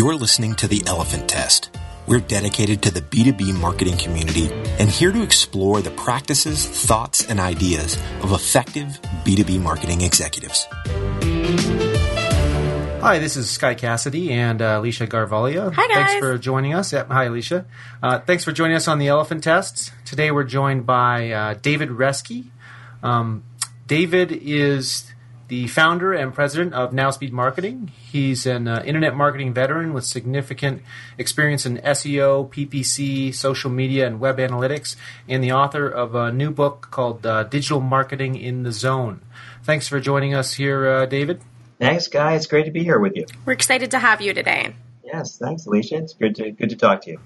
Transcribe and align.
You're 0.00 0.14
listening 0.14 0.54
to 0.54 0.66
The 0.66 0.82
Elephant 0.86 1.28
Test. 1.28 1.76
We're 2.06 2.20
dedicated 2.20 2.80
to 2.84 2.90
the 2.90 3.02
B2B 3.02 3.60
marketing 3.60 3.98
community 3.98 4.50
and 4.78 4.88
here 4.88 5.12
to 5.12 5.22
explore 5.22 5.82
the 5.82 5.90
practices, 5.90 6.66
thoughts, 6.66 7.28
and 7.28 7.38
ideas 7.38 7.98
of 8.22 8.32
effective 8.32 8.98
B2B 9.26 9.60
marketing 9.60 10.00
executives. 10.00 10.66
Hi, 13.02 13.18
this 13.18 13.36
is 13.36 13.50
Sky 13.50 13.74
Cassidy 13.74 14.32
and 14.32 14.62
uh, 14.62 14.78
Alicia 14.80 15.06
Garvalia. 15.06 15.70
Hi, 15.70 15.86
guys. 15.86 15.96
Thanks 15.96 16.14
for 16.14 16.38
joining 16.38 16.72
us. 16.72 16.94
Yep, 16.94 17.08
hi, 17.08 17.24
Alicia. 17.24 17.66
Uh, 18.02 18.20
thanks 18.20 18.42
for 18.42 18.52
joining 18.52 18.76
us 18.76 18.88
on 18.88 18.98
the 18.98 19.08
Elephant 19.08 19.44
Test. 19.44 19.92
Today 20.06 20.30
we're 20.30 20.44
joined 20.44 20.86
by 20.86 21.30
uh, 21.30 21.54
David 21.60 21.90
Reske. 21.90 22.46
Um, 23.02 23.44
David 23.86 24.32
is 24.32 25.09
the 25.50 25.66
founder 25.66 26.12
and 26.12 26.32
president 26.32 26.72
of 26.74 26.92
NowSpeed 26.92 27.32
Marketing. 27.32 27.90
He's 28.10 28.46
an 28.46 28.68
uh, 28.68 28.82
internet 28.86 29.16
marketing 29.16 29.52
veteran 29.52 29.92
with 29.92 30.04
significant 30.04 30.80
experience 31.18 31.66
in 31.66 31.78
SEO, 31.78 32.48
PPC, 32.48 33.34
social 33.34 33.68
media, 33.68 34.06
and 34.06 34.20
web 34.20 34.38
analytics, 34.38 34.94
and 35.28 35.42
the 35.42 35.50
author 35.50 35.88
of 35.88 36.14
a 36.14 36.32
new 36.32 36.52
book 36.52 36.88
called 36.92 37.26
uh, 37.26 37.42
Digital 37.42 37.80
Marketing 37.80 38.36
in 38.36 38.62
the 38.62 38.70
Zone. 38.70 39.22
Thanks 39.64 39.88
for 39.88 39.98
joining 39.98 40.34
us 40.34 40.54
here, 40.54 40.88
uh, 40.88 41.06
David. 41.06 41.42
Thanks, 41.80 42.06
Guy. 42.06 42.34
It's 42.34 42.46
great 42.46 42.66
to 42.66 42.70
be 42.70 42.84
here 42.84 43.00
with 43.00 43.16
you. 43.16 43.26
We're 43.44 43.54
excited 43.54 43.90
to 43.90 43.98
have 43.98 44.20
you 44.20 44.32
today. 44.32 44.76
Yes, 45.02 45.36
thanks, 45.36 45.66
Alicia. 45.66 45.96
It's 45.96 46.14
good 46.14 46.36
to 46.36 46.52
good 46.52 46.70
to 46.70 46.76
talk 46.76 47.02
to 47.02 47.10
you. 47.10 47.20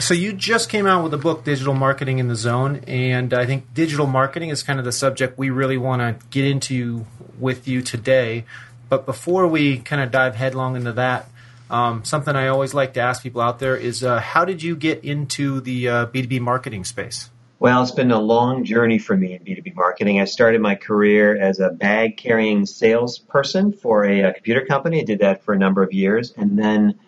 So 0.00 0.14
you 0.14 0.32
just 0.32 0.68
came 0.68 0.86
out 0.86 1.04
with 1.04 1.14
a 1.14 1.18
book, 1.18 1.44
Digital 1.44 1.74
Marketing 1.74 2.18
in 2.18 2.26
the 2.26 2.34
Zone, 2.34 2.82
and 2.88 3.32
I 3.32 3.46
think 3.46 3.72
digital 3.74 4.06
marketing 4.06 4.48
is 4.48 4.64
kind 4.64 4.80
of 4.80 4.84
the 4.84 4.92
subject 4.92 5.38
we 5.38 5.50
really 5.50 5.76
want 5.76 6.00
to 6.00 6.26
get 6.30 6.44
into 6.44 7.06
with 7.40 7.66
you 7.68 7.82
today. 7.82 8.44
But 8.88 9.06
before 9.06 9.46
we 9.46 9.78
kind 9.78 10.02
of 10.02 10.10
dive 10.10 10.34
headlong 10.34 10.76
into 10.76 10.92
that, 10.92 11.28
um, 11.70 12.04
something 12.04 12.34
I 12.34 12.48
always 12.48 12.74
like 12.74 12.94
to 12.94 13.00
ask 13.00 13.22
people 13.22 13.40
out 13.40 13.60
there 13.60 13.76
is, 13.76 14.02
uh, 14.02 14.18
how 14.18 14.44
did 14.44 14.62
you 14.62 14.74
get 14.74 15.04
into 15.04 15.60
the 15.60 15.88
uh, 15.88 16.06
B2B 16.06 16.40
marketing 16.40 16.84
space? 16.84 17.30
Well, 17.60 17.82
it's 17.82 17.92
been 17.92 18.10
a 18.10 18.18
long 18.18 18.64
journey 18.64 18.98
for 18.98 19.14
me 19.14 19.34
in 19.34 19.44
B2B 19.44 19.74
marketing. 19.76 20.18
I 20.18 20.24
started 20.24 20.62
my 20.62 20.74
career 20.76 21.38
as 21.38 21.60
a 21.60 21.68
bag 21.68 22.16
carrying 22.16 22.64
salesperson 22.64 23.74
for 23.74 24.04
a, 24.04 24.22
a, 24.22 24.32
computer 24.32 24.64
company. 24.64 25.02
I 25.02 25.04
did 25.04 25.18
that 25.18 25.44
for 25.44 25.52
a 25.52 25.58
number 25.58 25.82
of 25.82 25.92
years. 25.92 26.32
And 26.36 26.58
then 26.58 26.98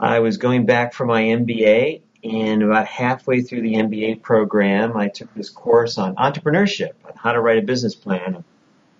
I 0.00 0.18
was 0.18 0.38
going 0.38 0.66
back 0.66 0.92
for 0.92 1.06
my 1.06 1.22
MBA. 1.22 2.02
And 2.24 2.62
about 2.64 2.86
halfway 2.86 3.42
through 3.42 3.62
the 3.62 3.74
MBA 3.74 4.22
program, 4.22 4.96
I 4.96 5.08
took 5.08 5.32
this 5.34 5.50
course 5.50 5.98
on 5.98 6.16
entrepreneurship, 6.16 6.92
on 7.04 7.12
how 7.16 7.32
to 7.32 7.40
write 7.40 7.58
a 7.58 7.62
business 7.62 7.94
plan. 7.94 8.44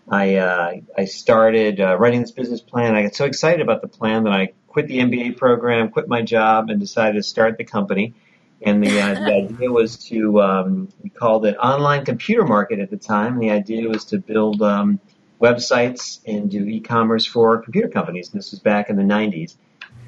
I, 0.09 0.37
uh, 0.37 0.73
I 0.97 1.05
started 1.05 1.81
uh, 1.81 1.97
writing 1.97 2.21
this 2.21 2.33
business 2.33 2.61
plan. 2.61 2.95
I 2.95 3.03
got 3.03 3.15
so 3.15 3.25
excited 3.25 3.61
about 3.61 3.83
the 3.83 3.89
plan 3.89 4.25
that 4.25 4.33
I 4.33 4.53
quit 4.69 4.89
the 4.89 4.99
MBA 4.99 5.37
program, 5.37 5.91
quit 5.91 6.09
my 6.09 6.23
job, 6.23 6.71
and 6.71 6.81
decided 6.81 7.15
to 7.15 7.23
start 7.23 7.59
the 7.59 7.65
company. 7.65 8.15
And 8.61 8.83
the, 8.83 9.01
uh, 9.01 9.15
the 9.15 9.33
idea 9.51 9.71
was 9.71 9.97
to, 10.07 10.41
um, 10.41 10.89
we 11.03 11.11
called 11.11 11.47
it 11.47 11.57
online 11.57 12.05
computer 12.05 12.45
market 12.45 12.79
at 12.79 12.91
the 12.91 12.97
time. 12.97 13.39
The 13.39 13.51
idea 13.51 13.89
was 13.89 14.07
to 14.07 14.19
build 14.19 14.63
um, 14.63 15.01
websites 15.41 16.21
and 16.27 16.51
do 16.51 16.65
e-commerce 16.65 17.27
for 17.27 17.61
computer 17.63 17.89
companies. 17.89 18.31
And 18.31 18.39
this 18.39 18.51
was 18.53 18.61
back 18.61 18.91
in 18.91 18.97
the 18.97 19.03
90s 19.03 19.57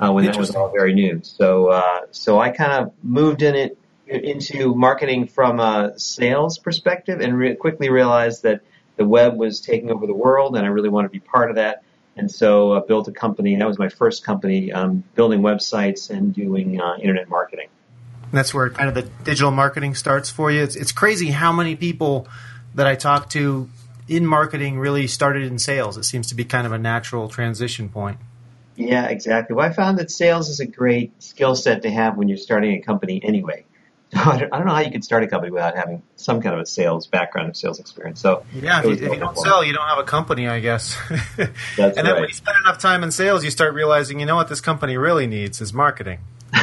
uh, 0.00 0.12
when 0.12 0.24
that 0.24 0.36
was 0.36 0.54
all 0.54 0.70
very 0.70 0.94
new. 0.94 1.20
So, 1.22 1.68
uh, 1.68 2.00
so 2.10 2.40
I 2.40 2.50
kind 2.50 2.72
of 2.72 2.92
moved 3.02 3.42
in 3.42 3.54
it 3.54 3.78
into 4.06 4.74
marketing 4.74 5.26
from 5.28 5.60
a 5.60 5.98
sales 5.98 6.58
perspective 6.58 7.20
and 7.20 7.38
re- 7.38 7.56
quickly 7.56 7.88
realized 7.88 8.42
that 8.42 8.60
the 8.96 9.04
web 9.04 9.36
was 9.36 9.60
taking 9.60 9.90
over 9.90 10.06
the 10.06 10.14
world 10.14 10.56
and 10.56 10.64
I 10.64 10.68
really 10.68 10.88
wanted 10.88 11.08
to 11.08 11.12
be 11.12 11.20
part 11.20 11.50
of 11.50 11.56
that. 11.56 11.82
And 12.16 12.30
so 12.30 12.72
I 12.72 12.78
uh, 12.78 12.80
built 12.80 13.08
a 13.08 13.12
company. 13.12 13.56
That 13.56 13.66
was 13.66 13.78
my 13.78 13.88
first 13.88 14.24
company, 14.24 14.72
um, 14.72 15.02
building 15.14 15.40
websites 15.40 16.10
and 16.10 16.32
doing 16.32 16.80
uh, 16.80 16.96
internet 16.96 17.28
marketing. 17.28 17.68
That's 18.32 18.54
where 18.54 18.70
kind 18.70 18.88
of 18.88 18.94
the 18.94 19.02
digital 19.24 19.50
marketing 19.50 19.94
starts 19.94 20.30
for 20.30 20.50
you. 20.50 20.62
It's, 20.62 20.76
it's 20.76 20.92
crazy 20.92 21.30
how 21.30 21.52
many 21.52 21.76
people 21.76 22.28
that 22.74 22.86
I 22.86 22.94
talk 22.94 23.30
to 23.30 23.68
in 24.08 24.26
marketing 24.26 24.78
really 24.78 25.06
started 25.06 25.44
in 25.44 25.58
sales. 25.58 25.96
It 25.96 26.04
seems 26.04 26.28
to 26.28 26.34
be 26.34 26.44
kind 26.44 26.66
of 26.66 26.72
a 26.72 26.78
natural 26.78 27.28
transition 27.28 27.88
point. 27.88 28.18
Yeah, 28.76 29.06
exactly. 29.06 29.54
Well, 29.54 29.66
I 29.66 29.72
found 29.72 29.98
that 29.98 30.10
sales 30.10 30.48
is 30.48 30.60
a 30.60 30.66
great 30.66 31.22
skill 31.22 31.54
set 31.54 31.82
to 31.82 31.90
have 31.90 32.16
when 32.16 32.28
you're 32.28 32.36
starting 32.36 32.74
a 32.74 32.82
company 32.82 33.20
anyway. 33.22 33.64
I 34.16 34.38
don't 34.38 34.66
know 34.66 34.74
how 34.74 34.80
you 34.80 34.90
could 34.90 35.04
start 35.04 35.24
a 35.24 35.26
company 35.26 35.50
without 35.50 35.76
having 35.76 36.02
some 36.16 36.40
kind 36.40 36.54
of 36.54 36.60
a 36.60 36.66
sales 36.66 37.06
background 37.06 37.50
or 37.50 37.54
sales 37.54 37.80
experience. 37.80 38.20
So 38.20 38.44
yeah, 38.54 38.78
if 38.78 38.84
you, 38.84 38.92
if 38.92 39.12
you 39.12 39.18
don't 39.18 39.36
sell, 39.36 39.64
you 39.64 39.72
don't 39.72 39.88
have 39.88 39.98
a 39.98 40.04
company, 40.04 40.48
I 40.48 40.60
guess. 40.60 40.96
And 41.76 42.06
then 42.06 42.14
when 42.14 42.28
you 42.28 42.34
spend 42.34 42.56
enough 42.64 42.78
time 42.78 43.02
in 43.02 43.10
sales, 43.10 43.44
you 43.44 43.50
start 43.50 43.74
realizing, 43.74 44.20
you 44.20 44.26
know 44.26 44.36
what, 44.36 44.48
this 44.48 44.60
company 44.60 44.96
really 44.96 45.26
needs 45.26 45.60
is 45.60 45.72
marketing. 45.72 46.20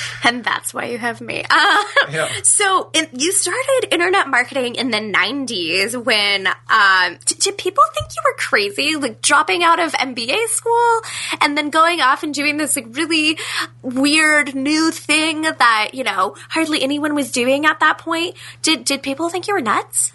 and 0.24 0.44
that's 0.44 0.72
why 0.74 0.84
you 0.86 0.98
have 0.98 1.20
me. 1.20 1.44
Uh, 1.48 1.84
Yeah. 2.10 2.28
So 2.42 2.90
in, 2.94 3.06
you 3.12 3.32
started 3.32 3.88
internet 3.90 4.28
marketing 4.28 4.76
in 4.76 4.90
the 4.90 4.98
'90s. 4.98 6.02
When 6.02 6.46
um, 6.46 7.18
d- 7.26 7.34
did 7.38 7.58
people 7.58 7.82
think 7.94 8.08
you 8.16 8.22
were 8.24 8.34
crazy, 8.38 8.96
like 8.96 9.20
dropping 9.20 9.62
out 9.62 9.78
of 9.78 9.92
MBA 9.92 10.46
school 10.48 11.00
and 11.40 11.56
then 11.58 11.68
going 11.68 12.00
off 12.00 12.22
and 12.22 12.32
doing 12.32 12.56
this 12.56 12.76
like 12.76 12.86
really 12.96 13.38
weird 13.82 14.54
new 14.54 14.90
thing 14.90 15.42
that 15.42 15.90
you 15.92 16.02
know 16.02 16.34
hardly 16.48 16.82
anyone 16.82 17.14
was 17.14 17.30
doing 17.30 17.66
at 17.66 17.80
that 17.80 17.98
point? 17.98 18.36
Did 18.62 18.84
did 18.84 19.02
people 19.02 19.28
think 19.28 19.46
you 19.48 19.54
were 19.54 19.60
nuts? 19.60 20.12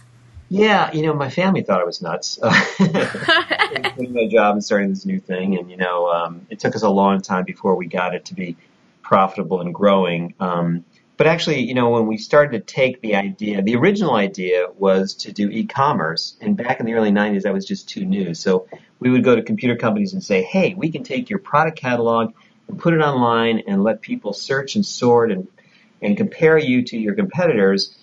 Yeah, 0.49 0.91
you 0.91 1.01
know, 1.01 1.15
my 1.15 1.31
family 1.31 1.63
thought 1.63 1.81
I 1.81 1.83
was 1.83 1.99
nuts. 2.01 2.37
Quitting 2.77 4.13
my 4.13 4.27
job 4.27 4.53
and 4.53 4.63
starting 4.63 4.89
this 4.89 5.03
new 5.03 5.19
thing, 5.19 5.57
and 5.57 5.69
you 5.69 5.77
know, 5.77 6.09
um, 6.09 6.45
it 6.49 6.59
took 6.59 6.75
us 6.75 6.83
a 6.83 6.89
long 6.89 7.21
time 7.21 7.43
before 7.43 7.75
we 7.75 7.87
got 7.87 8.13
it 8.13 8.25
to 8.25 8.35
be 8.35 8.55
profitable 9.03 9.61
and 9.61 9.73
growing. 9.73 10.33
Um, 10.39 10.85
but 11.17 11.27
actually, 11.27 11.61
you 11.61 11.75
know, 11.75 11.91
when 11.91 12.07
we 12.07 12.17
started 12.17 12.53
to 12.53 12.73
take 12.73 13.01
the 13.01 13.15
idea, 13.15 13.61
the 13.61 13.75
original 13.75 14.15
idea 14.15 14.67
was 14.75 15.13
to 15.15 15.31
do 15.31 15.49
e-commerce, 15.49 16.35
and 16.41 16.57
back 16.57 16.79
in 16.79 16.85
the 16.85 16.93
early 16.93 17.11
'90s, 17.11 17.43
that 17.43 17.53
was 17.53 17.65
just 17.65 17.87
too 17.87 18.03
new. 18.03 18.33
So 18.33 18.67
we 18.99 19.11
would 19.11 19.23
go 19.23 19.35
to 19.35 19.43
computer 19.43 19.75
companies 19.75 20.13
and 20.13 20.23
say, 20.23 20.41
"Hey, 20.41 20.73
we 20.73 20.89
can 20.91 21.03
take 21.03 21.29
your 21.29 21.39
product 21.39 21.77
catalog 21.77 22.33
and 22.67 22.79
put 22.79 22.93
it 22.93 23.01
online 23.01 23.61
and 23.67 23.83
let 23.83 24.01
people 24.01 24.33
search 24.33 24.75
and 24.75 24.85
sort 24.85 25.31
and 25.31 25.47
and 26.01 26.17
compare 26.17 26.57
you 26.57 26.81
to 26.83 26.97
your 26.97 27.13
competitors." 27.13 27.95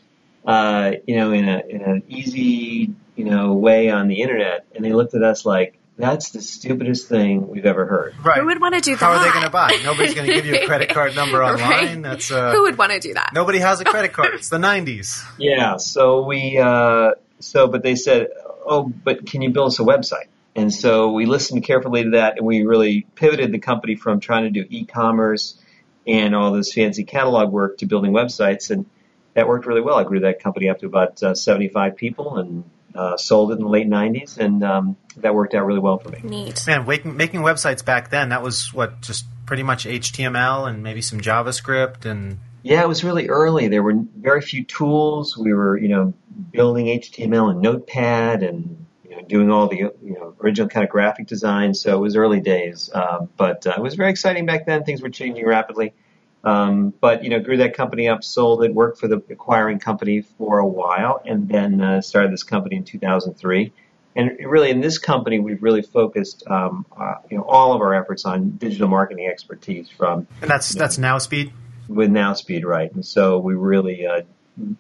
uh, 0.44 0.92
you 1.06 1.16
know, 1.16 1.32
in, 1.32 1.48
a, 1.48 1.62
in 1.68 1.82
an 1.82 2.02
easy, 2.08 2.94
you 3.16 3.24
know, 3.24 3.52
way 3.52 3.90
on 3.90 4.08
the 4.08 4.22
internet, 4.22 4.66
and 4.74 4.84
they 4.84 4.92
looked 4.92 5.14
at 5.14 5.22
us 5.22 5.44
like, 5.44 5.78
that's 6.00 6.30
the 6.30 6.42
stupidest 6.42 7.08
thing 7.08 7.48
we've 7.48 7.66
ever 7.66 7.86
heard. 7.86 8.14
Right. 8.24 8.38
Who 8.38 8.46
would 8.46 8.60
want 8.60 8.74
to 8.74 8.80
do 8.80 8.96
that? 8.96 9.00
How 9.00 9.12
are 9.12 9.24
they 9.24 9.30
going 9.30 9.44
to 9.44 9.50
buy? 9.50 9.78
Nobody's 9.84 10.14
going 10.14 10.26
to 10.26 10.34
give 10.34 10.46
you 10.46 10.54
a 10.56 10.66
credit 10.66 10.88
card 10.90 11.14
number 11.14 11.42
online. 11.42 11.60
Right. 11.60 12.02
That's 12.02 12.30
uh, 12.30 12.52
Who 12.52 12.62
would 12.62 12.78
want 12.78 12.92
to 12.92 13.00
do 13.00 13.14
that? 13.14 13.30
nobody 13.34 13.58
has 13.58 13.80
a 13.80 13.84
credit 13.84 14.12
card. 14.12 14.34
It's 14.34 14.48
the 14.48 14.58
'90s. 14.58 15.24
Yeah, 15.38 15.76
so 15.78 16.24
we, 16.26 16.58
uh, 16.58 17.12
so, 17.38 17.66
but 17.66 17.82
they 17.82 17.94
said, 17.94 18.28
oh, 18.66 18.92
but 19.04 19.26
can 19.26 19.40
you 19.42 19.50
build 19.50 19.68
us 19.68 19.78
a 19.80 19.82
website? 19.82 20.26
And 20.54 20.72
so 20.72 21.12
we 21.12 21.26
listened 21.26 21.64
carefully 21.64 22.04
to 22.04 22.10
that, 22.10 22.36
and 22.36 22.46
we 22.46 22.62
really 22.62 23.06
pivoted 23.14 23.52
the 23.52 23.58
company 23.58 23.94
from 23.96 24.20
trying 24.20 24.44
to 24.44 24.50
do 24.50 24.66
e-commerce 24.68 25.58
and 26.06 26.34
all 26.34 26.52
this 26.52 26.72
fancy 26.72 27.04
catalog 27.04 27.50
work 27.52 27.78
to 27.78 27.86
building 27.86 28.12
websites, 28.12 28.70
and 28.70 28.86
that 29.34 29.46
worked 29.48 29.66
really 29.66 29.80
well. 29.80 29.96
I 29.96 30.04
grew 30.04 30.20
that 30.20 30.42
company 30.42 30.68
up 30.68 30.80
to 30.80 30.86
about 30.86 31.22
uh, 31.22 31.34
75 31.34 31.96
people 31.96 32.36
and 32.38 32.64
uh, 32.94 33.16
sold 33.16 33.52
it 33.52 33.54
in 33.54 33.60
the 33.60 33.68
late 33.68 33.88
90s, 33.88 34.38
and 34.38 34.62
um, 34.64 34.96
that 35.18 35.34
worked 35.34 35.54
out 35.54 35.64
really 35.66 35.80
well 35.80 35.98
for 35.98 36.08
me. 36.08 36.20
Neat. 36.22 36.66
Man, 36.66 36.86
making, 36.86 37.16
making 37.16 37.40
websites 37.40 37.84
back 37.84 38.10
then, 38.10 38.30
that 38.30 38.42
was 38.42 38.72
what 38.72 39.00
just 39.00 39.26
pretty 39.46 39.62
much 39.62 39.84
HTML 39.84 40.68
and 40.68 40.82
maybe 40.82 41.02
some 41.02 41.20
JavaScript 41.20 42.04
and 42.04 42.38
Yeah, 42.62 42.82
it 42.82 42.88
was 42.88 43.02
really 43.02 43.28
early. 43.28 43.68
There 43.68 43.82
were 43.82 43.94
very 44.16 44.42
few 44.42 44.64
tools. 44.64 45.36
We 45.36 45.52
were, 45.52 45.76
you 45.76 45.88
know, 45.88 46.14
building 46.52 46.86
HTML 46.86 47.50
and 47.50 47.60
Notepad 47.60 48.42
and 48.42 48.86
you 49.08 49.16
know, 49.16 49.22
doing 49.22 49.50
all 49.50 49.66
the 49.66 49.76
you 49.76 49.94
know 50.02 50.34
original 50.40 50.68
kind 50.68 50.84
of 50.84 50.90
graphic 50.90 51.26
design. 51.26 51.74
So 51.74 51.96
it 51.96 52.00
was 52.00 52.16
early 52.16 52.40
days, 52.40 52.90
uh, 52.94 53.26
but 53.36 53.66
uh, 53.66 53.74
it 53.76 53.82
was 53.82 53.94
very 53.94 54.10
exciting 54.10 54.46
back 54.46 54.66
then. 54.66 54.84
Things 54.84 55.02
were 55.02 55.10
changing 55.10 55.46
rapidly. 55.46 55.94
Um, 56.42 56.94
but 57.00 57.22
you 57.22 57.30
know, 57.30 57.40
grew 57.40 57.58
that 57.58 57.74
company 57.74 58.08
up, 58.08 58.24
sold 58.24 58.64
it, 58.64 58.74
worked 58.74 58.98
for 58.98 59.08
the 59.08 59.22
acquiring 59.30 59.78
company 59.78 60.22
for 60.22 60.58
a 60.58 60.66
while, 60.66 61.22
and 61.24 61.48
then 61.48 61.80
uh, 61.80 62.00
started 62.00 62.32
this 62.32 62.44
company 62.44 62.76
in 62.76 62.84
2003. 62.84 63.72
And 64.16 64.38
really, 64.44 64.70
in 64.70 64.80
this 64.80 64.98
company, 64.98 65.38
we've 65.38 65.62
really 65.62 65.82
focused, 65.82 66.44
um, 66.48 66.84
uh, 66.98 67.16
you 67.30 67.36
know, 67.36 67.44
all 67.44 67.74
of 67.74 67.80
our 67.80 67.94
efforts 67.94 68.24
on 68.24 68.50
digital 68.52 68.88
marketing 68.88 69.26
expertise 69.26 69.88
from 69.88 70.26
and 70.40 70.50
that's 70.50 70.70
that's 70.70 70.96
NowSpeed. 70.96 71.52
with 71.88 72.10
NowSpeed, 72.10 72.64
right? 72.64 72.92
And 72.92 73.04
so 73.04 73.38
we 73.38 73.54
really, 73.54 74.06
uh, 74.06 74.22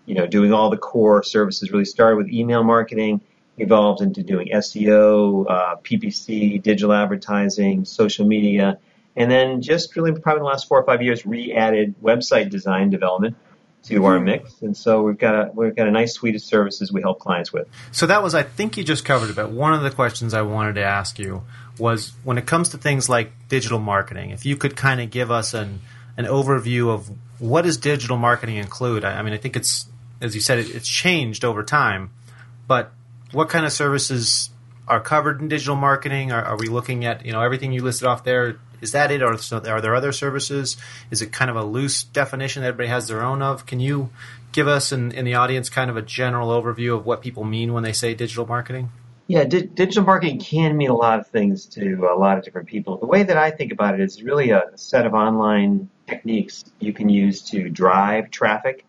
you 0.06 0.14
know, 0.14 0.26
doing 0.26 0.52
all 0.52 0.70
the 0.70 0.78
core 0.78 1.22
services. 1.22 1.70
Really 1.70 1.84
started 1.84 2.16
with 2.16 2.28
email 2.28 2.64
marketing, 2.64 3.20
evolved 3.58 4.00
into 4.00 4.22
doing 4.22 4.48
SEO, 4.48 5.46
uh, 5.48 5.76
PPC, 5.76 6.60
digital 6.62 6.92
advertising, 6.92 7.84
social 7.84 8.26
media, 8.26 8.78
and 9.16 9.30
then 9.30 9.62
just 9.62 9.94
really 9.96 10.12
probably 10.12 10.38
in 10.38 10.44
the 10.44 10.48
last 10.48 10.68
four 10.68 10.80
or 10.80 10.84
five 10.84 11.02
years, 11.02 11.26
re-added 11.26 11.94
website 12.02 12.50
design 12.50 12.90
development 12.90 13.36
to 13.84 14.04
our 14.04 14.16
mm-hmm. 14.16 14.26
mix. 14.26 14.60
And 14.62 14.76
so 14.76 15.02
we've 15.02 15.18
got 15.18 15.34
a 15.34 15.50
we've 15.54 15.74
got 15.74 15.88
a 15.88 15.90
nice 15.90 16.14
suite 16.14 16.34
of 16.34 16.42
services 16.42 16.92
we 16.92 17.00
help 17.00 17.18
clients 17.18 17.52
with. 17.52 17.66
So 17.92 18.06
that 18.06 18.22
was, 18.22 18.34
I 18.34 18.42
think 18.42 18.76
you 18.76 18.84
just 18.84 19.04
covered 19.04 19.30
it, 19.30 19.36
but 19.36 19.50
one 19.50 19.72
of 19.72 19.82
the 19.82 19.90
questions 19.90 20.34
I 20.34 20.42
wanted 20.42 20.74
to 20.74 20.84
ask 20.84 21.18
you 21.18 21.42
was 21.78 22.12
when 22.24 22.36
it 22.38 22.46
comes 22.46 22.70
to 22.70 22.78
things 22.78 23.08
like 23.08 23.32
digital 23.48 23.78
marketing. 23.78 24.30
If 24.30 24.44
you 24.44 24.56
could 24.56 24.76
kind 24.76 25.00
of 25.00 25.10
give 25.10 25.30
us 25.30 25.54
an 25.54 25.80
an 26.16 26.26
overview 26.26 26.90
of 26.90 27.10
what 27.38 27.62
does 27.62 27.78
digital 27.78 28.18
marketing 28.18 28.56
include? 28.56 29.04
I, 29.04 29.18
I 29.18 29.22
mean, 29.22 29.32
I 29.32 29.38
think 29.38 29.56
it's 29.56 29.86
as 30.20 30.34
you 30.34 30.40
said, 30.40 30.58
it, 30.58 30.74
it's 30.74 30.88
changed 30.88 31.44
over 31.44 31.62
time, 31.62 32.10
but 32.66 32.92
what 33.32 33.48
kind 33.48 33.64
of 33.64 33.72
services 33.72 34.50
are 34.86 35.00
covered 35.00 35.40
in 35.40 35.48
digital 35.48 35.76
marketing? 35.76 36.32
Are, 36.32 36.42
are, 36.42 36.56
we 36.58 36.66
looking 36.66 37.04
at 37.04 37.24
you 37.24 37.32
know 37.32 37.40
everything 37.40 37.72
you 37.72 37.82
listed 37.82 38.06
off 38.06 38.24
there? 38.24 38.58
Is 38.80 38.92
that 38.92 39.10
it, 39.10 39.22
or 39.22 39.34
are 39.52 39.80
there 39.80 39.94
other 39.94 40.12
services? 40.12 40.76
Is 41.10 41.22
it 41.22 41.32
kind 41.32 41.50
of 41.50 41.56
a 41.56 41.64
loose 41.64 42.04
definition 42.04 42.62
that 42.62 42.68
everybody 42.68 42.88
has 42.88 43.08
their 43.08 43.22
own 43.22 43.42
of? 43.42 43.66
Can 43.66 43.80
you 43.80 44.10
give 44.52 44.68
us 44.68 44.92
in, 44.92 45.12
in 45.12 45.24
the 45.24 45.34
audience 45.34 45.70
kind 45.70 45.90
of 45.90 45.96
a 45.96 46.02
general 46.02 46.48
overview 46.48 46.96
of 46.96 47.06
what 47.06 47.22
people 47.22 47.44
mean 47.44 47.72
when 47.72 47.82
they 47.82 47.92
say 47.92 48.14
digital 48.14 48.46
marketing? 48.46 48.90
Yeah, 49.26 49.44
di- 49.44 49.62
digital 49.62 50.02
marketing 50.02 50.40
can 50.40 50.76
mean 50.76 50.90
a 50.90 50.96
lot 50.96 51.20
of 51.20 51.28
things 51.28 51.66
to 51.66 52.08
a 52.12 52.18
lot 52.18 52.36
of 52.36 52.44
different 52.44 52.66
people. 52.66 52.96
The 52.98 53.06
way 53.06 53.22
that 53.22 53.36
I 53.36 53.52
think 53.52 53.70
about 53.70 53.94
it 53.94 54.00
is 54.00 54.22
really 54.22 54.50
a 54.50 54.70
set 54.74 55.06
of 55.06 55.14
online 55.14 55.88
techniques 56.08 56.64
you 56.80 56.92
can 56.92 57.08
use 57.08 57.42
to 57.50 57.68
drive 57.68 58.32
traffic, 58.32 58.84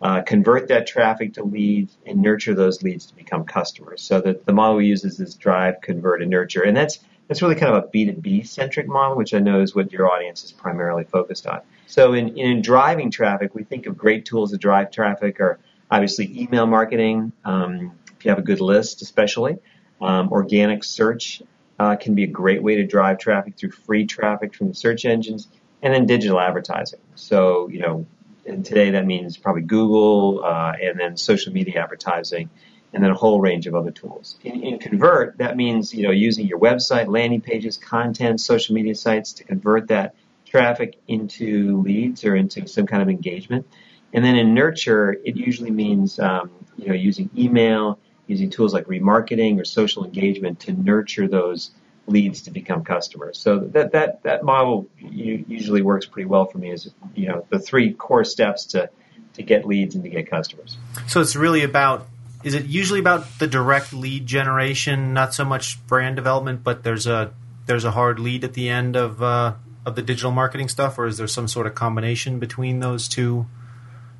uh, 0.00 0.22
convert 0.22 0.68
that 0.68 0.86
traffic 0.86 1.34
to 1.34 1.42
leads, 1.42 1.96
and 2.06 2.22
nurture 2.22 2.54
those 2.54 2.80
leads 2.84 3.06
to 3.06 3.16
become 3.16 3.44
customers. 3.44 4.02
So 4.02 4.20
the, 4.20 4.40
the 4.44 4.52
model 4.52 4.76
we 4.76 4.86
use 4.86 5.04
is 5.04 5.34
drive, 5.34 5.80
convert, 5.80 6.22
and 6.22 6.30
nurture. 6.30 6.62
And 6.62 6.76
that's 6.76 7.00
that's 7.28 7.42
really 7.42 7.54
kind 7.54 7.74
of 7.74 7.84
a 7.84 7.86
B2B 7.88 8.46
centric 8.46 8.88
model, 8.88 9.16
which 9.16 9.32
I 9.34 9.38
know 9.38 9.60
is 9.60 9.74
what 9.74 9.92
your 9.92 10.10
audience 10.10 10.44
is 10.44 10.52
primarily 10.52 11.04
focused 11.04 11.46
on. 11.46 11.60
So 11.86 12.12
in, 12.12 12.36
in 12.36 12.62
driving 12.62 13.10
traffic, 13.10 13.54
we 13.54 13.64
think 13.64 13.86
of 13.86 13.96
great 13.96 14.24
tools 14.24 14.50
to 14.50 14.58
drive 14.58 14.90
traffic 14.90 15.40
are 15.40 15.58
obviously 15.90 16.40
email 16.40 16.66
marketing, 16.66 17.32
um, 17.44 17.92
if 18.16 18.24
you 18.24 18.30
have 18.30 18.38
a 18.38 18.42
good 18.42 18.60
list 18.60 19.02
especially. 19.02 19.58
Um, 20.00 20.30
organic 20.32 20.84
search 20.84 21.42
uh, 21.78 21.96
can 21.96 22.14
be 22.14 22.24
a 22.24 22.28
great 22.28 22.62
way 22.62 22.76
to 22.76 22.86
drive 22.86 23.18
traffic 23.18 23.56
through 23.56 23.70
free 23.70 24.06
traffic 24.06 24.54
from 24.54 24.68
the 24.68 24.74
search 24.74 25.04
engines, 25.04 25.48
and 25.82 25.92
then 25.92 26.06
digital 26.06 26.40
advertising. 26.40 27.00
So, 27.14 27.68
you 27.68 27.80
know, 27.80 28.06
and 28.46 28.64
today 28.64 28.90
that 28.90 29.06
means 29.06 29.36
probably 29.36 29.62
Google, 29.62 30.44
uh, 30.44 30.72
and 30.80 30.98
then 30.98 31.16
social 31.16 31.52
media 31.52 31.82
advertising, 31.82 32.50
and 32.92 33.02
then 33.02 33.10
a 33.10 33.14
whole 33.14 33.40
range 33.40 33.66
of 33.66 33.74
other 33.74 33.90
tools. 33.90 34.36
In, 34.44 34.62
in, 34.62 34.78
Convert, 34.78 35.38
that 35.38 35.56
means 35.56 35.94
you 35.94 36.02
know 36.02 36.10
using 36.10 36.46
your 36.46 36.58
website, 36.58 37.08
landing 37.08 37.40
pages, 37.40 37.76
content, 37.76 38.40
social 38.40 38.74
media 38.74 38.94
sites 38.94 39.34
to 39.34 39.44
convert 39.44 39.88
that 39.88 40.14
traffic 40.46 40.98
into 41.08 41.80
leads 41.82 42.24
or 42.24 42.36
into 42.36 42.66
some 42.66 42.86
kind 42.86 43.02
of 43.02 43.08
engagement. 43.08 43.66
And 44.12 44.22
then 44.22 44.36
in 44.36 44.52
Nurture, 44.52 45.12
it 45.24 45.36
usually 45.36 45.70
means 45.70 46.18
um, 46.18 46.50
you 46.76 46.88
know 46.88 46.94
using 46.94 47.30
email 47.36 47.98
using 48.26 48.50
tools 48.50 48.72
like 48.72 48.86
remarketing 48.86 49.60
or 49.60 49.64
social 49.64 50.04
engagement 50.04 50.60
to 50.60 50.72
nurture 50.72 51.28
those 51.28 51.70
leads 52.06 52.42
to 52.42 52.50
become 52.50 52.84
customers. 52.84 53.38
So 53.38 53.58
that 53.58 53.92
that 53.92 54.22
that 54.24 54.44
model 54.44 54.88
usually 54.98 55.82
works 55.82 56.06
pretty 56.06 56.26
well 56.26 56.46
for 56.46 56.58
me. 56.58 56.70
Is 56.70 56.90
you 57.14 57.28
know 57.28 57.46
the 57.48 57.58
three 57.58 57.92
core 57.92 58.24
steps 58.24 58.66
to 58.66 58.90
to 59.34 59.42
get 59.42 59.64
leads 59.64 59.94
and 59.94 60.04
to 60.04 60.10
get 60.10 60.28
customers. 60.28 60.76
So 61.06 61.20
it's 61.20 61.36
really 61.36 61.62
about. 61.62 62.08
Is 62.44 62.54
it 62.54 62.66
usually 62.66 63.00
about 63.00 63.38
the 63.38 63.46
direct 63.46 63.92
lead 63.92 64.26
generation, 64.26 65.12
not 65.12 65.34
so 65.34 65.44
much 65.44 65.84
brand 65.86 66.16
development, 66.16 66.64
but 66.64 66.82
there's 66.82 67.06
a 67.06 67.32
there's 67.66 67.84
a 67.84 67.92
hard 67.92 68.18
lead 68.18 68.44
at 68.44 68.54
the 68.54 68.68
end 68.68 68.96
of 68.96 69.22
uh, 69.22 69.54
of 69.86 69.96
the 69.96 70.02
digital 70.02 70.30
marketing 70.30 70.68
stuff, 70.68 70.98
or 70.98 71.06
is 71.06 71.18
there 71.18 71.26
some 71.26 71.48
sort 71.48 71.66
of 71.66 71.74
combination 71.74 72.38
between 72.38 72.80
those 72.80 73.08
two 73.08 73.46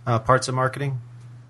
uh, 0.06 0.19
parts 0.19 0.48
of 0.48 0.54
marketing? 0.54 1.00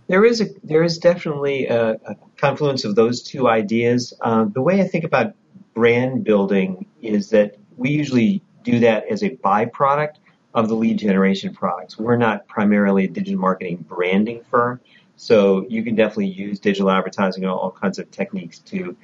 There 0.08 0.24
is 0.24 0.40
a 0.40 0.46
there 0.62 0.82
is 0.82 0.98
definitely 0.98 1.66
a, 1.66 1.92
a 1.92 2.16
confluence 2.36 2.84
of 2.84 2.94
those 2.94 3.22
two 3.22 3.48
ideas. 3.48 4.12
Uh, 4.20 4.44
the 4.44 4.62
way 4.62 4.80
I 4.80 4.88
think 4.88 5.04
about 5.04 5.34
brand 5.74 6.24
building 6.24 6.86
is 7.00 7.30
that 7.30 7.56
we 7.76 7.90
usually 7.90 8.42
do 8.62 8.80
that 8.80 9.06
as 9.08 9.22
a 9.22 9.30
byproduct 9.30 10.16
of 10.54 10.68
the 10.68 10.74
lead 10.74 10.98
generation 10.98 11.54
products. 11.54 11.98
We're 11.98 12.16
not 12.16 12.46
primarily 12.46 13.04
a 13.04 13.08
digital 13.08 13.40
marketing 13.40 13.84
branding 13.88 14.42
firm, 14.50 14.80
so 15.22 15.64
you 15.68 15.84
can 15.84 15.94
definitely 15.94 16.26
use 16.26 16.58
digital 16.58 16.90
advertising 16.90 17.44
and 17.44 17.52
all 17.52 17.70
kinds 17.70 18.00
of 18.00 18.10
techniques 18.10 18.58
to 18.58 18.96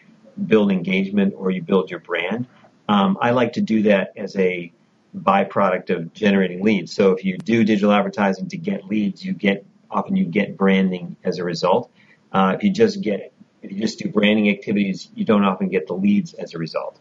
build 0.49 0.73
engagement 0.73 1.33
or 1.37 1.53
you 1.53 1.63
build 1.63 1.93
your 1.93 2.01
brand. 2.01 2.49
Um, 2.89 3.17
I 3.21 3.31
like 3.31 3.53
to 3.53 3.61
do 3.61 3.85
that 3.85 4.15
as 4.17 4.35
a 4.35 4.73
byproduct 5.17 5.91
of 5.91 6.13
generating 6.13 6.61
leads. 6.65 6.93
So 6.93 7.13
if 7.13 7.25
you 7.25 7.39
do 7.39 7.63
digital 7.63 7.93
advertising 7.93 8.49
to 8.49 8.57
get 8.57 8.85
leads, 8.87 9.25
you 9.25 9.33
get 9.33 9.65
often 9.93 10.17
you 10.17 10.25
get 10.25 10.57
branding 10.57 11.15
as 11.23 11.39
a 11.39 11.45
result. 11.45 11.89
Uh, 12.33 12.55
if 12.57 12.65
you 12.65 12.73
just 12.73 13.01
get 13.01 13.33
if 13.63 13.71
you 13.71 13.79
just 13.79 14.01
do 14.01 14.09
branding 14.09 14.49
activities, 14.49 15.09
you 15.15 15.25
don't 15.25 15.45
often 15.45 15.69
get 15.69 15.87
the 15.87 15.95
leads 15.95 16.35
as 16.35 16.53
a 16.53 16.59
result. 16.59 16.99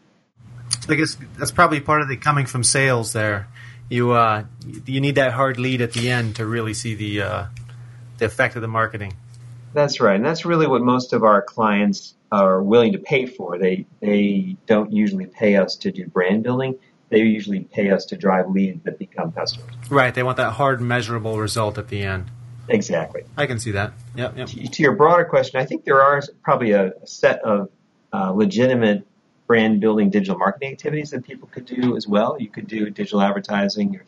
I 0.87 0.93
guess 0.93 1.17
that's 1.39 1.51
probably 1.51 1.79
part 1.79 2.01
of 2.01 2.07
the 2.07 2.17
coming 2.17 2.45
from 2.45 2.63
sales. 2.63 3.13
There, 3.13 3.47
you 3.89 4.11
uh, 4.11 4.43
you 4.85 5.01
need 5.01 5.15
that 5.15 5.31
hard 5.31 5.57
lead 5.57 5.81
at 5.81 5.93
the 5.93 6.11
end 6.11 6.35
to 6.35 6.45
really 6.45 6.75
see 6.75 6.93
the 6.93 7.21
uh, 7.23 7.45
the 8.17 8.25
effect 8.25 8.55
of 8.55 8.61
the 8.61 8.67
marketing. 8.67 9.13
That's 9.73 9.99
right, 9.99 10.15
and 10.15 10.25
that's 10.25 10.45
really 10.45 10.67
what 10.67 10.81
most 10.81 11.13
of 11.13 11.23
our 11.23 11.41
clients 11.41 12.15
are 12.31 12.61
willing 12.61 12.93
to 12.93 12.99
pay 12.99 13.25
for. 13.25 13.57
They 13.57 13.85
they 14.01 14.57
don't 14.65 14.91
usually 14.91 15.25
pay 15.25 15.55
us 15.55 15.75
to 15.77 15.91
do 15.91 16.07
brand 16.07 16.43
building. 16.43 16.75
They 17.09 17.19
usually 17.19 17.61
pay 17.61 17.91
us 17.91 18.05
to 18.05 18.17
drive 18.17 18.49
leads 18.49 18.83
that 18.83 18.99
become 18.99 19.31
customers. 19.31 19.73
Right. 19.89 20.13
They 20.13 20.23
want 20.23 20.37
that 20.37 20.51
hard, 20.51 20.81
measurable 20.81 21.39
result 21.39 21.77
at 21.77 21.87
the 21.87 22.03
end. 22.03 22.29
Exactly. 22.67 23.23
I 23.37 23.45
can 23.45 23.59
see 23.59 23.71
that. 23.71 23.93
Yep, 24.15 24.37
yep. 24.37 24.47
To, 24.49 24.67
to 24.67 24.83
your 24.83 24.93
broader 24.93 25.23
question, 25.23 25.59
I 25.59 25.65
think 25.65 25.85
there 25.85 26.01
are 26.01 26.21
probably 26.43 26.71
a, 26.71 26.93
set 27.05 27.39
of 27.43 27.69
uh, 28.11 28.31
legitimate 28.31 29.07
brand 29.47 29.79
building 29.79 30.09
digital 30.09 30.37
marketing 30.37 30.73
activities 30.73 31.11
that 31.11 31.23
people 31.23 31.47
could 31.47 31.65
do 31.65 31.95
as 31.95 32.05
well. 32.07 32.35
You 32.37 32.49
could 32.49 32.67
do 32.67 32.89
digital 32.89 33.21
advertising 33.21 34.01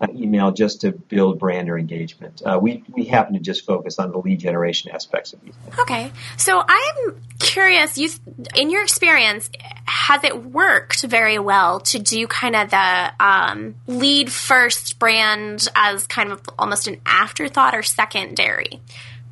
uh, 0.00 0.06
email 0.14 0.52
just 0.52 0.82
to 0.82 0.92
build 0.92 1.38
brand 1.38 1.70
or 1.70 1.78
engagement. 1.78 2.42
Uh, 2.44 2.58
we, 2.60 2.84
we 2.88 3.04
happen 3.04 3.34
to 3.34 3.40
just 3.40 3.64
focus 3.64 3.98
on 3.98 4.10
the 4.10 4.18
lead 4.18 4.40
generation 4.40 4.90
aspects 4.92 5.32
of 5.32 5.40
these. 5.42 5.54
Things. 5.54 5.78
Okay. 5.78 6.12
So 6.36 6.62
I'm 6.66 7.22
curious, 7.38 7.96
you, 7.96 8.10
in 8.54 8.70
your 8.70 8.82
experience, 8.82 9.48
has 9.86 10.22
it 10.24 10.44
worked 10.44 11.02
very 11.02 11.38
well 11.38 11.80
to 11.80 11.98
do 11.98 12.26
kind 12.26 12.56
of 12.56 12.70
the 12.70 13.12
um, 13.20 13.76
lead 13.86 14.30
first 14.30 14.98
brand 14.98 15.68
as 15.74 16.06
kind 16.06 16.32
of 16.32 16.42
almost 16.58 16.88
an 16.88 17.00
afterthought 17.06 17.74
or 17.74 17.82
secondary? 17.82 18.80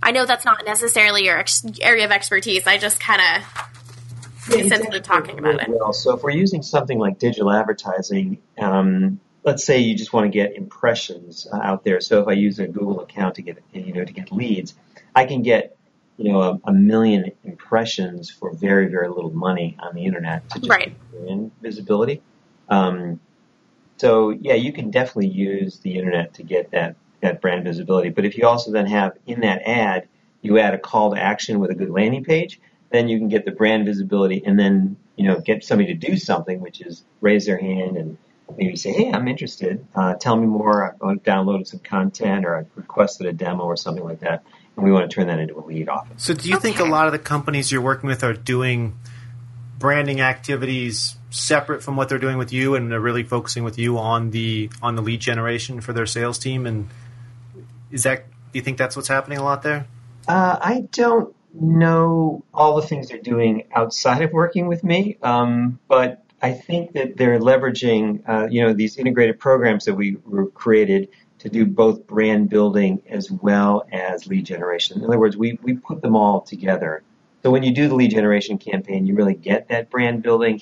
I 0.03 0.13
know 0.13 0.27
that's 0.27 0.45
not 0.45 0.65
necessarily 0.67 1.25
your 1.25 1.39
ex- 1.39 1.65
area 1.81 2.05
of 2.05 2.11
expertise. 2.11 2.67
I 2.67 2.79
just 2.79 3.01
kind 3.01 3.21
of 3.21 3.71
yeah, 4.51 4.69
sense 4.69 5.07
talking 5.07 5.39
about 5.39 5.63
it. 5.63 5.69
Well, 5.69 5.93
so 5.93 6.15
if 6.15 6.23
we're 6.23 6.31
using 6.31 6.63
something 6.63 6.99
like 6.99 7.19
digital 7.19 7.51
advertising, 7.51 8.39
um, 8.59 9.21
let's 9.45 9.65
say 9.65 9.79
you 9.79 9.95
just 9.95 10.13
want 10.13 10.25
to 10.25 10.31
get 10.31 10.57
impressions 10.57 11.47
uh, 11.53 11.59
out 11.59 11.85
there. 11.85 12.01
So 12.01 12.21
if 12.21 12.29
I 12.29 12.33
use 12.33 12.59
a 12.59 12.67
Google 12.67 13.01
account 13.01 13.37
to 13.37 13.43
get 13.43 13.63
you 13.73 13.93
know 13.93 14.05
to 14.05 14.13
get 14.13 14.33
leads, 14.33 14.75
I 15.15 15.27
can 15.27 15.43
get 15.43 15.77
you 16.17 16.33
know 16.33 16.41
a, 16.41 16.61
a 16.65 16.73
million 16.73 17.31
impressions 17.45 18.31
for 18.31 18.53
very 18.53 18.89
very 18.89 19.09
little 19.09 19.31
money 19.31 19.77
on 19.81 19.95
the 19.95 20.05
internet 20.05 20.49
to 20.51 20.59
just 20.59 20.71
right. 20.71 20.97
in 21.27 21.53
visibility. 21.63 22.23
Um, 22.69 23.21
so 23.99 24.31
yeah, 24.31 24.55
you 24.55 24.73
can 24.73 24.91
definitely 24.91 25.29
use 25.29 25.79
the 25.79 25.97
internet 25.97 26.35
to 26.35 26.43
get 26.43 26.71
that 26.73 26.97
that 27.21 27.41
brand 27.41 27.65
visibility. 27.65 28.09
But 28.09 28.25
if 28.25 28.37
you 28.37 28.47
also 28.47 28.73
then 28.73 28.87
have 28.87 29.17
in 29.27 29.41
that 29.41 29.63
ad, 29.67 30.09
you 30.43 30.59
add 30.59 30.75
a 30.75 30.79
call 30.79 31.15
to 31.15 31.21
action 31.21 31.61
with 31.61 31.71
a 31.71 31.75
good 31.75 31.91
landing 31.91 32.25
page, 32.25 32.61
then 32.91 33.09
you 33.09 33.19
can 33.19 33.29
get 33.29 33.45
the 33.45 33.51
brand 33.51 33.87
visibility 33.87 34.43
and 34.45 34.59
then 34.59 34.97
you 35.17 35.27
know 35.27 35.39
get 35.41 35.65
somebody 35.65 35.95
to 35.95 36.07
do 36.07 36.17
something, 36.17 36.61
which 36.61 36.81
is 36.81 37.05
raise 37.21 37.45
their 37.45 37.59
hand 37.59 37.99
and 37.99 38.17
maybe 38.57 38.77
say, 38.77 38.93
hey, 38.93 39.11
I'm 39.13 39.27
interested. 39.29 39.87
Uh, 39.95 40.15
tell 40.15 40.37
me 40.37 40.47
more. 40.47 40.93
I 41.01 41.05
want 41.05 41.25
to 41.25 41.31
download 41.31 41.67
some 41.67 41.81
content 41.81 42.45
or 42.45 42.57
I 42.57 42.65
requested 42.75 43.27
a 43.27 43.33
demo 43.33 43.65
or 43.65 43.77
something 43.77 44.05
like 44.05 44.21
that. 44.21 44.45
And 44.77 44.85
we 44.85 44.93
want 44.93 45.09
to 45.11 45.15
turn 45.15 45.29
that 45.29 45.39
into 45.39 45.59
a 45.59 45.65
lead 45.65 45.89
often. 45.89 46.19
So 46.19 46.35
do 46.35 46.49
you 46.49 46.57
okay. 46.57 46.73
think 46.73 46.81
a 46.81 46.85
lot 46.85 47.07
of 47.07 47.13
the 47.13 47.19
companies 47.19 47.71
you're 47.71 47.81
working 47.81 48.09
with 48.09 48.25
are 48.25 48.35
doing 48.35 48.99
branding 49.79 50.21
activities 50.21 51.17
separate 51.31 51.83
from 51.83 51.97
what 51.97 52.09
they're 52.09 52.19
doing 52.19 52.39
with 52.39 52.53
you 52.53 52.75
and 52.75 52.91
they're 52.91 53.01
really 53.01 53.23
focusing 53.23 53.65
with 53.65 53.79
you 53.79 53.99
on 53.99 54.31
the 54.31 54.71
on 54.81 54.95
the 54.95 55.03
lead 55.03 55.21
generation 55.21 55.81
for 55.81 55.93
their 55.93 56.07
sales 56.07 56.39
team 56.39 56.65
and 56.65 56.89
is 57.91 58.05
that 58.05 58.27
do 58.53 58.59
you 58.59 58.63
think 58.63 58.79
that's 58.79 58.95
what's 58.95 59.09
happening 59.09 59.37
a 59.37 59.43
lot 59.43 59.63
there 59.63 59.87
uh, 60.29 60.57
i 60.63 60.87
don't 60.93 61.35
know 61.53 62.43
all 62.55 62.81
the 62.81 62.87
things 62.87 63.09
they're 63.09 63.19
doing 63.19 63.65
outside 63.75 64.23
of 64.23 64.33
working 64.33 64.69
with 64.69 64.85
me 64.85 65.19
um, 65.23 65.79
but 65.89 66.24
I 66.45 66.53
think 66.53 66.93
that 66.93 67.17
they're 67.17 67.41
leveraging, 67.41 68.29
uh, 68.29 68.49
you 68.51 68.63
know, 68.63 68.75
these 68.75 68.99
integrated 68.99 69.39
programs 69.39 69.87
that 69.87 69.95
we 69.95 70.19
created 70.53 71.09
to 71.39 71.49
do 71.49 71.65
both 71.65 72.07
brand 72.07 72.51
building 72.51 73.01
as 73.09 73.31
well 73.31 73.87
as 73.91 74.27
lead 74.27 74.45
generation. 74.45 74.99
In 74.99 75.07
other 75.07 75.19
words, 75.19 75.39
we, 75.39 75.59
we 75.63 75.73
put 75.73 76.03
them 76.03 76.15
all 76.15 76.43
together. 76.43 77.03
So 77.43 77.51
when 77.51 77.63
you 77.63 77.73
do 77.73 77.89
the 77.89 77.95
lead 77.95 78.11
generation 78.11 78.59
campaign, 78.59 79.07
you 79.07 79.15
really 79.15 79.35
get 79.35 79.69
that 79.69 79.89
brand 79.89 80.23
building 80.23 80.61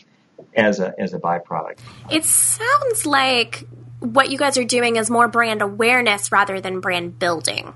as 0.54 0.78
a 0.78 0.94
as 1.00 1.14
a 1.14 1.18
byproduct. 1.18 1.78
It 2.12 2.24
sounds 2.26 3.04
like 3.04 3.64
what 3.98 4.30
you 4.30 4.38
guys 4.38 4.56
are 4.58 4.64
doing 4.64 4.94
is 4.94 5.10
more 5.10 5.26
brand 5.26 5.62
awareness 5.62 6.30
rather 6.30 6.60
than 6.60 6.78
brand 6.78 7.18
building. 7.18 7.74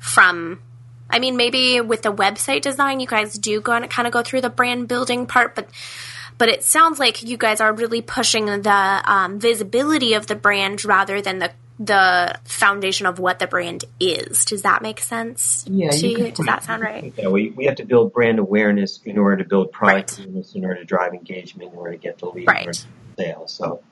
From, 0.00 0.60
I 1.08 1.20
mean, 1.20 1.36
maybe 1.36 1.80
with 1.80 2.02
the 2.02 2.12
website 2.12 2.62
design, 2.62 2.98
you 2.98 3.06
guys 3.06 3.38
do 3.38 3.60
go 3.60 3.86
kind 3.86 4.08
of 4.08 4.12
go 4.12 4.24
through 4.24 4.40
the 4.40 4.50
brand 4.50 4.88
building 4.88 5.26
part, 5.26 5.54
but 5.54 5.68
but 6.38 6.48
it 6.48 6.62
sounds 6.64 6.98
like 6.98 7.22
you 7.22 7.36
guys 7.36 7.60
are 7.60 7.72
really 7.72 8.02
pushing 8.02 8.46
the 8.46 9.02
um, 9.04 9.38
visibility 9.38 10.14
of 10.14 10.26
the 10.26 10.34
brand 10.34 10.84
rather 10.84 11.20
than 11.20 11.38
the 11.38 11.50
the 11.78 12.38
foundation 12.44 13.04
of 13.04 13.18
what 13.18 13.38
the 13.38 13.46
brand 13.46 13.84
is. 14.00 14.46
Does 14.46 14.62
that 14.62 14.80
make 14.80 14.98
sense? 14.98 15.62
Yeah, 15.68 15.90
to 15.90 16.08
you 16.08 16.18
you? 16.24 16.30
Does 16.30 16.46
that 16.46 16.64
sound 16.64 16.82
right? 16.82 17.12
Yeah, 17.18 17.28
we, 17.28 17.50
we 17.50 17.66
have 17.66 17.76
to 17.76 17.84
build 17.84 18.14
brand 18.14 18.38
awareness 18.38 18.98
in 19.04 19.18
order 19.18 19.42
to 19.42 19.44
build 19.44 19.72
product 19.72 20.12
Right. 20.12 20.26
awareness, 20.26 20.54
in 20.54 20.64
order 20.64 20.76
to 20.80 20.84
drive 20.86 21.12
engagement, 21.12 21.72
in 21.72 21.78
order 21.78 21.92
to 21.92 21.98
get 21.98 22.18
the 22.18 22.26
lead, 22.30 22.46
Right. 22.48 22.66
in 22.66 22.74
sales. 23.18 23.52
So, 23.52 23.82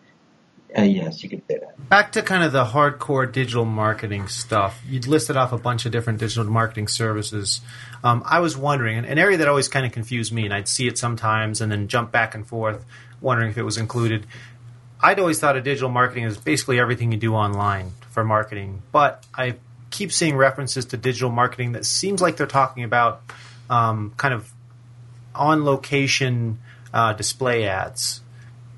uh, 0.77 0.83
yes, 0.83 1.23
you 1.23 1.29
could 1.29 1.43
say 1.49 1.59
that. 1.59 1.89
Back 1.89 2.13
to 2.13 2.23
kind 2.23 2.43
of 2.43 2.53
the 2.53 2.65
hardcore 2.65 3.31
digital 3.31 3.65
marketing 3.65 4.29
stuff. 4.29 4.83
You'd 4.89 5.07
listed 5.07 5.37
off 5.37 5.53
a 5.53 5.59
bunch 5.59 5.87
of 5.87 5.93
different 5.93 6.19
digital 6.19 6.45
marketing 6.45 6.89
services. 6.89 7.61
Um, 8.03 8.23
I 8.27 8.41
was 8.41 8.57
wondering, 8.57 8.99
an- 8.99 9.05
an 9.05 9.19
area 9.19 9.37
that 9.39 9.49
always 9.49 9.69
kind 9.69 9.87
of 9.87 9.93
confused 9.93 10.33
me, 10.33 10.45
and 10.45 10.53
I'd 10.55 10.69
see 10.69 10.89
it 10.89 10.99
sometimes 10.99 11.61
and 11.61 11.71
then 11.71 11.89
jump 11.89 12.11
back 12.11 12.35
and 12.35 12.47
forth, 12.47 12.85
wondering 13.21 13.51
if 13.51 13.59
it 13.59 13.63
was 13.63 13.79
included. 13.79 14.27
I'd 15.01 15.21
always 15.21 15.39
thought 15.39 15.57
of 15.57 15.65
digital 15.65 15.91
marketing 15.91 16.25
as 16.25 16.39
basically 16.39 16.81
everything 16.81 17.13
you 17.13 17.19
do 17.19 17.35
online 17.35 17.93
for 18.11 18.25
marketing, 18.25 18.83
but 18.91 19.25
I 19.35 19.57
keep 19.91 20.11
seeing 20.11 20.35
references 20.37 20.87
to 20.87 20.97
digital 20.97 21.31
marketing 21.31 21.73
that 21.73 21.85
seems 21.85 22.21
like 22.21 22.37
they're 22.37 22.47
talking 22.47 22.83
about 22.83 23.23
um, 23.71 24.13
kind 24.17 24.35
of 24.35 24.51
on 25.35 25.65
location 25.65 26.59
uh, 26.93 27.13
display 27.13 27.67
ads. 27.69 28.21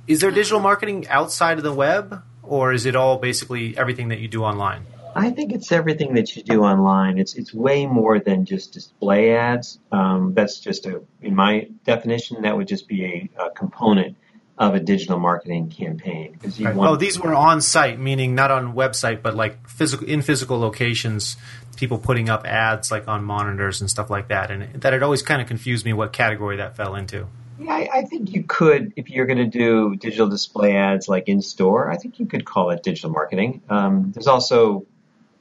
Is 0.07 0.21
there 0.21 0.31
digital 0.31 0.61
marketing 0.61 1.09
outside 1.09 1.59
of 1.59 1.65
the 1.65 1.73
web, 1.73 2.23
or 2.43 2.73
is 2.73 2.87
it 2.87 2.95
all 2.95 3.19
basically 3.19 3.77
everything 3.77 4.09
that 4.09 4.21
you 4.21 4.29
do 4.29 4.45
online? 4.45 4.87
I 5.17 5.31
think 5.31 5.53
it's 5.53 5.73
everything 5.73 6.15
that 6.15 6.37
you 6.37 6.43
do 6.43 6.63
online. 6.63 7.19
It's 7.19 7.35
it's 7.35 7.53
way 7.53 7.87
more 7.87 8.21
than 8.21 8.45
just 8.45 8.73
display 8.73 9.35
ads. 9.35 9.79
Um, 9.91 10.35
that's 10.35 10.61
just 10.61 10.87
a, 10.87 11.03
in 11.23 11.35
my 11.35 11.69
definition, 11.85 12.43
that 12.43 12.57
would 12.57 12.69
just 12.69 12.87
be 12.87 13.31
a, 13.39 13.47
a 13.47 13.51
component 13.51 14.17
of 14.59 14.75
a 14.75 14.81
digital 14.81 15.19
marketing 15.19 15.71
campaign. 15.71 16.39
Want 16.59 16.79
Oh, 16.79 16.97
these 16.97 17.19
were 17.19 17.35
on 17.35 17.61
site, 17.61 17.99
meaning 17.99 18.35
not 18.35 18.51
on 18.51 18.75
website, 18.75 19.23
but 19.23 19.35
like 19.35 19.69
physical 19.69 20.07
in 20.07 20.23
physical 20.23 20.59
locations. 20.59 21.37
People 21.77 21.99
putting 21.99 22.31
up 22.31 22.47
ads 22.47 22.91
like 22.91 23.09
on 23.09 23.25
monitors 23.25 23.81
and 23.81 23.91
stuff 23.91 24.09
like 24.09 24.29
that, 24.29 24.51
and 24.51 24.81
that 24.83 24.93
had 24.93 25.03
always 25.03 25.23
kind 25.23 25.43
of 25.43 25.49
confused 25.49 25.85
me 25.85 25.93
what 25.93 26.13
category 26.13 26.59
that 26.59 26.77
fell 26.77 26.95
into. 26.95 27.27
Yeah, 27.59 27.73
I, 27.73 27.89
I 27.93 28.03
think 28.03 28.33
you 28.33 28.43
could, 28.43 28.93
if 28.97 29.11
you're 29.11 29.27
going 29.27 29.39
to 29.39 29.47
do 29.47 29.97
digital 29.97 30.29
display 30.29 30.77
ads 30.77 31.09
like 31.09 31.29
in 31.29 31.43
store, 31.43 31.91
I 31.91 31.97
think 31.97 32.19
you 32.19 32.27
could 32.27 32.45
call 32.45 32.71
it 32.71 32.83
digital 32.83 33.11
marketing. 33.11 33.63
Um, 33.69 34.13
there's 34.13 34.27
also, 34.27 34.87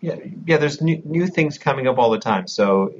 yeah, 0.01 0.15
yeah, 0.45 0.57
there's 0.57 0.81
new, 0.81 1.01
new 1.05 1.27
things 1.27 1.57
coming 1.57 1.87
up 1.87 1.97
all 1.97 2.11
the 2.11 2.19
time. 2.19 2.47
So 2.47 2.93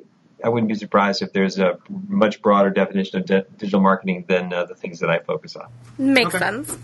I 0.43 0.49
wouldn't 0.49 0.67
be 0.67 0.75
surprised 0.75 1.21
if 1.21 1.33
there's 1.33 1.57
a 1.57 1.79
much 2.07 2.41
broader 2.41 2.69
definition 2.69 3.19
of 3.19 3.25
di- 3.25 3.43
digital 3.57 3.79
marketing 3.79 4.25
than 4.27 4.53
uh, 4.53 4.65
the 4.65 4.75
things 4.75 4.99
that 4.99 5.09
I 5.09 5.19
focus 5.19 5.55
on. 5.55 5.67
Makes 5.97 6.35
Okay. 6.35 6.39
sense. 6.39 6.77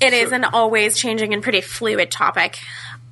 It 0.00 0.12
is 0.12 0.30
an 0.30 0.44
always 0.44 0.96
changing 0.96 1.34
and 1.34 1.42
pretty 1.42 1.60
fluid 1.60 2.10
topic. 2.10 2.58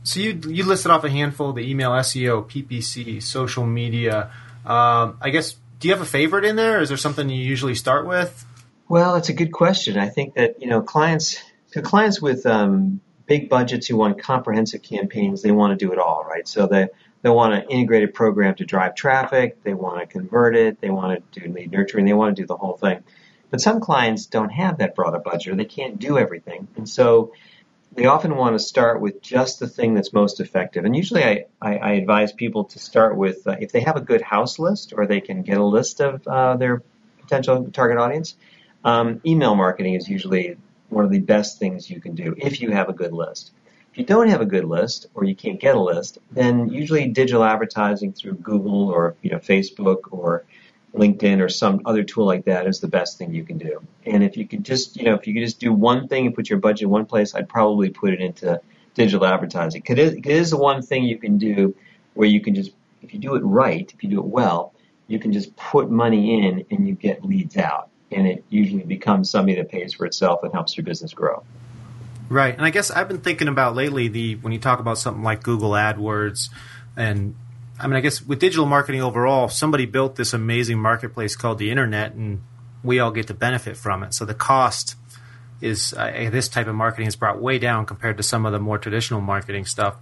So 0.04 0.20
you 0.20 0.40
you 0.46 0.64
listed 0.64 0.92
off 0.92 1.02
a 1.02 1.10
handful: 1.10 1.52
the 1.52 1.68
email 1.68 1.90
SEO, 1.90 2.48
PPC, 2.48 3.20
social 3.20 3.66
media. 3.66 4.30
Um, 4.64 5.18
I 5.20 5.30
guess 5.30 5.56
do 5.80 5.88
you 5.88 5.94
have 5.94 6.00
a 6.02 6.06
favorite 6.08 6.44
in 6.44 6.54
there? 6.54 6.80
Is 6.80 6.88
there 6.90 6.96
something 6.96 7.28
you 7.28 7.42
usually 7.42 7.74
start 7.74 8.06
with? 8.06 8.45
Well, 8.88 9.16
it's 9.16 9.28
a 9.28 9.32
good 9.32 9.52
question. 9.52 9.98
I 9.98 10.08
think 10.08 10.34
that 10.34 10.62
you 10.62 10.68
know 10.68 10.80
clients, 10.80 11.42
to 11.72 11.82
clients 11.82 12.22
with 12.22 12.46
um, 12.46 13.00
big 13.26 13.48
budgets 13.48 13.88
who 13.88 13.96
want 13.96 14.20
comprehensive 14.22 14.82
campaigns, 14.82 15.42
they 15.42 15.50
want 15.50 15.76
to 15.78 15.84
do 15.84 15.92
it 15.92 15.98
all, 15.98 16.24
right? 16.24 16.46
So 16.46 16.66
they 16.66 16.88
they 17.22 17.30
want 17.30 17.54
an 17.54 17.64
integrated 17.68 18.14
program 18.14 18.54
to 18.56 18.64
drive 18.64 18.94
traffic, 18.94 19.62
they 19.64 19.74
want 19.74 20.00
to 20.00 20.06
convert 20.06 20.54
it, 20.54 20.80
they 20.80 20.90
want 20.90 21.32
to 21.32 21.40
do 21.40 21.52
lead 21.52 21.72
nurturing, 21.72 22.04
they 22.04 22.12
want 22.12 22.36
to 22.36 22.42
do 22.42 22.46
the 22.46 22.56
whole 22.56 22.76
thing. 22.76 23.02
But 23.50 23.60
some 23.60 23.80
clients 23.80 24.26
don't 24.26 24.50
have 24.50 24.78
that 24.78 24.94
broader 24.94 25.18
budget, 25.18 25.52
or 25.52 25.56
they 25.56 25.64
can't 25.64 25.98
do 25.98 26.18
everything, 26.18 26.68
and 26.76 26.88
so 26.88 27.32
they 27.92 28.06
often 28.06 28.36
want 28.36 28.54
to 28.54 28.58
start 28.60 29.00
with 29.00 29.20
just 29.20 29.58
the 29.58 29.66
thing 29.66 29.94
that's 29.94 30.12
most 30.12 30.38
effective. 30.38 30.84
And 30.84 30.94
usually, 30.94 31.24
I, 31.24 31.46
I, 31.60 31.76
I 31.78 31.92
advise 31.92 32.32
people 32.32 32.64
to 32.64 32.78
start 32.78 33.16
with 33.16 33.46
uh, 33.48 33.56
if 33.58 33.72
they 33.72 33.80
have 33.80 33.96
a 33.96 34.00
good 34.00 34.22
house 34.22 34.60
list, 34.60 34.92
or 34.96 35.06
they 35.06 35.20
can 35.20 35.42
get 35.42 35.56
a 35.56 35.64
list 35.64 36.00
of 36.00 36.24
uh, 36.28 36.56
their 36.56 36.82
potential 37.20 37.68
target 37.72 37.98
audience. 37.98 38.36
Um, 38.86 39.20
email 39.26 39.56
marketing 39.56 39.94
is 39.94 40.08
usually 40.08 40.56
one 40.90 41.04
of 41.04 41.10
the 41.10 41.18
best 41.18 41.58
things 41.58 41.90
you 41.90 42.00
can 42.00 42.14
do 42.14 42.36
if 42.38 42.60
you 42.60 42.70
have 42.70 42.88
a 42.88 42.92
good 42.92 43.12
list. 43.12 43.50
If 43.90 43.98
you 43.98 44.04
don't 44.04 44.28
have 44.28 44.40
a 44.40 44.46
good 44.46 44.64
list 44.64 45.08
or 45.12 45.24
you 45.24 45.34
can't 45.34 45.58
get 45.58 45.74
a 45.74 45.80
list, 45.80 46.18
then 46.30 46.68
usually 46.68 47.08
digital 47.08 47.42
advertising 47.42 48.12
through 48.12 48.34
Google 48.34 48.88
or 48.88 49.16
you 49.22 49.30
know 49.30 49.38
Facebook 49.38 50.12
or 50.12 50.44
LinkedIn 50.94 51.40
or 51.40 51.48
some 51.48 51.82
other 51.84 52.04
tool 52.04 52.26
like 52.26 52.44
that 52.44 52.68
is 52.68 52.78
the 52.78 52.86
best 52.86 53.18
thing 53.18 53.34
you 53.34 53.42
can 53.42 53.58
do. 53.58 53.82
And 54.06 54.22
if 54.22 54.36
you 54.36 54.46
could 54.46 54.62
just 54.64 54.96
you 54.96 55.02
know 55.02 55.14
if 55.14 55.26
you 55.26 55.34
could 55.34 55.42
just 55.42 55.58
do 55.58 55.72
one 55.72 56.06
thing 56.06 56.26
and 56.26 56.34
put 56.34 56.48
your 56.48 56.60
budget 56.60 56.82
in 56.82 56.90
one 56.90 57.06
place, 57.06 57.34
I'd 57.34 57.48
probably 57.48 57.90
put 57.90 58.12
it 58.14 58.20
into 58.20 58.60
digital 58.94 59.26
advertising. 59.26 59.82
'Cause 59.82 59.94
It 59.94 59.98
is, 59.98 60.12
it 60.12 60.26
is 60.26 60.50
the 60.50 60.58
one 60.58 60.80
thing 60.80 61.02
you 61.02 61.18
can 61.18 61.38
do 61.38 61.74
where 62.14 62.28
you 62.28 62.40
can 62.40 62.54
just 62.54 62.70
if 63.02 63.12
you 63.12 63.18
do 63.18 63.34
it 63.34 63.40
right, 63.40 63.92
if 63.92 64.04
you 64.04 64.10
do 64.10 64.20
it 64.20 64.26
well, 64.26 64.72
you 65.08 65.18
can 65.18 65.32
just 65.32 65.56
put 65.56 65.90
money 65.90 66.44
in 66.46 66.64
and 66.70 66.86
you 66.86 66.94
get 66.94 67.24
leads 67.24 67.56
out. 67.56 67.88
And 68.12 68.26
it 68.26 68.44
usually 68.48 68.84
becomes 68.84 69.30
something 69.30 69.56
that 69.56 69.68
pays 69.68 69.94
for 69.94 70.06
itself 70.06 70.42
and 70.42 70.52
helps 70.52 70.76
your 70.76 70.84
business 70.84 71.12
grow. 71.12 71.42
Right, 72.28 72.54
and 72.54 72.64
I 72.64 72.70
guess 72.70 72.90
I've 72.90 73.08
been 73.08 73.20
thinking 73.20 73.46
about 73.48 73.76
lately 73.76 74.08
the 74.08 74.34
when 74.36 74.52
you 74.52 74.58
talk 74.58 74.80
about 74.80 74.98
something 74.98 75.22
like 75.22 75.42
Google 75.42 75.70
AdWords, 75.70 76.48
and 76.96 77.36
I 77.78 77.86
mean 77.86 77.96
I 77.96 78.00
guess 78.00 78.20
with 78.20 78.40
digital 78.40 78.66
marketing 78.66 79.00
overall, 79.00 79.48
somebody 79.48 79.86
built 79.86 80.16
this 80.16 80.32
amazing 80.32 80.80
marketplace 80.80 81.36
called 81.36 81.58
the 81.58 81.70
internet, 81.70 82.14
and 82.14 82.42
we 82.82 82.98
all 82.98 83.12
get 83.12 83.28
to 83.28 83.34
benefit 83.34 83.76
from 83.76 84.02
it. 84.02 84.12
So 84.12 84.24
the 84.24 84.34
cost 84.34 84.96
is 85.60 85.92
uh, 85.94 86.28
this 86.32 86.48
type 86.48 86.66
of 86.66 86.74
marketing 86.74 87.06
is 87.06 87.16
brought 87.16 87.40
way 87.40 87.58
down 87.58 87.86
compared 87.86 88.16
to 88.16 88.22
some 88.22 88.44
of 88.44 88.52
the 88.52 88.58
more 88.58 88.78
traditional 88.78 89.20
marketing 89.20 89.64
stuff. 89.64 89.96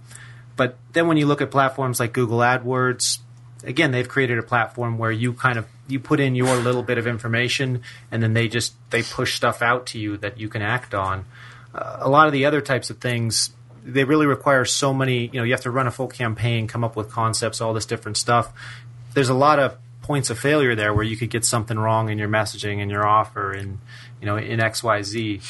But 0.55 0.77
then 0.93 1.07
when 1.07 1.17
you 1.17 1.27
look 1.27 1.41
at 1.41 1.51
platforms 1.51 1.99
like 1.99 2.11
Google 2.11 2.39
AdWords, 2.39 3.19
again 3.63 3.91
they've 3.91 4.09
created 4.09 4.39
a 4.39 4.43
platform 4.43 4.97
where 4.97 5.11
you 5.11 5.33
kind 5.33 5.59
of 5.59 5.67
you 5.87 5.99
put 5.99 6.19
in 6.19 6.35
your 6.35 6.55
little 6.57 6.83
bit 6.83 6.97
of 6.97 7.07
information, 7.07 7.81
and 8.11 8.21
then 8.21 8.33
they 8.33 8.47
just 8.47 8.73
they 8.89 9.03
push 9.03 9.35
stuff 9.35 9.61
out 9.61 9.87
to 9.87 9.99
you 9.99 10.17
that 10.17 10.39
you 10.39 10.49
can 10.49 10.61
act 10.61 10.93
on. 10.93 11.25
A 11.73 12.09
lot 12.09 12.27
of 12.27 12.33
the 12.33 12.45
other 12.45 12.61
types 12.61 12.89
of 12.89 12.99
things 12.99 13.51
they 13.83 14.03
really 14.03 14.25
require 14.25 14.65
so 14.65 14.93
many 14.93 15.27
you 15.27 15.39
know 15.39 15.43
you 15.43 15.51
have 15.51 15.61
to 15.61 15.69
run 15.69 15.85
a 15.85 15.91
full 15.91 16.07
campaign 16.07 16.65
come 16.67 16.83
up 16.83 16.95
with 16.95 17.07
concepts 17.11 17.61
all 17.61 17.73
this 17.73 17.85
different 17.85 18.17
stuff. 18.17 18.51
There's 19.13 19.29
a 19.29 19.33
lot 19.33 19.59
of 19.59 19.77
points 20.01 20.29
of 20.29 20.37
failure 20.37 20.75
there 20.75 20.93
where 20.93 21.03
you 21.03 21.17
could 21.17 21.29
get 21.29 21.43
something 21.43 21.77
wrong 21.77 22.09
in 22.09 22.17
your 22.17 22.27
messaging 22.27 22.81
and 22.81 22.91
your 22.91 23.05
offer 23.05 23.51
and 23.51 23.79
you 24.21 24.27
know 24.27 24.37
in 24.37 24.59
xyz 24.59 25.41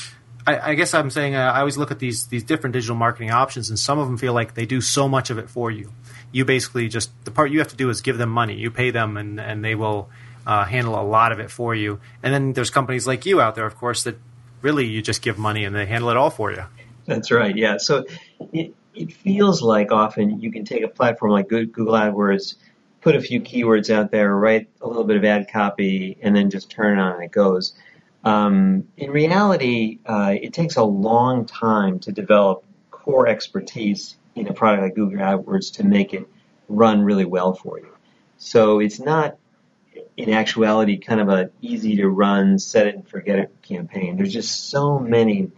I, 0.47 0.71
I 0.71 0.73
guess 0.75 0.93
i'm 0.93 1.09
saying 1.09 1.35
uh, 1.35 1.51
i 1.53 1.59
always 1.59 1.77
look 1.77 1.91
at 1.91 1.99
these 1.99 2.27
these 2.27 2.43
different 2.43 2.71
digital 2.71 2.95
marketing 2.95 3.31
options 3.31 3.69
and 3.69 3.77
some 3.77 3.99
of 3.99 4.07
them 4.07 4.17
feel 4.17 4.31
like 4.31 4.53
they 4.53 4.65
do 4.65 4.79
so 4.79 5.09
much 5.09 5.29
of 5.29 5.37
it 5.37 5.49
for 5.49 5.71
you. 5.71 5.91
You 6.31 6.45
basically 6.45 6.87
just 6.87 7.11
the 7.25 7.31
part 7.31 7.51
you 7.51 7.59
have 7.59 7.69
to 7.69 7.75
do 7.75 7.89
is 7.89 8.01
give 8.01 8.17
them 8.17 8.29
money. 8.29 8.55
You 8.55 8.71
pay 8.71 8.91
them 8.91 9.17
and 9.17 9.39
and 9.39 9.63
they 9.63 9.75
will 9.75 10.09
uh, 10.45 10.65
handle 10.65 10.99
a 10.99 11.03
lot 11.03 11.31
of 11.31 11.39
it 11.39 11.49
for 11.49 11.73
you 11.73 11.99
and 12.23 12.33
then 12.33 12.53
there's 12.53 12.69
companies 12.69 13.07
like 13.07 13.25
you 13.25 13.41
out 13.41 13.55
there 13.55 13.65
of 13.65 13.75
course 13.75 14.03
that 14.03 14.17
really 14.65 14.87
you 14.87 14.99
just 14.99 15.21
give 15.21 15.37
money 15.37 15.63
and 15.63 15.75
they 15.75 15.85
handle 15.85 16.09
it 16.09 16.17
all 16.17 16.31
for 16.31 16.51
you. 16.51 16.63
That's 17.05 17.29
right. 17.29 17.55
Yeah. 17.55 17.77
So 17.77 18.05
it, 18.51 18.73
it 18.95 19.13
feels 19.13 19.61
like 19.61 19.91
often 19.91 20.39
you 20.41 20.51
can 20.51 20.65
take 20.65 20.83
a 20.83 20.87
platform 20.87 21.31
like 21.31 21.47
Google 21.47 21.93
AdWords, 21.93 22.55
put 23.01 23.15
a 23.15 23.21
few 23.21 23.41
keywords 23.41 23.91
out 23.91 24.09
there, 24.09 24.35
write 24.35 24.67
a 24.81 24.87
little 24.87 25.03
bit 25.03 25.17
of 25.17 25.23
ad 25.23 25.49
copy, 25.51 26.17
and 26.19 26.35
then 26.35 26.49
just 26.49 26.71
turn 26.71 26.97
it 26.97 27.01
on 27.01 27.13
and 27.13 27.23
it 27.23 27.31
goes. 27.31 27.75
Um, 28.23 28.87
in 28.97 29.11
reality, 29.11 29.99
uh, 30.03 30.33
it 30.41 30.51
takes 30.51 30.77
a 30.77 30.83
long 30.83 31.45
time 31.45 31.99
to 31.99 32.11
develop 32.11 32.65
core 32.89 33.27
expertise 33.27 34.17
in 34.33 34.47
a 34.47 34.53
product 34.53 34.81
like 34.81 34.95
Google 34.95 35.19
AdWords 35.19 35.73
to 35.75 35.83
make 35.83 36.15
it 36.15 36.27
run 36.67 37.03
really 37.03 37.25
well 37.25 37.53
for 37.53 37.77
you. 37.77 37.89
So 38.37 38.79
it's 38.79 38.99
not 38.99 39.37
in 40.17 40.29
actuality 40.31 40.97
kind 40.97 41.19
of 41.19 41.29
a 41.29 41.49
easy 41.61 41.97
to 41.97 42.07
run, 42.07 42.57
set 42.57 42.87
it 42.87 42.95
and 42.95 43.07
forget 43.07 43.39
it 43.39 43.51
campaign. 43.61 44.15
There's 44.17 44.33
just 44.33 44.69
so 44.69 44.97
many 44.99 45.51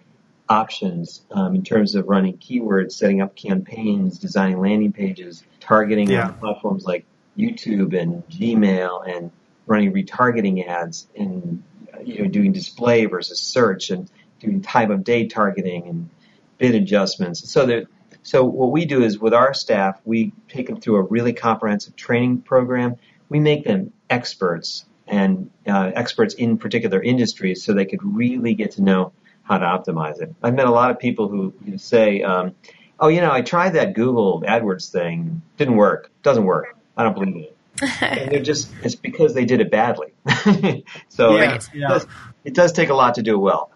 options 0.50 1.22
um, 1.32 1.56
in 1.56 1.64
terms 1.64 1.96
of 1.96 2.08
running 2.08 2.38
keywords, 2.38 2.94
setting 2.94 3.22
up 3.22 3.36
campaigns, 3.36 4.18
designing 4.18 4.60
landing 4.60 4.94
pages, 4.94 5.44
targeting 5.60 6.10
Yeah. 6.10 6.28
on 6.28 6.34
platforms 6.36 6.86
like 6.86 7.06
YouTube 7.38 8.00
and 8.00 8.28
Gmail, 8.30 9.08
and 9.08 9.32
running 9.68 9.94
retargeting 9.94 10.66
ads, 10.68 11.08
and 11.16 11.62
you 12.04 12.24
know 12.24 12.30
doing 12.30 12.52
display 12.54 13.06
versus 13.06 13.40
search, 13.40 13.92
and 13.92 14.10
doing 14.40 14.62
time 14.62 14.90
of 14.92 15.04
day 15.04 15.28
targeting 15.28 15.88
and 15.88 16.10
bid 16.58 16.74
adjustments. 16.74 17.48
So 17.50 17.66
there, 17.66 17.84
so 18.24 18.44
what 18.44 18.72
we 18.72 18.86
do 18.86 19.04
is 19.04 19.20
with 19.20 19.34
our 19.34 19.54
staff, 19.54 20.00
we 20.06 20.34
take 20.48 20.68
them 20.68 20.80
through 20.82 20.96
a 20.96 21.04
really 21.04 21.34
comprehensive 21.34 21.96
training 21.96 22.42
program. 22.42 22.96
We 23.30 23.40
make 23.40 23.66
them 23.66 23.92
experts 24.10 24.86
and 25.08 25.50
uh, 25.68 25.92
experts 25.96 26.34
in 26.34 26.58
particular 26.58 27.02
industries, 27.02 27.64
so 27.64 27.74
they 27.74 27.86
could 27.86 28.04
really 28.04 28.54
get 28.54 28.72
to 28.72 28.82
know 28.82 29.14
how 29.44 29.58
to 29.58 29.66
optimize 29.66 30.22
it. 30.22 30.34
I've 30.44 30.54
met 30.54 30.68
a 30.68 30.72
lot 30.72 30.92
of 30.92 31.00
people 31.00 31.30
who, 31.30 31.54
who 31.66 31.78
say, 31.78 32.22
um, 32.22 32.56
"Oh, 33.00 33.08
you 33.08 33.22
know, 33.22 33.32
I 33.32 33.42
tried 33.42 33.72
that 33.72 33.94
Google 33.94 34.42
AdWords 34.42 34.92
thing, 34.92 35.42
didn't 35.58 35.78
work, 35.78 36.12
doesn't 36.24 36.44
work. 36.44 36.76
I 36.96 37.04
don't 37.04 37.14
believe 37.14 37.36
it." 37.38 37.58
and 38.02 38.32
they're 38.32 38.42
just 38.42 38.70
it's 38.84 38.96
because 38.96 39.34
they 39.34 39.46
did 39.46 39.62
it 39.62 39.72
badly. 39.72 40.14
so 41.10 41.38
Yeah, 41.38 41.56
it, 41.56 41.70
yeah. 41.74 41.88
Does, 41.90 42.08
it 42.44 42.54
does 42.54 42.72
take 42.72 42.90
a 42.90 42.96
lot 42.96 43.16
to 43.16 43.22
do 43.22 43.36
it 43.36 43.40
well. 43.40 43.72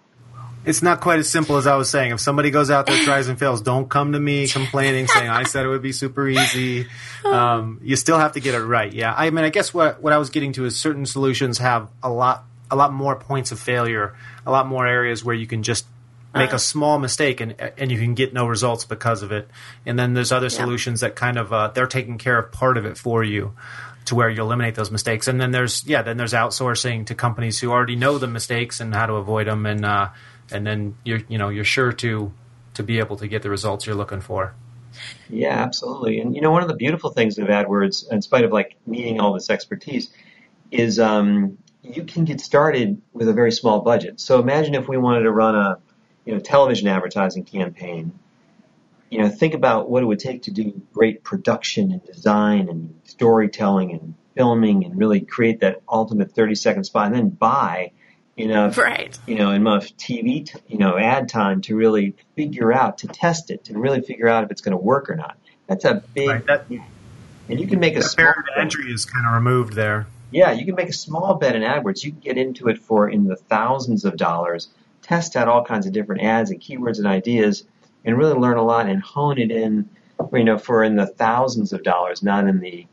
It's 0.64 0.84
not 0.84 1.02
quite 1.02 1.20
as 1.20 1.28
simple 1.28 1.58
as 1.58 1.66
I 1.66 1.76
was 1.76 1.90
saying. 1.90 2.12
If 2.12 2.20
somebody 2.20 2.52
goes 2.52 2.70
out 2.70 2.86
there, 2.86 2.98
tries 3.04 3.28
and 3.28 3.40
fails, 3.40 3.62
don't 3.62 3.90
come 3.90 4.12
to 4.12 4.20
me 4.20 4.48
complaining, 4.48 5.08
saying 5.08 5.30
I 5.30 5.44
said 5.44 5.66
it 5.66 5.70
would 5.70 5.82
be 5.82 5.92
super 5.92 6.28
easy. 6.28 6.88
Um, 7.26 7.80
you 7.84 7.96
still 7.96 8.20
have 8.20 8.34
to 8.34 8.40
get 8.40 8.54
it 8.54 8.64
right. 8.64 8.92
Yeah, 8.92 9.14
I 9.16 9.30
mean, 9.32 9.44
I 9.44 9.50
guess 9.50 9.74
what 9.74 10.02
what 10.02 10.14
I 10.14 10.18
was 10.18 10.30
getting 10.30 10.54
to 10.54 10.66
is 10.66 10.80
certain 10.80 11.06
solutions 11.06 11.58
have 11.58 11.90
a 12.04 12.10
lot 12.10 12.46
a 12.70 12.76
lot 12.76 12.94
more 12.94 13.16
points 13.16 13.52
of 13.52 13.60
failure, 13.60 14.16
a 14.46 14.52
lot 14.52 14.68
more 14.68 14.88
areas 14.88 15.24
where 15.24 15.36
you 15.36 15.48
can 15.48 15.64
just 15.64 15.86
make 16.34 16.54
a 16.54 16.60
small 16.60 16.98
mistake 16.98 17.42
and 17.42 17.56
and 17.78 17.92
you 17.92 17.98
can 17.98 18.14
get 18.14 18.34
no 18.34 18.46
results 18.48 18.86
because 18.86 19.24
of 19.24 19.32
it. 19.32 19.50
And 19.86 19.98
then 19.98 20.14
there's 20.14 20.32
other 20.32 20.50
solutions 20.50 21.02
that 21.02 21.16
kind 21.16 21.38
of 21.38 21.52
uh, 21.52 21.70
they're 21.70 21.88
taking 21.88 22.18
care 22.18 22.38
of 22.38 22.52
part 22.52 22.78
of 22.78 22.86
it 22.86 22.98
for 22.98 23.24
you 23.24 23.54
to 24.06 24.16
where 24.16 24.30
you 24.30 24.42
eliminate 24.42 24.76
those 24.76 24.92
mistakes. 24.92 25.28
And 25.28 25.40
then 25.40 25.52
there's 25.52 25.86
yeah, 25.86 26.02
then 26.02 26.18
there's 26.18 26.34
outsourcing 26.34 27.06
to 27.08 27.16
companies 27.16 27.60
who 27.60 27.72
already 27.72 27.96
know 27.96 28.18
the 28.18 28.28
mistakes 28.28 28.80
and 28.80 28.94
how 28.94 29.06
to 29.06 29.14
avoid 29.16 29.48
them, 29.48 29.66
and 29.66 29.86
uh, 29.86 30.10
and 30.52 30.66
then 30.66 30.96
you're 31.04 31.22
you 31.28 31.38
know 31.38 31.50
you're 31.50 31.64
sure 31.64 31.92
to 31.94 32.32
to 32.74 32.84
be 32.84 33.00
able 33.00 33.18
to 33.18 33.28
get 33.28 33.42
the 33.42 33.50
results 33.50 33.86
you're 33.86 33.96
looking 33.96 34.22
for. 34.22 34.54
Yeah, 35.30 35.58
absolutely. 35.62 36.20
And 36.20 36.36
you 36.36 36.42
know, 36.42 36.52
one 36.52 36.62
of 36.62 36.68
the 36.68 36.76
beautiful 36.76 37.12
things 37.12 37.38
of 37.38 37.48
AdWords, 37.48 38.12
in 38.12 38.22
spite 38.22 38.44
of 38.44 38.52
like 38.52 38.76
needing 38.86 39.20
all 39.20 39.34
this 39.34 39.50
expertise, 39.50 40.10
is 40.70 41.00
um, 41.00 41.58
you 41.82 42.04
can 42.04 42.26
get 42.26 42.42
started 42.42 43.02
with 43.14 43.28
a 43.28 43.34
very 43.34 43.52
small 43.52 43.82
budget. 43.82 44.20
So 44.20 44.40
imagine 44.40 44.76
if 44.76 44.88
we 44.88 44.98
wanted 44.98 45.24
to 45.24 45.32
run 45.32 45.56
a 45.56 45.80
you 46.26 46.34
know 46.34 46.40
television 46.40 46.88
advertising 46.88 47.44
campaign. 47.44 48.14
You 49.10 49.20
know, 49.20 49.30
think 49.30 49.54
about 49.54 49.90
what 49.90 50.04
it 50.04 50.06
would 50.06 50.20
take 50.20 50.44
to 50.44 50.52
do 50.52 50.82
great 50.94 51.22
production 51.24 51.92
and 51.92 52.04
design 52.06 52.70
and 52.70 52.98
storytelling 53.04 53.92
and 53.92 54.16
filming 54.36 54.86
and 54.86 54.98
really 54.98 55.20
create 55.20 55.60
that 55.60 55.82
ultimate 55.90 56.32
30 56.32 56.56
second 56.56 56.84
spot 56.86 57.08
and 57.08 57.16
then 57.16 57.30
buy 57.30 57.92
enough 58.38 58.78
Right. 58.78 59.18
you 59.28 59.36
know, 59.36 59.52
enough 59.52 59.88
TV, 59.98 60.46
t- 60.46 60.60
you 60.68 60.78
know, 60.78 60.98
ad 60.98 61.30
time 61.30 61.62
to 61.62 61.76
really 61.76 62.16
figure 62.36 62.72
out, 62.74 63.00
to 63.00 63.08
test 63.08 63.52
it, 63.52 63.66
to 63.66 63.78
really 63.78 64.02
figure 64.02 64.28
out 64.28 64.44
if 64.44 64.52
it's 64.52 64.62
going 64.62 64.72
to 64.78 64.82
work 64.84 65.10
or 65.10 65.16
not. 65.16 65.38
That's 65.68 65.86
a 65.86 66.04
big, 66.14 66.30
Right, 66.30 66.46
that- 66.48 66.66
and 67.50 67.60
you 67.60 67.68
can 67.68 67.80
make 67.80 67.96
a 67.96 68.02
small, 68.02 68.26
barrier 68.28 68.44
to 68.56 68.60
entry 68.62 68.92
is 68.92 69.06
kind 69.06 69.26
of 69.28 69.34
removed 69.34 69.74
there. 69.74 70.08
yeah, 70.32 70.52
you 70.52 70.66
can 70.66 70.76
make 70.76 70.90
a 70.90 70.94
small 70.94 71.36
bet 71.36 71.56
in 71.56 71.62
AdWords. 71.62 72.04
You 72.04 72.12
can 72.12 72.22
get 72.22 72.38
into 72.38 72.68
it 72.70 72.78
for 72.80 73.10
in 73.10 73.26
the 73.26 73.36
thousands 73.36 74.06
of 74.06 74.16
dollars, 74.18 74.70
test 75.02 75.36
out 75.36 75.48
all 75.48 75.64
kinds 75.64 75.86
of 75.86 75.92
different 75.94 76.22
ads 76.24 76.52
and 76.52 76.60
keywords 76.62 76.98
and 77.00 77.08
ideas, 77.08 77.64
and 78.06 78.18
really 78.18 78.34
learn 78.36 78.58
a 78.58 78.64
lot 78.64 78.88
and 78.88 79.02
hone 79.02 79.38
it 79.38 79.52
in, 79.52 79.90
you 80.34 80.44
know, 80.44 80.58
for 80.58 80.84
in 80.84 80.96
the 80.96 81.06
thousands 81.08 81.74
of 81.74 81.84
dollars, 81.84 82.24
not 82.24 82.48
in 82.48 82.60
the 82.60 82.86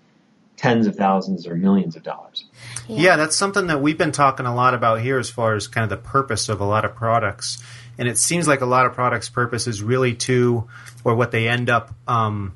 tens 0.58 0.86
of 0.86 0.96
thousands 0.96 1.46
or 1.46 1.54
millions 1.54 1.96
of 1.96 2.02
dollars. 2.02 2.44
Yeah. 2.88 3.16
that's 3.16 3.36
something 3.36 3.68
that 3.68 3.80
we've 3.80 3.96
been 3.96 4.12
talking 4.12 4.44
a 4.44 4.54
lot 4.54 4.74
about 4.74 5.00
here 5.00 5.18
as 5.18 5.30
far 5.30 5.54
as 5.54 5.68
kind 5.68 5.84
of 5.84 5.90
the 5.90 5.96
purpose 5.96 6.48
of 6.48 6.60
a 6.60 6.64
lot 6.64 6.84
of 6.84 6.94
products. 6.94 7.62
And 7.96 8.08
it 8.08 8.18
seems 8.18 8.46
like 8.46 8.60
a 8.60 8.66
lot 8.66 8.84
of 8.84 8.92
products' 8.92 9.28
purpose 9.28 9.66
is 9.66 9.82
really 9.82 10.14
to, 10.14 10.68
or 11.04 11.14
what 11.14 11.30
they 11.30 11.48
end 11.48 11.70
up, 11.70 11.94
um, 12.06 12.54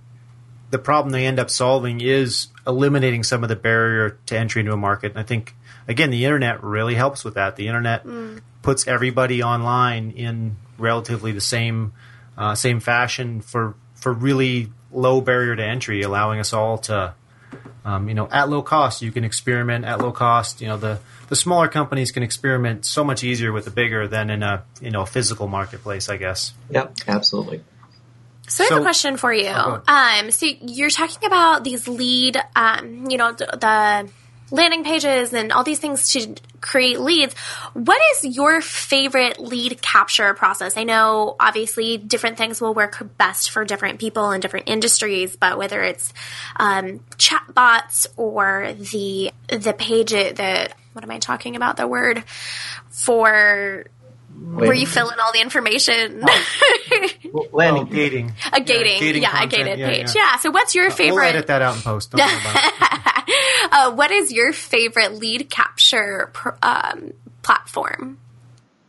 the 0.70 0.78
problem 0.78 1.12
they 1.12 1.26
end 1.26 1.38
up 1.38 1.50
solving 1.50 2.00
is 2.00 2.48
eliminating 2.66 3.22
some 3.22 3.42
of 3.42 3.48
the 3.48 3.56
barrier 3.56 4.18
to 4.26 4.38
entry 4.38 4.60
into 4.60 4.72
a 4.72 4.76
market. 4.76 5.12
And 5.12 5.20
I 5.20 5.22
think, 5.22 5.54
again, 5.86 6.10
the 6.10 6.24
internet 6.24 6.62
really 6.62 6.94
helps 6.94 7.24
with 7.24 7.34
that. 7.34 7.56
The 7.56 7.68
internet 7.68 8.04
puts 8.62 8.86
everybody 8.86 9.42
online 9.42 10.12
in 10.12 10.56
relatively 10.78 11.32
the 11.32 11.40
same 11.40 11.92
uh, 12.38 12.54
same 12.54 12.80
fashion 12.80 13.42
for 13.42 13.74
for 13.94 14.12
really 14.12 14.72
low 14.90 15.20
barrier 15.20 15.54
to 15.54 15.62
entry, 15.62 16.02
allowing 16.02 16.40
us 16.40 16.52
all 16.52 16.78
to 16.78 17.14
um, 17.84 18.08
you 18.08 18.14
know, 18.14 18.28
at 18.30 18.48
low 18.48 18.62
cost, 18.62 19.02
you 19.02 19.10
can 19.10 19.24
experiment 19.24 19.84
at 19.84 19.98
low 19.98 20.12
cost. 20.12 20.60
You 20.60 20.68
know, 20.68 20.76
the, 20.76 21.00
the 21.28 21.36
smaller 21.36 21.68
companies 21.68 22.12
can 22.12 22.22
experiment 22.22 22.84
so 22.84 23.02
much 23.02 23.24
easier 23.24 23.52
with 23.52 23.64
the 23.64 23.70
bigger 23.70 24.06
than 24.06 24.30
in 24.30 24.42
a 24.42 24.64
you 24.80 24.90
know 24.90 25.04
physical 25.04 25.48
marketplace, 25.48 26.08
I 26.08 26.16
guess. 26.16 26.52
Yep, 26.70 26.94
absolutely. 27.08 27.62
So 28.48 28.64
I 28.64 28.68
have 28.68 28.78
a 28.78 28.82
question 28.82 29.16
for 29.16 29.32
you. 29.32 29.52
Oh, 29.54 29.82
um, 29.86 30.30
so 30.30 30.46
you're 30.46 30.90
talking 30.90 31.26
about 31.26 31.64
these 31.64 31.88
lead, 31.88 32.36
um, 32.54 33.06
you 33.08 33.16
know, 33.16 33.32
th- 33.32 33.50
the 33.50 34.10
landing 34.52 34.84
pages 34.84 35.32
and 35.32 35.50
all 35.50 35.64
these 35.64 35.80
things 35.80 36.12
to 36.12 36.36
create 36.60 37.00
leads. 37.00 37.34
What 37.72 38.00
is 38.12 38.36
your 38.36 38.60
favorite 38.60 39.40
lead 39.40 39.82
capture 39.82 40.32
process? 40.34 40.76
I 40.76 40.84
know 40.84 41.34
obviously 41.40 41.96
different 41.96 42.36
things 42.36 42.60
will 42.60 42.74
work 42.74 43.02
best 43.16 43.50
for 43.50 43.64
different 43.64 43.98
people 43.98 44.30
in 44.30 44.40
different 44.40 44.68
industries, 44.68 45.36
but 45.36 45.58
whether 45.58 45.82
it's 45.82 46.12
um, 46.56 47.00
chatbots 47.16 48.06
or 48.16 48.74
the 48.78 49.32
the 49.48 49.72
page 49.72 50.10
the 50.10 50.68
what 50.92 51.02
am 51.02 51.10
I 51.10 51.18
talking 51.18 51.56
about? 51.56 51.78
The 51.78 51.88
word 51.88 52.22
for 52.90 53.86
where 54.54 54.72
you 54.74 54.86
fill 54.86 55.08
in 55.10 55.18
all 55.18 55.32
the 55.32 55.40
information. 55.40 56.20
Well, 57.32 57.46
landing 57.52 57.82
Oh, 57.82 57.86
gating, 57.86 58.32
A 58.52 58.60
gating, 58.60 59.00
gating 59.00 59.22
yeah, 59.22 59.42
a 59.42 59.46
gated 59.46 59.78
yeah, 59.78 59.88
page. 59.90 60.06
yeah. 60.14 60.22
Yeah. 60.32 60.36
So, 60.38 60.50
what's 60.50 60.74
your 60.74 60.88
We'll 60.88 60.96
favorite? 60.96 61.26
edit 61.26 61.46
that 61.46 61.62
out 61.62 61.76
in 61.76 61.82
post. 61.82 62.10
Don't 62.10 62.20
worry 62.20 62.40
about 62.40 62.56
it. 62.56 63.68
uh, 63.72 63.92
what 63.92 64.10
is 64.10 64.32
your 64.32 64.52
favorite 64.52 65.14
lead 65.14 65.48
capture 65.50 66.30
pr- 66.32 66.50
um, 66.62 67.12
platform? 67.42 68.18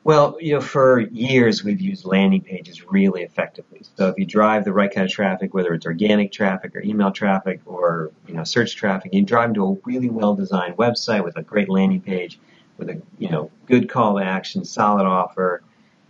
Well, 0.06 0.36
you 0.41 0.53
know, 0.56 0.60
for 0.62 0.99
years 0.99 1.63
we've 1.63 1.79
used 1.79 2.03
landing 2.03 2.41
pages 2.41 2.84
really 2.86 3.21
effectively. 3.23 3.84
So 3.95 4.10
if 4.10 4.15
you 4.17 4.25
drive 4.25 4.65
the 4.65 4.73
right 4.73 4.93
kind 4.93 5.06
of 5.06 5.12
traffic, 5.13 5.53
whether 5.53 5.73
it's 5.73 5.86
organic 5.86 6.34
traffic 6.34 6.75
or 6.75 6.82
email 6.82 7.12
traffic 7.12 7.62
or 7.65 8.12
you 8.27 8.34
know 8.34 8.43
search 8.43 8.75
traffic, 8.75 9.13
you 9.13 9.23
drive 9.23 9.49
them 9.49 9.53
to 9.56 9.65
a 9.65 9.77
really 9.86 10.10
well 10.10 10.36
designed 10.36 10.75
website 10.75 11.23
with 11.23 11.38
a 11.38 11.41
great 11.41 11.69
landing 11.69 12.01
page, 12.01 12.38
with 12.84 12.98
a 12.98 13.02
you 13.17 13.30
know 13.30 13.52
good 13.65 13.89
call 13.89 14.17
to 14.17 14.24
action, 14.24 14.65
solid 14.65 15.06
offer, 15.06 15.63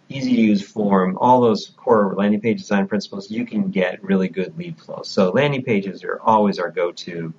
easy 0.10 0.36
to 0.36 0.42
use 0.42 0.62
form, 0.62 1.18
all 1.20 1.42
those 1.42 1.74
core 1.78 2.14
landing 2.16 2.42
page 2.42 2.60
design 2.60 2.88
principles, 2.88 3.30
you 3.32 3.46
can 3.46 3.72
get 3.72 4.04
really 4.04 4.28
good 4.28 4.58
lead 4.58 4.80
flow. 4.80 5.02
So 5.04 5.32
landing 5.32 5.64
pages 5.64 6.04
are 6.04 6.20
always 6.22 6.60
our 6.60 6.72
go 6.72 6.92
to 6.92 7.34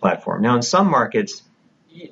platform. 0.00 0.42
Now 0.42 0.56
in 0.56 0.62
some 0.62 0.88
markets, 0.90 1.42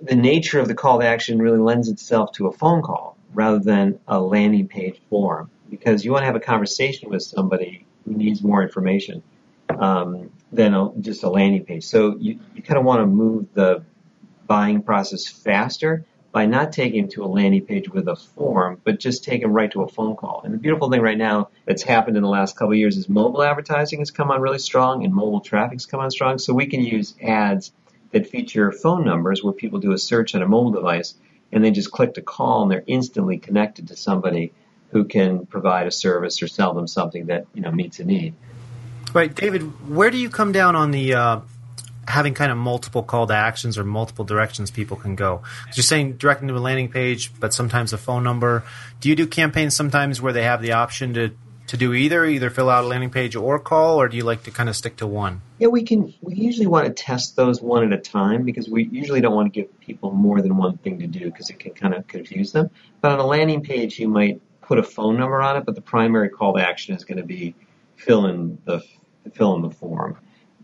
the 0.02 0.16
nature 0.16 0.60
of 0.60 0.68
the 0.68 0.74
call 0.74 1.00
to 1.00 1.06
action 1.06 1.40
really 1.40 1.58
lends 1.58 1.88
itself 1.88 2.32
to 2.32 2.46
a 2.48 2.52
phone 2.52 2.82
call 2.82 3.16
rather 3.32 3.58
than 3.58 4.00
a 4.08 4.20
landing 4.20 4.68
page 4.68 5.00
form 5.08 5.50
because 5.70 6.04
you 6.04 6.12
want 6.12 6.22
to 6.22 6.26
have 6.26 6.36
a 6.36 6.40
conversation 6.40 7.10
with 7.10 7.22
somebody 7.22 7.86
who 8.04 8.14
needs 8.14 8.42
more 8.42 8.62
information 8.62 9.22
um, 9.68 10.30
than 10.50 10.74
a, 10.74 10.90
just 11.00 11.22
a 11.22 11.28
landing 11.28 11.64
page. 11.64 11.84
So 11.84 12.16
you, 12.18 12.40
you 12.54 12.62
kind 12.62 12.78
of 12.78 12.84
want 12.84 13.00
to 13.00 13.06
move 13.06 13.46
the 13.52 13.84
buying 14.46 14.82
process 14.82 15.28
faster 15.28 16.04
by 16.38 16.46
not 16.46 16.72
taking 16.72 17.02
them 17.02 17.10
to 17.10 17.24
a 17.24 17.26
landing 17.26 17.66
page 17.66 17.88
with 17.88 18.06
a 18.06 18.14
form, 18.14 18.80
but 18.84 19.00
just 19.00 19.24
take 19.24 19.42
them 19.42 19.52
right 19.52 19.72
to 19.72 19.82
a 19.82 19.88
phone 19.88 20.14
call. 20.14 20.40
And 20.44 20.54
the 20.54 20.58
beautiful 20.58 20.88
thing 20.88 21.00
right 21.00 21.18
now 21.18 21.48
that's 21.64 21.82
happened 21.82 22.16
in 22.16 22.22
the 22.22 22.28
last 22.28 22.54
couple 22.54 22.74
of 22.74 22.78
years 22.78 22.96
is 22.96 23.08
mobile 23.08 23.42
advertising 23.42 23.98
has 23.98 24.12
come 24.12 24.30
on 24.30 24.40
really 24.40 24.60
strong 24.60 25.04
and 25.04 25.12
mobile 25.12 25.40
traffic's 25.40 25.84
come 25.84 25.98
on 25.98 26.12
strong. 26.12 26.38
So 26.38 26.54
we 26.54 26.66
can 26.66 26.80
use 26.80 27.16
ads 27.20 27.72
that 28.12 28.28
feature 28.28 28.70
phone 28.70 29.04
numbers 29.04 29.42
where 29.42 29.52
people 29.52 29.80
do 29.80 29.90
a 29.90 29.98
search 29.98 30.36
on 30.36 30.42
a 30.42 30.46
mobile 30.46 30.70
device 30.70 31.14
and 31.50 31.64
they 31.64 31.72
just 31.72 31.90
click 31.90 32.14
to 32.14 32.22
call 32.22 32.62
and 32.62 32.70
they're 32.70 32.84
instantly 32.86 33.38
connected 33.38 33.88
to 33.88 33.96
somebody 33.96 34.52
who 34.92 35.06
can 35.06 35.44
provide 35.44 35.88
a 35.88 35.90
service 35.90 36.40
or 36.40 36.46
sell 36.46 36.72
them 36.72 36.86
something 36.86 37.26
that 37.26 37.46
you 37.52 37.62
know 37.62 37.72
meets 37.72 37.98
a 37.98 38.04
need. 38.04 38.32
Right, 39.12 39.34
David. 39.34 39.62
Where 39.88 40.12
do 40.12 40.18
you 40.18 40.30
come 40.30 40.52
down 40.52 40.76
on 40.76 40.92
the 40.92 41.14
uh, 41.14 41.40
having 42.08 42.34
kind 42.34 42.50
of 42.50 42.58
multiple 42.58 43.02
call 43.02 43.26
to 43.26 43.34
actions 43.34 43.78
or 43.78 43.84
multiple 43.84 44.24
directions 44.24 44.70
people 44.70 44.96
can 44.96 45.14
go? 45.14 45.42
You're 45.74 45.84
saying 45.84 46.14
directing 46.14 46.48
to 46.48 46.56
a 46.56 46.58
landing 46.58 46.90
page, 46.90 47.32
but 47.38 47.54
sometimes 47.54 47.92
a 47.92 47.98
phone 47.98 48.24
number. 48.24 48.64
Do 49.00 49.08
you 49.08 49.16
do 49.16 49.26
campaigns 49.26 49.76
sometimes 49.76 50.20
where 50.20 50.32
they 50.32 50.42
have 50.42 50.62
the 50.62 50.72
option 50.72 51.14
to 51.14 51.30
to 51.68 51.76
do 51.76 51.92
either, 51.92 52.24
either 52.24 52.48
fill 52.48 52.70
out 52.70 52.84
a 52.84 52.86
landing 52.86 53.10
page 53.10 53.36
or 53.36 53.58
call, 53.58 54.00
or 54.00 54.08
do 54.08 54.16
you 54.16 54.24
like 54.24 54.42
to 54.44 54.50
kind 54.50 54.70
of 54.70 54.76
stick 54.76 54.96
to 54.96 55.06
one? 55.06 55.42
Yeah, 55.58 55.68
we 55.68 55.82
can. 55.82 56.14
We 56.22 56.34
usually 56.34 56.66
want 56.66 56.86
to 56.86 56.92
test 56.92 57.36
those 57.36 57.60
one 57.60 57.84
at 57.84 57.92
a 57.92 58.00
time 58.00 58.44
because 58.44 58.68
we 58.68 58.84
usually 58.84 59.20
don't 59.20 59.34
want 59.34 59.52
to 59.52 59.60
give 59.60 59.80
people 59.80 60.10
more 60.10 60.40
than 60.40 60.56
one 60.56 60.78
thing 60.78 60.98
to 61.00 61.06
do 61.06 61.26
because 61.26 61.50
it 61.50 61.58
can 61.58 61.74
kind 61.74 61.94
of 61.94 62.06
confuse 62.06 62.52
them. 62.52 62.70
But 63.00 63.12
on 63.12 63.18
a 63.20 63.26
landing 63.26 63.62
page, 63.62 63.98
you 63.98 64.08
might 64.08 64.40
put 64.62 64.78
a 64.78 64.82
phone 64.82 65.18
number 65.18 65.40
on 65.42 65.56
it, 65.56 65.66
but 65.66 65.74
the 65.74 65.82
primary 65.82 66.30
call 66.30 66.54
to 66.54 66.66
action 66.66 66.94
is 66.94 67.04
going 67.04 67.18
to 67.18 67.24
be 67.24 67.54
fill 67.96 68.26
in 68.26 68.58
the 68.64 68.82
fill 69.34 69.54
in 69.54 69.62
the 69.62 69.70
form. 69.70 70.16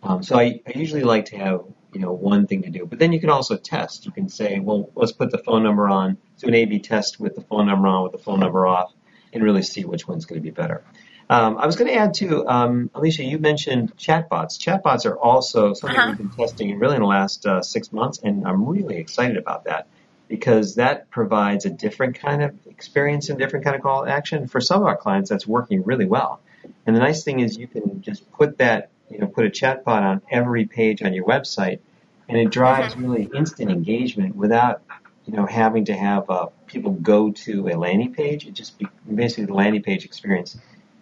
Um, 0.05 0.23
so 0.23 0.39
I, 0.39 0.61
I 0.67 0.79
usually 0.79 1.03
like 1.03 1.27
to 1.27 1.39
have 1.39 1.63
you 1.93 2.01
know 2.01 2.13
one 2.13 2.47
thing 2.47 2.63
to 2.63 2.71
do, 2.71 2.87
but 2.87 2.99
then 2.99 3.13
you 3.13 3.21
can 3.21 3.31
also 3.31 3.57
test. 3.57 4.07
You 4.07 4.13
can 4.13 4.29
say, 4.29 4.61
well, 4.61 4.91
let's 4.95 5.13
put 5.13 5.31
the 5.31 5.39
phone 5.39 5.63
number 5.63 5.89
on, 5.89 6.19
do 6.39 6.49
an 6.49 6.55
A/B 6.55 6.81
test 6.81 7.19
with 7.21 7.35
the 7.35 7.43
phone 7.43 7.67
number 7.67 7.89
on, 7.89 8.03
with 8.05 8.13
the 8.13 8.19
phone 8.19 8.41
number 8.41 8.67
off, 8.67 8.93
and 9.33 9.43
really 9.43 9.63
see 9.63 9.85
which 9.85 10.07
one's 10.07 10.27
going 10.27 10.41
to 10.41 10.43
be 10.43 10.51
better. 10.51 10.85
Um, 11.31 11.57
I 11.57 11.65
was 11.65 11.77
going 11.77 11.89
to 11.89 11.95
add 11.97 12.13
too, 12.13 12.47
um, 12.47 12.91
Alicia, 12.95 13.25
you 13.25 13.39
mentioned 13.39 13.97
chatbots. 13.97 14.59
Chatbots 14.59 15.07
are 15.07 15.19
also 15.19 15.73
something 15.73 15.97
Uh-huh. 15.99 16.09
we've 16.11 16.19
been 16.19 16.31
testing 16.31 16.79
really 16.79 16.97
in 16.97 17.01
the 17.01 17.09
last 17.09 17.47
uh, 17.47 17.63
six 17.63 17.93
months, 17.93 18.21
and 18.23 18.47
I'm 18.47 18.67
really 18.67 18.99
excited 18.99 19.39
about 19.39 19.65
that 19.65 19.89
because 20.29 20.75
that 20.75 21.11
provides 21.11 21.65
a 21.65 21.71
different 21.71 22.19
kind 22.19 22.43
of 22.43 22.55
experience 22.67 23.31
and 23.31 23.39
different 23.39 23.65
kind 23.65 23.75
of 23.77 23.83
call 23.83 24.05
to 24.05 24.11
action. 24.11 24.49
For 24.49 24.61
some 24.61 24.83
of 24.83 24.87
our 24.87 24.97
clients, 24.97 25.31
that's 25.31 25.47
working 25.47 25.83
really 25.85 26.05
well. 26.07 26.41
And 26.87 26.95
the 26.95 27.01
nice 27.01 27.25
thing 27.25 27.41
is 27.41 27.57
you 27.57 27.69
can 27.69 28.03
just 28.03 28.31
put 28.33 28.59
that, 28.59 28.91
you 29.11 29.19
know, 29.19 29.27
put 29.27 29.47
a 29.47 29.51
chatbot 29.51 30.03
on 30.03 30.23
every 30.31 30.67
page 30.67 31.03
on 31.03 31.13
your 31.15 31.27
website, 31.27 31.81
and 32.29 32.39
it 32.39 32.51
drives 32.51 32.97
really 32.97 33.29
instant 33.35 33.71
engagement 33.71 34.35
without 34.35 34.83
you 35.27 35.35
know 35.35 35.47
having 35.47 35.85
to 35.87 35.95
have 35.95 36.29
uh, 36.31 36.47
people 36.67 36.93
go 36.93 37.31
to 37.31 37.69
a 37.69 37.75
landing 37.75 38.15
page. 38.15 38.47
It 38.47 38.55
just 38.55 38.79
be, 38.79 38.87
basically 39.13 39.47
the 39.47 39.55
landing 39.55 39.83
page 39.83 40.05
experience 40.05 40.57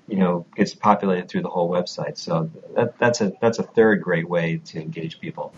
you 0.08 0.16
know 0.16 0.46
gets 0.56 0.74
populated 0.74 1.28
through 1.28 1.42
the 1.42 1.48
whole 1.48 1.70
website. 1.70 2.18
So 2.18 2.50
that, 2.74 2.98
that's 2.98 3.20
a 3.20 3.32
that's 3.40 3.58
a 3.58 3.62
third 3.62 4.02
great 4.02 4.28
way 4.28 4.60
to 4.66 4.80
engage 4.80 5.20
people. 5.20 5.54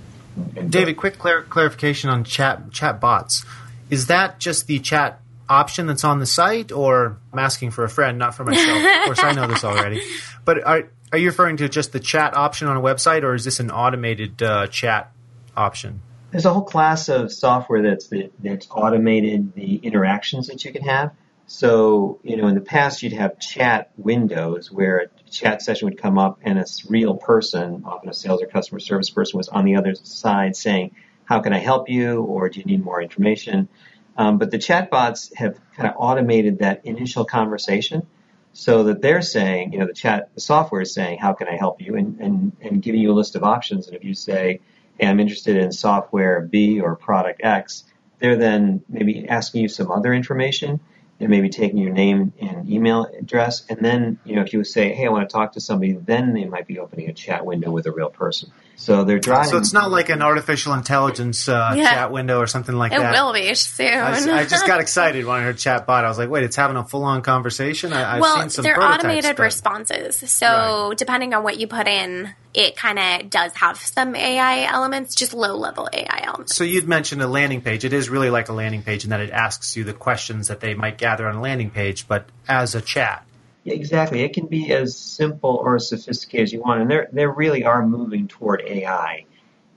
David, 0.68 0.96
quick 0.96 1.18
clar- 1.18 1.42
clarification 1.42 2.10
on 2.10 2.24
chat 2.24 2.70
chat 2.70 3.00
bots. 3.00 3.44
Is 3.90 4.06
that 4.06 4.38
just 4.38 4.66
the 4.66 4.78
chat 4.80 5.20
option 5.48 5.86
that's 5.86 6.04
on 6.04 6.18
the 6.18 6.26
site, 6.26 6.72
or 6.72 7.18
I'm 7.32 7.38
asking 7.38 7.70
for 7.72 7.84
a 7.84 7.88
friend, 7.88 8.18
not 8.18 8.34
for 8.34 8.44
myself? 8.44 8.78
of 8.78 9.04
course, 9.06 9.22
I 9.22 9.32
know 9.32 9.46
this 9.46 9.64
already. 9.64 10.02
But 10.44 10.62
are 10.66 10.90
are 11.10 11.16
you 11.16 11.28
referring 11.28 11.56
to 11.56 11.70
just 11.70 11.92
the 11.92 12.00
chat 12.00 12.36
option 12.36 12.68
on 12.68 12.76
a 12.76 12.82
website, 12.82 13.22
or 13.22 13.34
is 13.34 13.44
this 13.44 13.60
an 13.60 13.70
automated 13.70 14.42
uh, 14.42 14.66
chat 14.66 15.10
option? 15.56 16.02
There's 16.32 16.44
a 16.44 16.52
whole 16.52 16.64
class 16.64 17.08
of 17.08 17.32
software 17.32 17.80
that's 17.80 18.12
that's 18.40 18.66
automated 18.70 19.54
the 19.54 19.76
interactions 19.76 20.48
that 20.48 20.64
you 20.64 20.72
can 20.72 20.82
have. 20.82 21.12
So, 21.46 22.20
you 22.22 22.36
know, 22.36 22.48
in 22.48 22.54
the 22.54 22.60
past 22.60 23.02
you'd 23.02 23.12
have 23.12 23.38
chat 23.38 23.90
windows 23.96 24.72
where 24.72 24.98
a 24.98 25.30
chat 25.30 25.62
session 25.62 25.86
would 25.88 25.98
come 25.98 26.18
up 26.18 26.40
and 26.42 26.58
a 26.58 26.64
real 26.88 27.16
person, 27.16 27.84
often 27.84 28.08
a 28.08 28.14
sales 28.14 28.42
or 28.42 28.46
customer 28.46 28.80
service 28.80 29.10
person, 29.10 29.36
was 29.36 29.48
on 29.48 29.64
the 29.64 29.76
other 29.76 29.94
side 29.94 30.56
saying, 30.56 30.94
how 31.24 31.40
can 31.40 31.52
I 31.52 31.58
help 31.58 31.88
you? 31.88 32.22
Or 32.22 32.48
do 32.48 32.60
you 32.60 32.64
need 32.64 32.84
more 32.84 33.00
information? 33.00 33.68
Um, 34.16 34.38
but 34.38 34.50
the 34.50 34.58
chatbots 34.58 35.34
have 35.34 35.58
kind 35.76 35.88
of 35.88 35.96
automated 35.98 36.60
that 36.60 36.84
initial 36.84 37.24
conversation 37.24 38.06
so 38.52 38.84
that 38.84 39.02
they're 39.02 39.22
saying, 39.22 39.72
you 39.72 39.80
know, 39.80 39.86
the 39.86 39.92
chat, 39.92 40.30
the 40.34 40.40
software 40.40 40.82
is 40.82 40.94
saying, 40.94 41.18
how 41.18 41.32
can 41.32 41.48
I 41.48 41.56
help 41.56 41.80
you? 41.80 41.96
And, 41.96 42.20
and, 42.20 42.56
and 42.60 42.80
giving 42.80 43.00
you 43.00 43.10
a 43.10 43.14
list 43.14 43.34
of 43.34 43.42
options. 43.42 43.88
And 43.88 43.96
if 43.96 44.04
you 44.04 44.14
say, 44.14 44.60
hey, 44.98 45.06
I'm 45.08 45.18
interested 45.18 45.56
in 45.56 45.72
software 45.72 46.40
B 46.40 46.80
or 46.80 46.94
product 46.94 47.40
X, 47.42 47.84
they're 48.20 48.36
then 48.36 48.84
maybe 48.88 49.28
asking 49.28 49.62
you 49.62 49.68
some 49.68 49.90
other 49.90 50.14
information 50.14 50.78
and 51.18 51.28
maybe 51.28 51.48
taking 51.48 51.78
your 51.78 51.92
name 51.92 52.32
and 52.40 52.70
email 52.70 53.06
address. 53.18 53.64
And 53.68 53.84
then, 53.84 54.18
you 54.24 54.36
know, 54.36 54.42
if 54.42 54.52
you 54.52 54.62
say, 54.62 54.92
hey, 54.92 55.06
I 55.06 55.10
want 55.10 55.28
to 55.28 55.32
talk 55.32 55.52
to 55.54 55.60
somebody, 55.60 55.92
then 55.92 56.32
they 56.32 56.44
might 56.44 56.66
be 56.68 56.78
opening 56.78 57.08
a 57.08 57.12
chat 57.12 57.44
window 57.44 57.70
with 57.70 57.86
a 57.86 57.92
real 57.92 58.10
person. 58.10 58.52
So 58.76 59.04
they're 59.04 59.18
driving. 59.18 59.50
So 59.50 59.58
it's 59.58 59.72
not 59.72 59.90
like 59.90 60.08
an 60.08 60.22
artificial 60.22 60.74
intelligence 60.74 61.48
uh, 61.48 61.74
yeah. 61.76 61.94
chat 61.94 62.12
window 62.12 62.38
or 62.38 62.46
something 62.46 62.74
like 62.74 62.92
it 62.92 62.98
that. 62.98 63.14
It 63.14 63.22
will 63.22 63.32
be 63.32 63.54
soon. 63.54 63.86
I, 63.86 64.40
I, 64.40 64.44
just 64.44 64.66
got 64.66 64.80
excited 64.82 65.24
when 65.24 65.36
I 65.36 65.42
heard 65.42 65.58
chat 65.58 65.86
bot. 65.86 66.04
I 66.04 66.08
was 66.08 66.18
like, 66.18 66.28
wait, 66.28 66.44
it's 66.44 66.56
having 66.56 66.76
a 66.76 66.84
full 66.84 67.04
on 67.04 67.22
conversation? 67.22 67.92
I, 67.92 68.20
well, 68.20 68.46
they're 68.48 68.82
automated 68.82 69.36
but... 69.36 69.42
responses. 69.42 70.16
So 70.30 70.88
right. 70.88 70.98
depending 70.98 71.34
on 71.34 71.42
what 71.44 71.58
you 71.58 71.66
put 71.66 71.86
in, 71.86 72.34
it 72.52 72.76
kind 72.76 72.98
of 72.98 73.30
does 73.30 73.52
have 73.54 73.78
some 73.78 74.14
AI 74.14 74.64
elements, 74.64 75.14
just 75.14 75.34
low 75.34 75.56
level 75.56 75.88
AI 75.92 76.22
elements. 76.24 76.54
So 76.54 76.64
you'd 76.64 76.88
mentioned 76.88 77.22
a 77.22 77.26
landing 77.26 77.60
page. 77.60 77.84
It 77.84 77.92
is 77.92 78.08
really 78.08 78.30
like 78.30 78.48
a 78.48 78.52
landing 78.52 78.82
page 78.82 79.04
in 79.04 79.10
that 79.10 79.20
it 79.20 79.30
asks 79.30 79.76
you 79.76 79.84
the 79.84 79.92
questions 79.92 80.48
that 80.48 80.60
they 80.60 80.74
might 80.74 80.98
gather 80.98 81.26
on 81.26 81.36
a 81.36 81.40
landing 81.40 81.70
page, 81.70 82.06
but 82.06 82.28
as 82.48 82.74
a 82.74 82.80
chat. 82.80 83.24
Exactly. 83.66 84.22
It 84.22 84.34
can 84.34 84.46
be 84.46 84.72
as 84.72 84.96
simple 84.96 85.56
or 85.62 85.76
as 85.76 85.88
sophisticated 85.88 86.44
as 86.44 86.52
you 86.52 86.60
want, 86.60 86.82
and 86.82 86.90
they 86.90 87.06
they 87.12 87.26
really 87.26 87.64
are 87.64 87.86
moving 87.86 88.28
toward 88.28 88.62
AI 88.66 89.24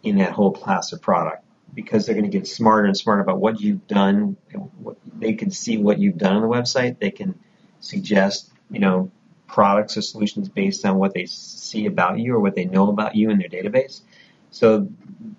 in 0.04 0.18
that 0.18 0.32
whole 0.34 0.52
class 0.52 0.92
of 0.92 1.02
product 1.02 1.44
because 1.74 2.06
they're 2.06 2.16
going 2.16 2.30
to 2.30 2.38
get 2.38 2.48
smarter 2.48 2.86
and 2.86 2.98
smarter 2.98 3.22
about 3.22 3.40
what 3.40 3.62
you've 3.62 3.88
done. 3.88 4.36
They 5.18 5.34
can 5.34 5.52
see 5.52 5.78
what 5.78 6.00
you've 6.00 6.18
done 6.18 6.36
on 6.36 6.42
the 6.42 6.48
website. 6.48 7.00
They 7.00 7.12
can 7.12 7.40
suggest, 7.80 8.52
you 8.70 8.80
know, 8.80 9.10
products 9.48 9.96
or 9.96 10.02
solutions 10.02 10.50
based 10.50 10.86
on 10.86 10.98
what 10.98 11.14
they 11.14 11.26
see 11.26 11.86
about 11.86 12.20
you 12.20 12.36
or 12.36 12.40
what 12.40 12.56
they 12.56 12.66
know 12.66 12.90
about 12.90 13.16
you 13.16 13.30
in 13.30 13.38
their 13.40 13.50
database. 13.50 14.02
So 14.52 14.90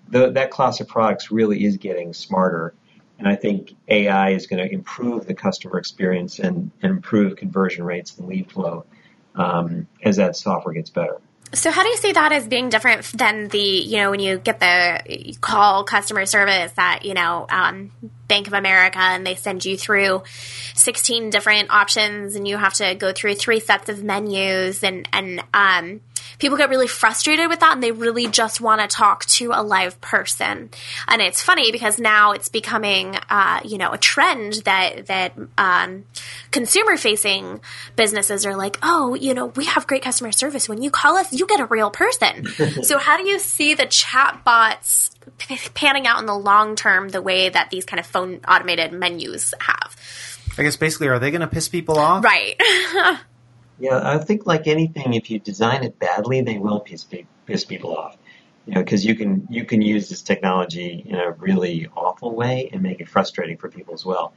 the, 0.09 0.31
that 0.31 0.49
class 0.49 0.79
of 0.79 0.87
products 0.87 1.29
really 1.29 1.63
is 1.65 1.77
getting 1.77 2.13
smarter 2.13 2.73
and 3.19 3.27
I 3.27 3.35
think 3.35 3.75
AI 3.89 4.31
is 4.31 4.47
going 4.47 4.65
to 4.65 4.73
improve 4.73 5.27
the 5.27 5.33
customer 5.33 5.77
experience 5.77 6.39
and, 6.39 6.71
and 6.81 6.91
improve 6.91 7.35
conversion 7.35 7.83
rates 7.83 8.17
and 8.17 8.27
lead 8.27 8.49
flow 8.49 8.85
um, 9.35 9.87
as 10.03 10.15
that 10.15 10.35
software 10.35 10.73
gets 10.73 10.89
better. 10.89 11.19
So 11.51 11.71
how 11.71 11.81
do 11.81 11.89
you 11.89 11.97
see 11.97 12.11
that 12.11 12.31
as 12.31 12.47
being 12.47 12.69
different 12.69 13.05
than 13.05 13.47
the, 13.47 13.57
you 13.57 13.97
know, 13.97 14.11
when 14.11 14.19
you 14.19 14.37
get 14.37 14.59
the 14.59 15.35
call 15.41 15.83
customer 15.83 16.27
service 16.27 16.71
at, 16.77 17.05
you 17.05 17.15
know, 17.15 17.47
um, 17.49 17.91
Bank 18.27 18.45
of 18.45 18.53
America 18.53 18.99
and 18.99 19.25
they 19.25 19.33
send 19.33 19.65
you 19.65 19.75
through 19.75 20.21
16 20.75 21.31
different 21.31 21.71
options 21.71 22.35
and 22.35 22.47
you 22.47 22.55
have 22.57 22.75
to 22.75 22.93
go 22.93 23.11
through 23.11 23.33
three 23.33 23.59
sets 23.59 23.89
of 23.89 24.03
menus 24.03 24.83
and, 24.83 25.09
and, 25.11 25.43
um, 25.53 26.01
people 26.39 26.57
get 26.57 26.69
really 26.69 26.87
frustrated 26.87 27.49
with 27.49 27.59
that 27.59 27.73
and 27.73 27.83
they 27.83 27.91
really 27.91 28.27
just 28.27 28.61
want 28.61 28.81
to 28.81 28.87
talk 28.87 29.25
to 29.25 29.51
a 29.53 29.63
live 29.63 29.99
person. 30.01 30.69
And 31.07 31.21
it's 31.21 31.41
funny 31.41 31.71
because 31.71 31.99
now 31.99 32.31
it's 32.31 32.49
becoming, 32.49 33.15
uh, 33.29 33.61
you 33.63 33.77
know, 33.77 33.91
a 33.91 33.97
trend 33.97 34.53
that, 34.65 35.07
that, 35.07 35.33
um, 35.57 36.05
consumer 36.51 36.97
facing 36.97 37.61
businesses 37.95 38.45
are 38.45 38.55
like, 38.55 38.77
oh, 38.81 39.15
you 39.15 39.33
know, 39.33 39.47
we 39.47 39.65
have 39.65 39.87
great 39.87 40.01
customer 40.01 40.31
service. 40.31 40.69
When 40.69 40.81
you 40.81 40.91
call 40.91 41.17
us, 41.17 41.33
you 41.33 41.45
get 41.47 41.59
a 41.59 41.65
real 41.65 41.91
person. 41.91 42.47
so 42.83 42.97
how 42.97 43.17
do 43.17 43.27
you 43.27 43.39
see 43.39 43.73
the 43.73 43.85
chat 43.85 44.43
bots 44.43 45.11
panning 45.73 46.07
out 46.07 46.19
in 46.19 46.25
the 46.25 46.37
long 46.37 46.75
term 46.75 47.09
the 47.09 47.21
way 47.21 47.49
that 47.49 47.69
these 47.69 47.85
kind 47.85 47.99
of 47.99 48.05
phone 48.05 48.41
automated 48.47 48.91
menus 48.93 49.53
have? 49.59 49.95
I 50.57 50.63
guess 50.63 50.75
basically, 50.75 51.07
are 51.07 51.19
they 51.19 51.31
going 51.31 51.41
to 51.41 51.47
piss 51.47 51.69
people 51.69 51.97
off? 51.97 52.23
Right. 52.23 52.59
Yeah, 53.79 53.99
I 54.03 54.17
think 54.17 54.45
like 54.45 54.67
anything, 54.67 55.13
if 55.13 55.31
you 55.31 55.39
design 55.39 55.83
it 55.83 55.97
badly, 55.97 56.41
they 56.41 56.57
will 56.57 56.81
piss, 56.81 57.05
piss 57.45 57.63
people 57.65 57.97
off. 57.97 58.17
You 58.65 58.75
know, 58.75 58.83
because 58.83 59.03
you 59.05 59.15
can 59.15 59.47
you 59.49 59.65
can 59.65 59.81
use 59.81 60.09
this 60.09 60.21
technology 60.21 61.03
in 61.07 61.15
a 61.15 61.31
really 61.31 61.87
awful 61.95 62.35
way 62.35 62.69
and 62.71 62.83
make 62.83 62.99
it 62.99 63.09
frustrating 63.09 63.57
for 63.57 63.69
people 63.69 63.93
as 63.95 64.05
well. 64.05 64.33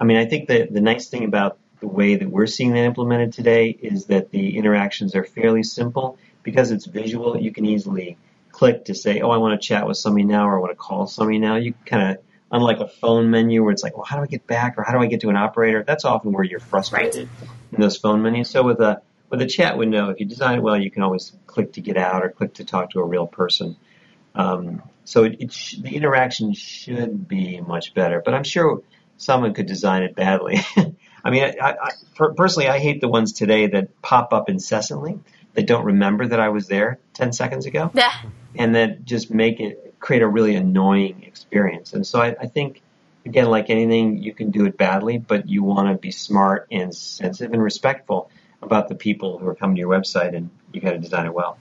I 0.00 0.04
mean, 0.04 0.16
I 0.16 0.24
think 0.24 0.48
that 0.48 0.72
the 0.72 0.80
nice 0.80 1.08
thing 1.08 1.24
about 1.24 1.58
the 1.80 1.86
way 1.86 2.16
that 2.16 2.28
we're 2.28 2.46
seeing 2.46 2.72
that 2.72 2.84
implemented 2.84 3.34
today 3.34 3.68
is 3.68 4.06
that 4.06 4.30
the 4.30 4.56
interactions 4.56 5.14
are 5.14 5.24
fairly 5.24 5.62
simple 5.62 6.18
because 6.42 6.72
it's 6.72 6.86
visual. 6.86 7.38
You 7.38 7.52
can 7.52 7.66
easily 7.66 8.16
click 8.50 8.86
to 8.86 8.94
say, 8.94 9.20
"Oh, 9.20 9.30
I 9.30 9.36
want 9.36 9.60
to 9.60 9.64
chat 9.64 9.86
with 9.86 9.98
somebody 9.98 10.24
now," 10.24 10.48
or 10.48 10.56
"I 10.56 10.60
want 10.60 10.72
to 10.72 10.76
call 10.76 11.06
somebody 11.06 11.38
now." 11.38 11.56
You 11.56 11.74
kind 11.84 12.10
of 12.10 12.24
unlike 12.50 12.80
a 12.80 12.88
phone 12.88 13.30
menu 13.30 13.62
where 13.62 13.72
it's 13.72 13.82
like, 13.82 13.96
well, 13.96 14.06
how 14.06 14.16
do 14.16 14.22
I 14.22 14.26
get 14.26 14.46
back 14.46 14.78
or 14.78 14.82
how 14.82 14.92
do 14.92 15.00
I 15.00 15.06
get 15.06 15.20
to 15.20 15.28
an 15.28 15.36
operator? 15.36 15.84
That's 15.86 16.04
often 16.04 16.32
where 16.32 16.44
you're 16.44 16.60
frustrated 16.60 17.28
right. 17.40 17.48
In 17.76 17.82
those 17.82 17.96
phone 17.96 18.22
menus. 18.22 18.50
So 18.50 18.62
with 18.62 18.80
a 18.80 19.02
with 19.30 19.40
a 19.42 19.46
chat 19.46 19.76
window, 19.76 20.10
if 20.10 20.20
you 20.20 20.26
design 20.26 20.58
it 20.58 20.62
well, 20.62 20.76
you 20.76 20.90
can 20.90 21.02
always 21.02 21.32
click 21.46 21.72
to 21.72 21.80
get 21.80 21.96
out 21.96 22.24
or 22.24 22.30
click 22.30 22.54
to 22.54 22.64
talk 22.64 22.90
to 22.90 23.00
a 23.00 23.04
real 23.04 23.26
person. 23.26 23.76
Um, 24.34 24.82
so 25.04 25.24
it, 25.24 25.36
it 25.40 25.52
sh- 25.52 25.76
the 25.76 25.96
interaction 25.96 26.52
should 26.52 27.26
be 27.26 27.60
much 27.60 27.94
better, 27.94 28.22
but 28.24 28.34
I'm 28.34 28.44
sure 28.44 28.82
someone 29.16 29.54
could 29.54 29.66
design 29.66 30.02
it 30.02 30.14
badly. 30.14 30.60
I 31.24 31.30
mean, 31.30 31.42
I, 31.42 31.54
I, 31.60 31.70
I, 31.70 31.90
personally, 32.36 32.68
I 32.68 32.78
hate 32.78 33.00
the 33.00 33.08
ones 33.08 33.32
today 33.32 33.66
that 33.68 34.00
pop 34.02 34.32
up 34.32 34.48
incessantly 34.48 35.18
that 35.54 35.66
don't 35.66 35.84
remember 35.84 36.26
that 36.26 36.38
I 36.38 36.50
was 36.50 36.68
there 36.68 36.98
10 37.14 37.32
seconds 37.32 37.66
ago. 37.66 37.90
Yeah. 37.94 38.12
And 38.54 38.74
that 38.74 39.04
just 39.04 39.30
make 39.30 39.58
it 39.58 39.94
create 39.98 40.22
a 40.22 40.28
really 40.28 40.54
annoying 40.54 41.24
experience. 41.24 41.94
And 41.94 42.06
so 42.06 42.20
I, 42.20 42.36
I 42.38 42.46
think, 42.46 42.82
again, 43.26 43.46
like 43.46 43.68
anything, 43.68 44.22
you 44.22 44.32
can 44.32 44.50
do 44.50 44.64
it 44.64 44.78
badly, 44.78 45.18
but 45.18 45.48
you 45.48 45.62
want 45.62 45.88
to 45.88 46.00
be 46.00 46.10
smart 46.10 46.68
and 46.70 46.94
sensitive 46.94 47.52
and 47.52 47.62
respectful 47.62 48.30
about 48.62 48.88
the 48.88 48.94
people 48.94 49.38
who 49.38 49.46
are 49.46 49.54
coming 49.54 49.76
to 49.76 49.80
your 49.80 49.90
website, 49.90 50.34
and 50.34 50.48
you 50.72 50.80
got 50.80 50.92
to 50.92 50.98
design 50.98 51.26
it 51.26 51.34
well. 51.34 51.58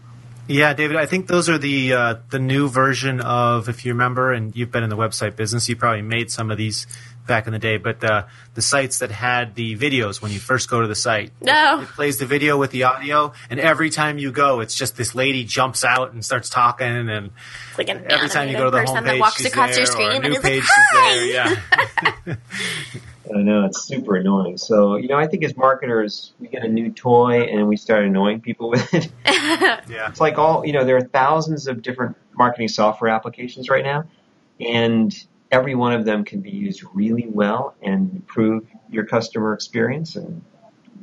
Yeah, 0.47 0.73
David, 0.73 0.97
I 0.97 1.07
think 1.07 1.25
those 1.25 1.49
are 1.49 1.57
the 1.57 1.93
uh, 1.93 2.15
the 2.29 2.37
new 2.37 2.69
version 2.69 3.19
of, 3.19 3.67
if 3.67 3.83
you 3.83 3.93
remember, 3.93 4.31
and 4.31 4.55
you've 4.55 4.71
been 4.71 4.83
in 4.83 4.91
the 4.91 4.95
website 4.95 5.35
business, 5.35 5.67
you 5.67 5.75
probably 5.75 6.03
made 6.03 6.29
some 6.29 6.51
of 6.51 6.57
these 6.57 6.85
back 7.25 7.47
in 7.47 7.53
the 7.53 7.59
day, 7.59 7.77
but 7.77 8.03
uh, 8.03 8.23
the 8.53 8.61
sites 8.61 8.99
that 8.99 9.11
had 9.11 9.55
the 9.55 9.75
videos 9.77 10.21
when 10.21 10.31
you 10.31 10.39
first 10.39 10.69
go 10.69 10.81
to 10.81 10.87
the 10.87 10.95
site. 10.95 11.31
No. 11.41 11.81
It 11.81 11.87
plays 11.89 12.19
the 12.19 12.25
video 12.25 12.57
with 12.57 12.71
the 12.71 12.83
audio, 12.83 13.33
and 13.49 13.59
every 13.59 13.89
time 13.89 14.17
you 14.17 14.31
go, 14.31 14.59
it's 14.59 14.75
just 14.75 14.97
this 14.97 15.15
lady 15.15 15.43
jumps 15.43 15.83
out 15.83 16.13
and 16.13 16.23
starts 16.23 16.49
talking, 16.49 17.09
and 17.09 17.31
like 17.77 17.89
an 17.89 18.05
every 18.09 18.29
time 18.29 18.49
you 18.49 18.57
go 18.57 18.65
to 18.65 18.71
the 18.71 18.77
person 18.77 18.95
homepage, 18.97 19.05
that 19.05 19.19
walks 19.19 19.37
she's 19.37 19.47
across 19.47 19.71
there, 19.71 19.79
your 19.79 19.85
screen 19.85 20.07
or 20.07 20.11
a 20.11 20.15
and 20.15 20.23
new 20.25 20.35
is 20.35 20.39
page, 20.39 20.63
like, 20.63 20.69
she's 20.69 20.93
there. 20.93 22.25
Yeah. 22.27 22.35
I 23.33 23.41
know 23.41 23.65
it's 23.65 23.83
super 23.83 24.15
annoying. 24.15 24.57
So 24.57 24.97
you 24.97 25.07
know, 25.07 25.17
I 25.17 25.27
think 25.27 25.43
as 25.43 25.57
marketers, 25.57 26.33
we 26.39 26.47
get 26.47 26.63
a 26.63 26.67
new 26.67 26.91
toy 26.91 27.41
and 27.43 27.67
we 27.67 27.75
start 27.75 28.05
annoying 28.05 28.41
people 28.41 28.69
with 28.69 28.93
it. 28.93 29.09
yeah. 29.25 30.09
It's 30.09 30.21
like 30.21 30.37
all 30.37 30.65
you 30.65 30.73
know, 30.73 30.85
there 30.85 30.97
are 30.97 31.01
thousands 31.01 31.67
of 31.67 31.81
different 31.81 32.15
marketing 32.37 32.67
software 32.67 33.09
applications 33.09 33.69
right 33.69 33.83
now, 33.83 34.05
and 34.59 35.13
every 35.51 35.75
one 35.75 35.93
of 35.93 36.05
them 36.05 36.23
can 36.23 36.41
be 36.41 36.51
used 36.51 36.83
really 36.93 37.27
well 37.27 37.75
and 37.81 38.11
improve 38.11 38.65
your 38.89 39.05
customer 39.05 39.53
experience 39.53 40.15
and 40.15 40.41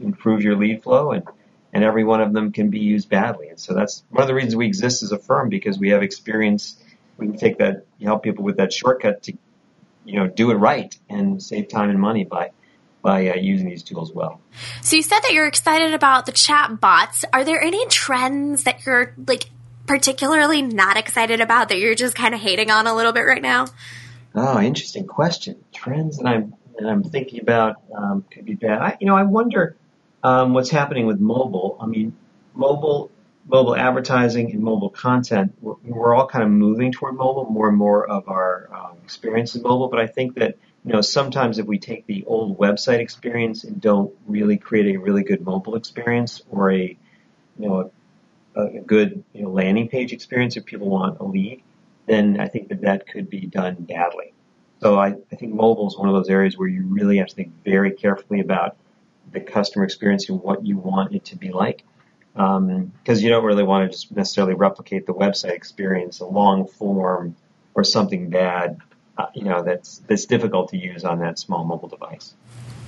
improve 0.01 0.43
your 0.43 0.57
lead 0.57 0.83
flow 0.83 1.13
and 1.13 1.25
and 1.73 1.85
every 1.85 2.05
one 2.05 2.21
of 2.21 2.33
them 2.33 2.53
can 2.53 2.69
be 2.69 2.81
used 2.81 3.09
badly. 3.09 3.49
And 3.49 3.59
so 3.59 3.73
that's 3.73 4.05
one 4.11 4.23
of 4.23 4.29
the 4.29 4.35
reasons 4.35 4.55
we 4.55 4.67
exist 4.67 5.03
as 5.03 5.11
a 5.11 5.19
firm 5.19 5.49
because 5.49 5.79
we 5.79 5.91
have 5.91 6.03
experience. 6.03 6.77
We 7.17 7.29
can 7.29 7.39
take 7.39 7.59
that, 7.59 7.87
help 8.03 8.23
people 8.23 8.45
with 8.45 8.59
that 8.59 8.73
shortcut 8.73 9.23
to, 9.25 9.33
you 10.05 10.19
know, 10.19 10.27
do 10.27 10.51
it 10.51 10.57
right 10.57 10.95
and 11.09 11.43
save 11.43 11.69
time 11.69 11.89
and 11.89 11.99
money 11.99 12.25
by 12.25 12.51
by 13.01 13.31
uh, 13.31 13.35
using 13.35 13.69
these 13.69 13.83
tools 13.83 14.13
well. 14.13 14.41
So 14.83 14.97
you 14.97 15.03
said 15.03 15.21
that 15.21 15.33
you're 15.33 15.47
excited 15.47 15.93
about 15.93 16.27
the 16.27 16.33
chat 16.33 16.81
bots. 16.81 17.25
Are 17.33 17.43
there 17.43 17.61
any 17.61 17.85
trends 17.87 18.65
that 18.65 18.87
you're 18.87 19.15
like 19.27 19.47
particularly 19.87 20.63
not 20.63 20.97
excited 20.97 21.41
about 21.41 21.71
that 21.71 21.79
you're 21.79 21.97
just 21.97 22.15
kind 22.15 22.35
of 22.35 22.41
hating 22.41 22.71
on 22.71 22.87
a 22.87 22.95
little 22.95 23.13
bit 23.13 23.23
right 23.23 23.43
now? 23.43 23.67
Oh, 24.35 24.61
interesting 24.61 25.07
question. 25.07 25.63
Trends 25.73 26.19
that 26.19 26.27
I'm 26.27 26.55
that 26.79 26.89
I'm 26.89 27.03
thinking 27.03 27.41
about 27.41 27.77
um, 27.95 28.25
could 28.31 28.45
be 28.45 28.55
bad. 28.55 28.81
I, 28.81 28.97
you 29.01 29.07
know, 29.07 29.17
I 29.17 29.25
wonder 29.25 29.77
um, 30.23 30.55
what's 30.55 30.71
happening 30.71 31.07
with 31.07 31.21
mobile. 31.21 31.77
I 31.81 31.87
mean, 31.87 32.17
mobile 32.55 33.11
mobile 33.47 33.77
advertising 33.77 34.53
and 34.53 34.61
mobile 34.61 34.89
content. 34.89 35.53
We're, 35.61 35.75
we're 35.85 36.15
all 36.15 36.27
kind 36.27 36.45
of 36.45 36.51
moving 36.51 36.93
toward 36.93 37.17
mobile. 37.17 37.45
More 37.45 37.69
and 37.69 37.77
more 37.77 38.09
of 38.09 38.29
our 38.29 38.69
um, 38.73 38.97
experience 39.05 39.55
is 39.55 39.63
mobile. 39.63 39.89
But 39.89 40.01
I 40.01 40.07
think 40.07 40.37
that 40.37 40.57
you 40.85 40.93
know 40.93 41.03
sometimes 41.03 41.59
if 41.59 41.67
we 41.67 41.79
take 41.79 42.07
the 42.07 42.25
old 42.27 42.59
website 42.59 43.01
experience 43.01 43.65
and 43.65 43.81
don't 43.81 44.15
really 44.27 44.57
create 44.57 44.95
a 44.95 44.99
really 44.99 45.25
good 45.25 45.45
mobile 45.45 45.75
experience 45.75 46.43
or 46.51 46.73
a 46.73 46.97
you 47.59 47.69
know 47.69 47.93
a, 48.55 48.63
a 48.63 48.81
good 48.81 49.25
you 49.35 49.43
know, 49.43 49.51
landing 49.51 49.89
page 49.89 50.13
experience 50.13 50.57
if 50.57 50.65
people 50.65 50.89
want 50.89 51.21
a 51.21 51.25
lead, 51.25 51.63
then 52.07 52.41
I 52.41 52.49
think 52.49 52.69
that 52.69 52.83
that 52.83 53.07
could 53.07 53.31
be 53.31 53.47
done 53.47 53.77
badly. 53.81 54.33
So 54.81 54.99
I, 54.99 55.15
I 55.31 55.37
think 55.37 55.55
mobile 55.55 55.87
is 55.87 55.97
one 55.97 56.09
of 56.09 56.15
those 56.15 56.29
areas 56.29 56.59
where 56.59 56.69
you 56.69 56.85
really 56.85 57.19
have 57.19 57.29
to 57.29 57.35
think 57.35 57.53
very 57.65 57.93
carefully 57.93 58.41
about 58.41 58.77
the 59.31 59.41
customer 59.41 59.85
experience 59.85 60.29
and 60.29 60.41
what 60.41 60.67
you 60.67 60.77
want 60.77 61.15
it 61.15 61.27
to 61.27 61.37
be 61.37 61.51
like. 61.51 61.85
Because 62.35 62.59
um, 62.59 62.93
you 63.07 63.29
don't 63.29 63.45
really 63.45 63.63
want 63.63 63.91
to 63.91 63.97
just 63.97 64.11
necessarily 64.11 64.55
replicate 64.55 65.07
the 65.07 65.15
website 65.15 65.53
experience, 65.53 66.21
a 66.21 66.27
long 66.27 66.67
form 66.67 67.37
or 67.75 67.85
something 67.85 68.31
bad, 68.31 68.81
uh, 69.19 69.27
you 69.35 69.45
know, 69.45 69.63
that's 69.63 69.99
that's 70.07 70.27
difficult 70.27 70.71
to 70.71 70.79
use 70.79 71.05
on 71.05 71.21
that 71.21 71.39
small 71.39 71.65
mobile 71.65 71.89
device. 71.89 72.35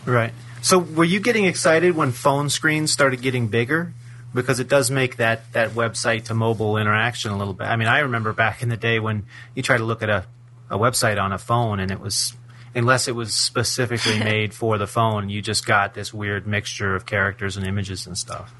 Right. 0.06 0.32
So, 0.62 0.78
were 0.78 1.04
you 1.04 1.20
getting 1.20 1.44
excited 1.44 1.94
when 1.94 2.12
phone 2.12 2.50
screens 2.50 2.92
started 2.92 3.22
getting 3.22 3.48
bigger? 3.48 3.92
Because 4.34 4.60
it 4.60 4.68
does 4.68 4.90
make 4.90 5.16
that, 5.16 5.52
that 5.52 5.70
website 5.70 6.24
to 6.24 6.34
mobile 6.34 6.76
interaction 6.76 7.30
a 7.30 7.38
little 7.38 7.54
bit. 7.54 7.64
I 7.64 7.76
mean, 7.76 7.88
I 7.88 8.00
remember 8.00 8.32
back 8.32 8.62
in 8.62 8.68
the 8.68 8.76
day 8.76 8.98
when 8.98 9.26
you 9.54 9.62
try 9.62 9.78
to 9.78 9.84
look 9.84 10.02
at 10.02 10.10
a, 10.10 10.26
a 10.68 10.76
website 10.76 11.22
on 11.22 11.32
a 11.32 11.38
phone 11.38 11.78
and 11.78 11.90
it 11.90 12.00
was, 12.00 12.34
unless 12.74 13.06
it 13.06 13.14
was 13.14 13.32
specifically 13.32 14.18
made 14.24 14.52
for 14.52 14.76
the 14.76 14.86
phone, 14.86 15.30
you 15.30 15.40
just 15.40 15.64
got 15.64 15.94
this 15.94 16.12
weird 16.12 16.46
mixture 16.46 16.96
of 16.96 17.06
characters 17.06 17.56
and 17.56 17.66
images 17.66 18.06
and 18.06 18.18
stuff. 18.18 18.52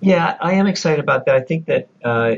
Yeah, 0.00 0.36
I 0.40 0.54
am 0.54 0.66
excited 0.66 1.00
about 1.00 1.26
that. 1.26 1.36
I 1.36 1.40
think 1.40 1.66
that 1.66 1.88
uh, 2.04 2.34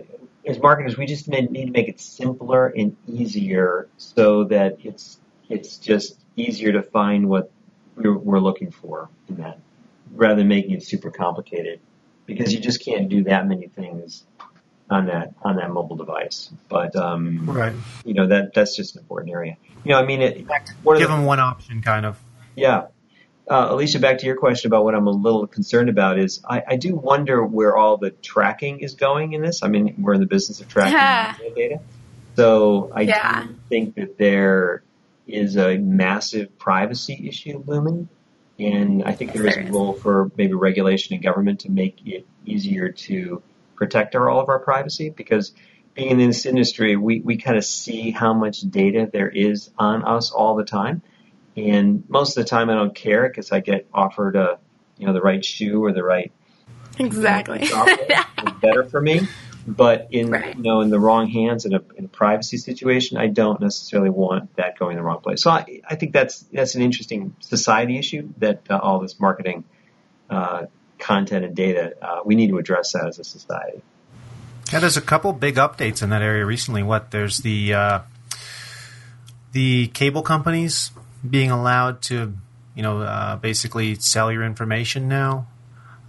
as 0.46 0.58
marketers, 0.58 0.96
we 0.96 1.06
just 1.06 1.28
need 1.28 1.66
to 1.66 1.70
make 1.70 1.88
it 1.88 1.98
simpler 1.98 2.68
and 2.68 2.96
easier 3.08 3.88
so 3.96 4.44
that 4.44 4.76
it's 4.84 5.18
it's 5.48 5.78
just 5.78 6.18
easier 6.36 6.72
to 6.72 6.82
find 6.82 7.28
what 7.28 7.50
we're, 7.96 8.16
we're 8.16 8.38
looking 8.38 8.70
for 8.70 9.08
in 9.28 9.36
that, 9.36 9.58
rather 10.12 10.36
than 10.36 10.48
making 10.48 10.72
it 10.72 10.82
super 10.82 11.10
complicated 11.10 11.80
because 12.26 12.52
you 12.52 12.60
just 12.60 12.84
can't 12.84 13.08
do 13.08 13.24
that 13.24 13.46
many 13.46 13.68
things 13.68 14.24
on 14.90 15.06
that 15.06 15.34
on 15.42 15.56
that 15.56 15.70
mobile 15.70 15.96
device. 15.96 16.50
But 16.68 16.94
um, 16.96 17.48
right, 17.48 17.74
you 18.04 18.14
know 18.14 18.26
that 18.26 18.54
that's 18.54 18.76
just 18.76 18.96
an 18.96 19.02
important 19.02 19.32
area. 19.32 19.56
You 19.84 19.92
know, 19.92 19.98
I 19.98 20.04
mean, 20.04 20.22
it, 20.22 20.36
give 20.36 20.48
the, 20.84 21.06
them 21.06 21.24
one 21.24 21.40
option, 21.40 21.82
kind 21.82 22.06
of. 22.06 22.18
Yeah, 22.56 22.86
uh, 23.48 23.68
Alicia, 23.70 23.98
back 23.98 24.18
to 24.18 24.26
your 24.26 24.36
question 24.36 24.68
about 24.68 24.84
what 24.84 24.94
I'm 24.94 25.06
a 25.06 25.10
little 25.10 25.46
concerned 25.46 25.88
about 25.88 26.18
is 26.18 26.42
I, 26.48 26.62
I, 26.66 26.76
do 26.76 26.94
wonder 26.94 27.44
where 27.44 27.76
all 27.76 27.98
the 27.98 28.10
tracking 28.10 28.80
is 28.80 28.94
going 28.94 29.34
in 29.34 29.42
this. 29.42 29.62
I 29.62 29.68
mean, 29.68 29.96
we're 29.98 30.14
in 30.14 30.20
the 30.20 30.26
business 30.26 30.60
of 30.60 30.68
tracking 30.68 30.94
yeah. 30.94 31.36
data, 31.54 31.80
so 32.36 32.90
I 32.94 33.02
yeah. 33.02 33.44
do 33.44 33.54
think 33.68 33.96
that 33.96 34.16
there 34.16 34.82
is 35.26 35.56
a 35.56 35.76
massive 35.76 36.58
privacy 36.58 37.26
issue 37.28 37.62
looming 37.66 38.08
and 38.58 39.02
I 39.04 39.12
think 39.12 39.32
there 39.32 39.46
is 39.46 39.56
a 39.56 39.72
role 39.72 39.94
for 39.94 40.30
maybe 40.36 40.54
regulation 40.54 41.14
and 41.14 41.22
government 41.22 41.60
to 41.60 41.70
make 41.70 42.06
it 42.06 42.26
easier 42.46 42.90
to 42.90 43.42
protect 43.74 44.14
our, 44.14 44.30
all 44.30 44.40
of 44.40 44.48
our 44.48 44.60
privacy 44.60 45.10
because 45.10 45.52
being 45.94 46.20
in 46.20 46.28
this 46.28 46.46
industry, 46.46 46.96
we, 46.96 47.20
we 47.20 47.36
kind 47.36 47.56
of 47.56 47.64
see 47.64 48.10
how 48.10 48.32
much 48.32 48.60
data 48.60 49.08
there 49.12 49.28
is 49.28 49.70
on 49.78 50.04
us 50.04 50.30
all 50.30 50.56
the 50.56 50.64
time. 50.64 51.02
And 51.56 52.04
most 52.08 52.36
of 52.36 52.44
the 52.44 52.48
time 52.48 52.70
I 52.70 52.74
don't 52.74 52.94
care 52.94 53.28
because 53.28 53.52
I 53.52 53.60
get 53.60 53.86
offered 53.92 54.36
a, 54.36 54.58
you 54.98 55.06
know, 55.06 55.12
the 55.12 55.20
right 55.20 55.44
shoe 55.44 55.84
or 55.84 55.92
the 55.92 56.02
right 56.02 56.32
exactly 56.98 57.64
you 57.64 57.70
know, 57.70 57.86
better 58.62 58.84
for 58.84 59.00
me. 59.00 59.26
But 59.66 60.08
in 60.10 60.30
right. 60.30 60.56
you 60.56 60.62
know 60.62 60.80
in 60.80 60.90
the 60.90 61.00
wrong 61.00 61.28
hands 61.28 61.64
in 61.64 61.74
a, 61.74 61.80
in 61.96 62.04
a 62.04 62.08
privacy 62.08 62.58
situation, 62.58 63.16
I 63.16 63.28
don't 63.28 63.60
necessarily 63.60 64.10
want 64.10 64.54
that 64.56 64.78
going 64.78 64.96
the 64.96 65.02
wrong 65.02 65.20
place. 65.20 65.42
So 65.42 65.50
I, 65.50 65.80
I 65.88 65.94
think 65.94 66.12
that's 66.12 66.40
that's 66.52 66.74
an 66.74 66.82
interesting 66.82 67.34
society 67.40 67.98
issue 67.98 68.28
that 68.38 68.62
uh, 68.68 68.78
all 68.82 69.00
this 69.00 69.18
marketing 69.18 69.64
uh, 70.28 70.66
content 70.98 71.44
and 71.44 71.56
data 71.56 71.94
uh, 72.00 72.20
we 72.24 72.34
need 72.34 72.48
to 72.48 72.58
address 72.58 72.92
that 72.92 73.06
as 73.06 73.18
a 73.18 73.24
society. 73.24 73.80
Yeah, 74.72 74.80
there's 74.80 74.96
a 74.96 75.02
couple 75.02 75.32
big 75.32 75.56
updates 75.56 76.02
in 76.02 76.10
that 76.10 76.22
area 76.22 76.44
recently. 76.44 76.82
What 76.82 77.10
there's 77.10 77.38
the 77.38 77.74
uh, 77.74 77.98
the 79.52 79.88
cable 79.88 80.22
companies 80.22 80.90
being 81.28 81.50
allowed 81.50 82.02
to 82.02 82.34
you 82.74 82.82
know 82.82 83.00
uh, 83.00 83.36
basically 83.36 83.94
sell 83.94 84.30
your 84.30 84.42
information 84.42 85.08
now 85.08 85.46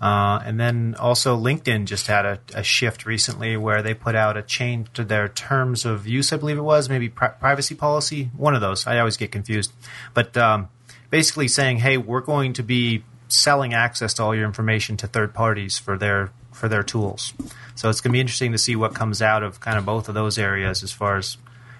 uh, 0.06 0.40
and 0.46 0.60
then 0.60 0.96
also 1.00 1.36
LinkedIn 1.36 1.86
just 1.86 2.06
had 2.06 2.28
a, 2.28 2.40
a, 2.54 2.62
shift 2.62 3.08
recently 3.08 3.58
where 3.58 3.82
they 3.82 3.96
put 3.96 4.14
out 4.14 4.38
a 4.38 4.44
change 4.44 4.94
to 4.94 5.04
their 5.04 5.28
terms 5.28 5.84
of 5.84 6.06
use, 6.06 6.32
I 6.32 6.38
believe 6.38 6.60
it 6.60 6.62
was, 6.62 6.90
maybe 6.90 7.10
pri- 7.10 7.30
privacy 7.30 7.74
policy, 7.74 8.30
one 8.38 8.54
of 8.54 8.62
those. 8.62 8.86
I 8.86 9.00
always 9.00 9.18
get 9.18 9.32
confused. 9.32 9.74
But 10.14 10.38
um, 10.38 10.70
basically 11.10 11.48
saying, 11.48 11.78
hey, 11.78 11.98
we're 11.98 12.22
going 12.22 12.54
to 12.54 12.62
be 12.62 13.04
selling 13.30 13.74
access 13.74 14.14
to 14.14 14.24
all 14.24 14.36
your 14.36 14.46
information 14.46 14.96
to 14.98 15.08
third 15.08 15.34
parties 15.34 15.80
for 15.80 15.98
their 15.98 16.32
for 16.52 16.70
their 16.70 16.84
tools. 16.84 17.34
So 17.74 17.90
it's 17.90 18.00
going 18.00 18.12
to 18.12 18.14
be 18.14 18.20
interesting 18.20 18.52
to 18.52 18.60
see 18.60 18.76
what 18.76 18.94
comes 18.94 19.24
out 19.24 19.42
of 19.42 19.60
kind 19.60 19.76
of 19.76 19.88
both 19.88 20.08
of 20.08 20.14
those 20.14 20.38
areas 20.38 20.84
as 20.84 20.92
far 20.92 21.18
as 21.18 21.38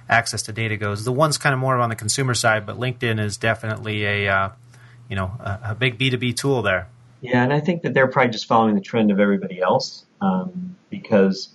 access 0.10 0.42
to 0.44 0.52
data 0.52 0.78
goes. 0.78 1.06
The 1.06 1.12
one's 1.12 1.38
kind 1.38 1.54
of 1.54 1.60
more 1.60 1.78
on 1.78 1.90
the 1.90 1.96
consumer 1.96 2.34
side, 2.34 2.66
but 2.66 2.80
LinkedIn 2.80 3.20
is 3.20 3.38
definitely 3.38 4.04
a 4.04 4.30
uh, 4.30 4.50
you 5.08 5.16
know 5.16 5.28
a, 5.40 5.60
a 5.64 5.76
big 5.76 6.00
B 6.00 6.10
two 6.10 6.18
B 6.18 6.34
tool 6.34 6.64
there. 6.64 6.88
Yeah, 7.22 7.44
and 7.44 7.54
I 7.54 7.60
think 7.60 7.84
that 7.84 7.94
they're 7.94 8.08
probably 8.08 8.32
just 8.32 8.46
following 8.46 8.76
the 8.76 8.82
trend 8.82 9.12
of 9.12 9.20
everybody 9.20 9.60
else 9.60 10.06
um, 10.22 10.76
because 10.90 11.50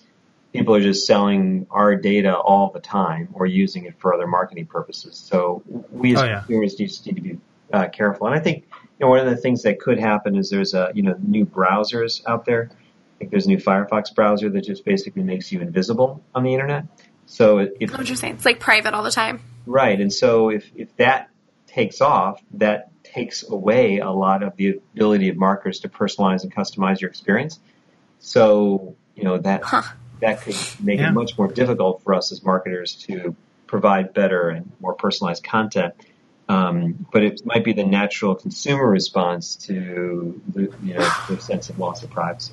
people 0.53 0.75
are 0.75 0.81
just 0.81 1.07
selling 1.07 1.67
our 1.71 1.95
data 1.95 2.37
all 2.37 2.71
the 2.71 2.81
time 2.81 3.29
or 3.33 3.47
using 3.47 3.85
it 3.85 3.95
for 3.99 4.15
other 4.15 4.27
marketing 4.27 4.67
purposes. 4.67 5.17
So 5.17 5.63
we 5.91 6.15
as 6.15 6.23
oh, 6.23 6.25
yeah. 6.25 6.39
consumers 6.41 6.75
just 6.75 7.07
need 7.07 7.17
to 7.17 7.21
be 7.21 7.39
uh, 7.73 7.89
careful. 7.89 8.27
And 8.27 8.35
I 8.35 8.41
think 8.41 8.65
you 8.99 9.07
know 9.07 9.09
one 9.09 9.21
of 9.21 9.27
the 9.27 9.37
things 9.37 9.63
that 9.63 9.81
could 9.81 9.99
happen 9.99 10.37
is 10.37 10.51
there's 10.51 10.75
a 10.75 10.91
you 10.95 11.03
know 11.03 11.17
new 11.23 11.47
browsers 11.47 12.23
out 12.27 12.45
there. 12.45 12.71
I 12.73 13.19
think 13.19 13.31
there's 13.31 13.47
a 13.47 13.51
new 13.51 13.59
Firefox 13.59 14.15
browser 14.15 14.49
that 14.51 14.65
just 14.65 14.85
basically 14.85 15.23
makes 15.23 15.53
you 15.53 15.61
invisible 15.61 16.23
on 16.35 16.43
the 16.43 16.55
internet. 16.55 16.87
So 17.27 17.59
if, 17.59 17.93
what 17.93 18.09
you're 18.09 18.17
saying, 18.17 18.35
it's 18.35 18.45
like 18.45 18.59
private 18.59 18.95
all 18.95 19.05
the 19.05 19.11
time. 19.11 19.41
Right, 19.67 20.01
and 20.01 20.13
so 20.13 20.49
if 20.51 20.71
if 20.75 20.97
that 20.97 21.31
takes 21.67 22.01
off, 22.01 22.43
that 22.55 22.90
takes 23.13 23.49
away 23.49 23.99
a 23.99 24.11
lot 24.11 24.43
of 24.43 24.57
the 24.57 24.81
ability 24.95 25.29
of 25.29 25.37
marketers 25.37 25.81
to 25.81 25.89
personalize 25.89 26.43
and 26.43 26.55
customize 26.55 27.01
your 27.01 27.11
experience. 27.11 27.59
So, 28.21 28.97
you 29.15 29.25
know, 29.25 29.39
that, 29.39 29.63
huh. 29.65 29.83
that 30.21 30.43
could 30.43 30.57
make 30.81 31.01
yeah. 31.01 31.09
it 31.09 31.13
much 31.13 31.37
more 31.39 31.49
difficult 31.49 32.03
for 32.03 32.15
us 32.15 32.33
as 32.33 32.43
marketers 32.43 32.95
to 33.07 33.35
provide 33.67 34.13
better 34.13 34.51
and 34.51 34.71
more 34.81 34.95
personalized 34.95 35.45
content. 35.45 35.95
Um, 36.49 37.07
but 37.13 37.23
it 37.23 37.47
might 37.47 37.65
be 37.65 37.73
the 37.73 37.85
natural 37.85 38.35
consumer 38.35 38.87
response 38.89 39.55
to 39.67 40.41
the, 40.49 40.63
you 40.83 40.95
know, 40.95 41.09
the 41.29 41.41
sense 41.41 41.71
of 41.71 41.79
loss 41.79 42.03
of 42.03 42.11
privacy. 42.11 42.53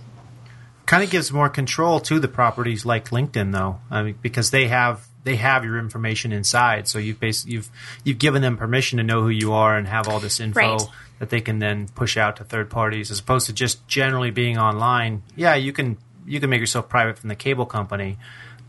Kind 0.87 1.03
of 1.03 1.09
gives 1.11 1.31
more 1.31 1.49
control 1.49 1.99
to 1.99 2.19
the 2.19 2.27
properties 2.27 2.85
like 2.85 3.09
LinkedIn, 3.09 3.51
though, 3.51 3.79
I 3.91 4.03
mean, 4.03 4.15
because 4.21 4.51
they 4.51 4.67
have 4.69 5.05
they 5.27 5.35
have 5.35 5.65
your 5.65 5.77
information 5.77 6.31
inside. 6.31 6.87
So 6.87 6.97
you've 6.97 7.19
basically 7.19 7.55
you've 7.55 7.69
you've 8.05 8.17
given 8.17 8.41
them 8.41 8.55
permission 8.55 8.97
to 8.97 9.03
know 9.03 9.21
who 9.21 9.29
you 9.29 9.51
are 9.53 9.75
and 9.75 9.85
have 9.85 10.07
all 10.07 10.19
this 10.19 10.39
info 10.39 10.59
right. 10.59 10.81
that 11.19 11.29
they 11.29 11.41
can 11.41 11.59
then 11.59 11.89
push 11.89 12.15
out 12.15 12.37
to 12.37 12.45
third 12.45 12.69
parties, 12.69 13.11
as 13.11 13.19
opposed 13.19 13.47
to 13.47 13.53
just 13.53 13.85
generally 13.87 14.31
being 14.31 14.57
online. 14.57 15.23
Yeah, 15.35 15.55
you 15.55 15.73
can 15.73 15.97
you 16.25 16.39
can 16.39 16.49
make 16.49 16.61
yourself 16.61 16.87
private 16.87 17.19
from 17.19 17.27
the 17.27 17.35
cable 17.35 17.65
company, 17.65 18.17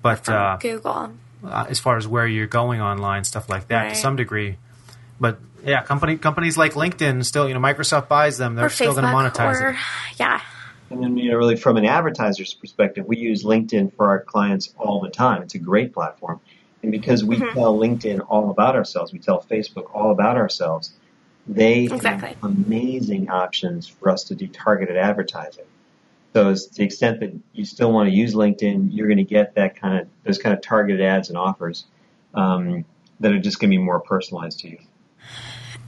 but 0.02 0.28
uh, 0.28 0.57
Google, 0.61 1.12
uh, 1.44 1.66
as 1.68 1.78
far 1.78 1.96
as 1.96 2.09
where 2.09 2.26
you're 2.26 2.48
going 2.48 2.81
online, 2.81 3.22
stuff 3.22 3.48
like 3.48 3.68
that, 3.68 3.83
right. 3.83 3.88
to 3.90 3.94
some 3.94 4.16
degree. 4.16 4.57
But 5.20 5.38
yeah, 5.64 5.85
company 5.85 6.18
companies 6.18 6.59
like 6.59 6.72
LinkedIn 6.72 7.24
still, 7.24 7.46
you 7.46 7.54
know, 7.54 7.61
Microsoft 7.61 8.09
buys 8.09 8.37
them; 8.37 8.57
they're 8.57 8.66
or 8.66 8.70
still 8.70 8.94
going 8.94 9.04
to 9.04 9.11
monetize 9.11 9.61
or, 9.61 9.68
it. 9.70 9.76
Yeah. 10.18 10.40
And 10.90 11.03
then, 11.03 11.16
you 11.16 11.31
know, 11.31 11.37
really 11.37 11.57
from 11.57 11.77
an 11.77 11.85
advertiser's 11.85 12.55
perspective, 12.55 13.05
we 13.07 13.18
use 13.18 13.44
LinkedIn 13.44 13.94
for 13.94 14.09
our 14.09 14.20
clients 14.20 14.72
all 14.79 15.01
the 15.01 15.11
time. 15.11 15.42
It's 15.42 15.55
a 15.55 15.59
great 15.59 15.92
platform. 15.92 16.40
And 16.83 16.92
because 16.92 17.24
we 17.24 17.37
mm-hmm. 17.37 17.53
tell 17.55 17.77
LinkedIn 17.77 18.24
all 18.29 18.51
about 18.51 18.77
ourselves, 18.77 19.12
we 19.12 19.18
tell 19.18 19.42
Facebook 19.42 19.94
all 19.94 20.12
about 20.12 20.37
ourselves, 20.37 20.92
they 21.46 21.85
exactly. 21.85 22.29
have 22.29 22.44
amazing 22.44 23.31
options 23.31 23.88
for 23.88 24.11
us 24.11 24.24
to 24.24 24.35
do 24.35 24.46
targeted 24.46 24.96
advertising. 24.96 25.64
So 26.35 26.55
to 26.55 26.74
the 26.74 26.85
extent 26.85 27.20
that 27.20 27.35
you 27.53 27.64
still 27.64 27.90
want 27.90 28.09
to 28.09 28.14
use 28.14 28.35
LinkedIn, 28.35 28.88
you're 28.92 29.09
going 29.09 29.18
to 29.18 29.24
get 29.24 29.55
that 29.55 29.81
kind 29.81 29.98
of 29.98 30.09
those 30.24 30.38
kind 30.38 30.55
of 30.55 30.61
targeted 30.61 31.01
ads 31.01 31.31
and 31.31 31.38
offers 31.38 31.87
um, 32.35 32.85
that 33.20 33.33
are 33.33 33.40
just 33.40 33.59
going 33.59 33.70
to 33.70 33.77
be 33.77 33.83
more 33.83 33.98
personalized 33.98 34.61
to 34.61 34.68
you. 34.68 34.79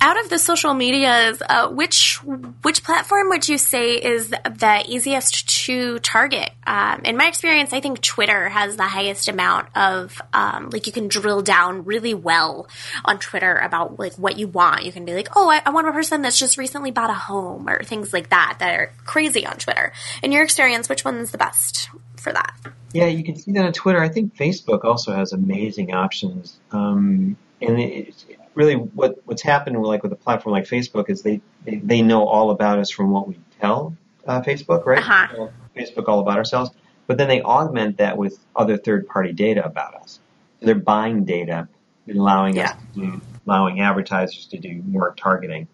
Out 0.01 0.19
of 0.19 0.31
the 0.31 0.39
social 0.39 0.75
medias, 0.75 1.43
uh, 1.49 1.69
which 1.69 2.17
which 2.63 2.83
platform 2.83 3.29
would 3.29 3.49
you 3.49 3.59
say 3.59 3.95
is 3.95 4.31
the 4.31 4.85
easiest 4.87 5.49
to 5.67 5.99
target? 5.99 6.51
Um, 6.67 7.03
in 7.05 7.17
my 7.17 7.27
experience, 7.27 7.73
I 7.73 7.81
think 7.81 8.01
Twitter 8.01 8.49
has 8.49 8.77
the 8.77 8.85
highest 8.85 9.29
amount 9.29 9.69
of 9.77 10.21
um, 10.33 10.71
like 10.71 10.87
you 10.87 10.93
can 10.93 11.09
drill 11.09 11.43
down 11.43 11.85
really 11.85 12.15
well 12.15 12.69
on 13.05 13.19
Twitter 13.19 13.57
about 13.57 13.99
like 13.99 14.15
what 14.15 14.39
you 14.39 14.49
want. 14.49 14.85
You 14.85 14.93
can 14.93 15.05
be 15.05 15.15
like, 15.15 15.29
oh, 15.37 15.51
I, 15.51 15.63
I 15.67 15.71
want 15.71 15.89
a 15.89 15.93
person 15.93 16.23
that's 16.23 16.39
just 16.39 16.57
recently 16.57 16.91
bought 16.91 17.11
a 17.11 17.15
home 17.15 17.69
or 17.69 17.83
things 17.83 18.13
like 18.13 18.31
that 18.31 18.57
that 18.61 18.75
are 18.75 18.93
crazy 19.05 19.47
on 19.47 19.57
Twitter. 19.57 19.93
In 20.23 20.33
your 20.33 20.43
experience, 20.43 20.89
which 20.89 21.05
one's 21.05 21.31
the 21.31 21.39
best 21.39 21.91
for 22.17 22.33
that? 22.33 22.55
Yeah, 22.93 23.07
you 23.07 23.23
can 23.23 23.37
see 23.37 23.53
that 23.53 23.65
on 23.65 23.73
Twitter. 23.73 24.03
I 24.03 24.09
think 24.09 24.35
Facebook 24.37 24.85
also 24.85 25.13
has 25.13 25.33
amazing 25.33 25.93
options. 25.93 26.59
Um, 26.73 27.37
and 27.61 27.79
it, 27.79 28.15
really 28.55 28.75
what 28.75 29.21
what's 29.25 29.43
happened 29.43 29.81
like 29.83 30.03
with 30.03 30.13
a 30.13 30.17
platform 30.17 30.53
like 30.53 30.65
Facebook 30.65 31.09
is 31.09 31.23
they 31.23 31.41
they, 31.65 31.77
they 31.77 32.03
know 32.03 32.27
all 32.27 32.51
about 32.51 32.79
us 32.79 32.91
from 32.91 33.11
what 33.11 33.29
we 33.29 33.39
tell 33.61 33.97
uh, 34.27 34.41
Facebook, 34.43 34.87
right? 34.87 34.99
Uh-huh. 34.99 35.49
Facebook 35.77 36.09
all 36.09 36.21
about 36.21 36.37
ourselves, 36.37 36.71
but 37.07 37.17
then 37.19 37.29
they 37.29 37.43
augment 37.43 37.99
that 37.99 38.17
with 38.17 38.39
other 38.55 38.77
third 38.77 39.07
party 39.07 39.33
data 39.33 39.65
about 39.65 39.95
us. 39.95 40.21
So 40.61 40.67
they're 40.67 40.75
buying 40.75 41.25
data 41.25 41.69
and 42.07 42.19
allowing 42.19 42.57
yeah. 42.57 42.71
us 42.71 42.77
to 42.95 43.01
do, 43.01 43.21
allowing 43.47 43.81
advertisers 43.81 44.47
to 44.47 44.59
do 44.59 44.83
more 44.87 45.15
targeting. 45.17 45.69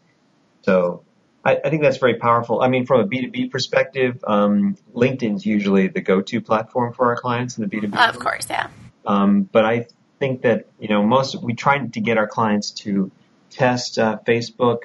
So 0.63 1.03
I, 1.45 1.61
I 1.65 1.71
think 1.71 1.83
that's 1.83 1.99
very 1.99 2.17
powerful. 2.17 2.61
I 2.61 2.69
mean, 2.69 2.87
from 2.87 3.01
a 3.01 3.07
B2B 3.07 3.51
perspective, 3.51 4.23
um, 4.27 4.77
LinkedIn's 4.95 5.47
usually 5.47 5.89
the 5.89 6.01
go-to 6.01 6.41
platform 6.41 6.93
for 6.93 7.07
our 7.07 7.17
clients 7.17 7.57
in 7.57 7.69
the 7.69 7.75
B2B. 7.75 7.97
Of 8.09 8.19
course, 8.19 8.49
yeah. 8.51 8.69
Um, 9.07 9.43
but 9.43 9.65
I 9.65 9.87
think 10.19 10.43
that 10.43 10.67
you 10.79 10.89
know 10.89 11.05
most 11.05 11.41
we 11.43 11.55
try 11.55 11.79
to 11.79 12.01
get 12.01 12.19
our 12.19 12.27
clients 12.27 12.71
to 12.71 13.11
test 13.51 13.99
uh, 13.99 14.19
Facebook 14.27 14.81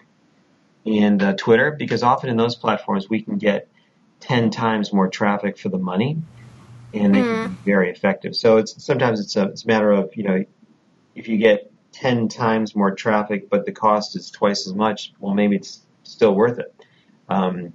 and 0.86 1.22
uh, 1.22 1.34
Twitter 1.34 1.72
because 1.72 2.04
often 2.04 2.30
in 2.30 2.38
those 2.38 2.56
platforms 2.56 3.10
we 3.10 3.22
can 3.22 3.38
get 3.38 3.68
ten 4.20 4.50
times 4.50 4.94
more 4.94 5.10
traffic 5.10 5.58
for 5.58 5.70
the 5.70 5.78
money, 5.78 6.18
and 6.94 7.14
they 7.14 7.22
mm. 7.22 7.44
can 7.44 7.54
be 7.54 7.72
very 7.72 7.92
effective. 7.92 8.36
So 8.36 8.58
it's 8.58 8.84
sometimes 8.84 9.20
it's 9.20 9.36
a, 9.36 9.48
it's 9.48 9.64
a 9.64 9.68
matter 9.68 9.92
of 9.92 10.16
you 10.16 10.24
know 10.24 10.46
if 11.16 11.28
you 11.28 11.38
get 11.38 11.72
ten 11.92 12.28
times 12.28 12.76
more 12.76 12.96
traffic 12.96 13.50
but 13.50 13.66
the 13.66 13.72
cost 13.72 14.16
is 14.16 14.32
twice 14.32 14.68
as 14.68 14.74
much, 14.74 15.14
well 15.20 15.34
maybe 15.34 15.56
it's 15.56 15.82
still 16.04 16.34
worth 16.34 16.60
it. 16.60 16.74
Um, 17.30 17.74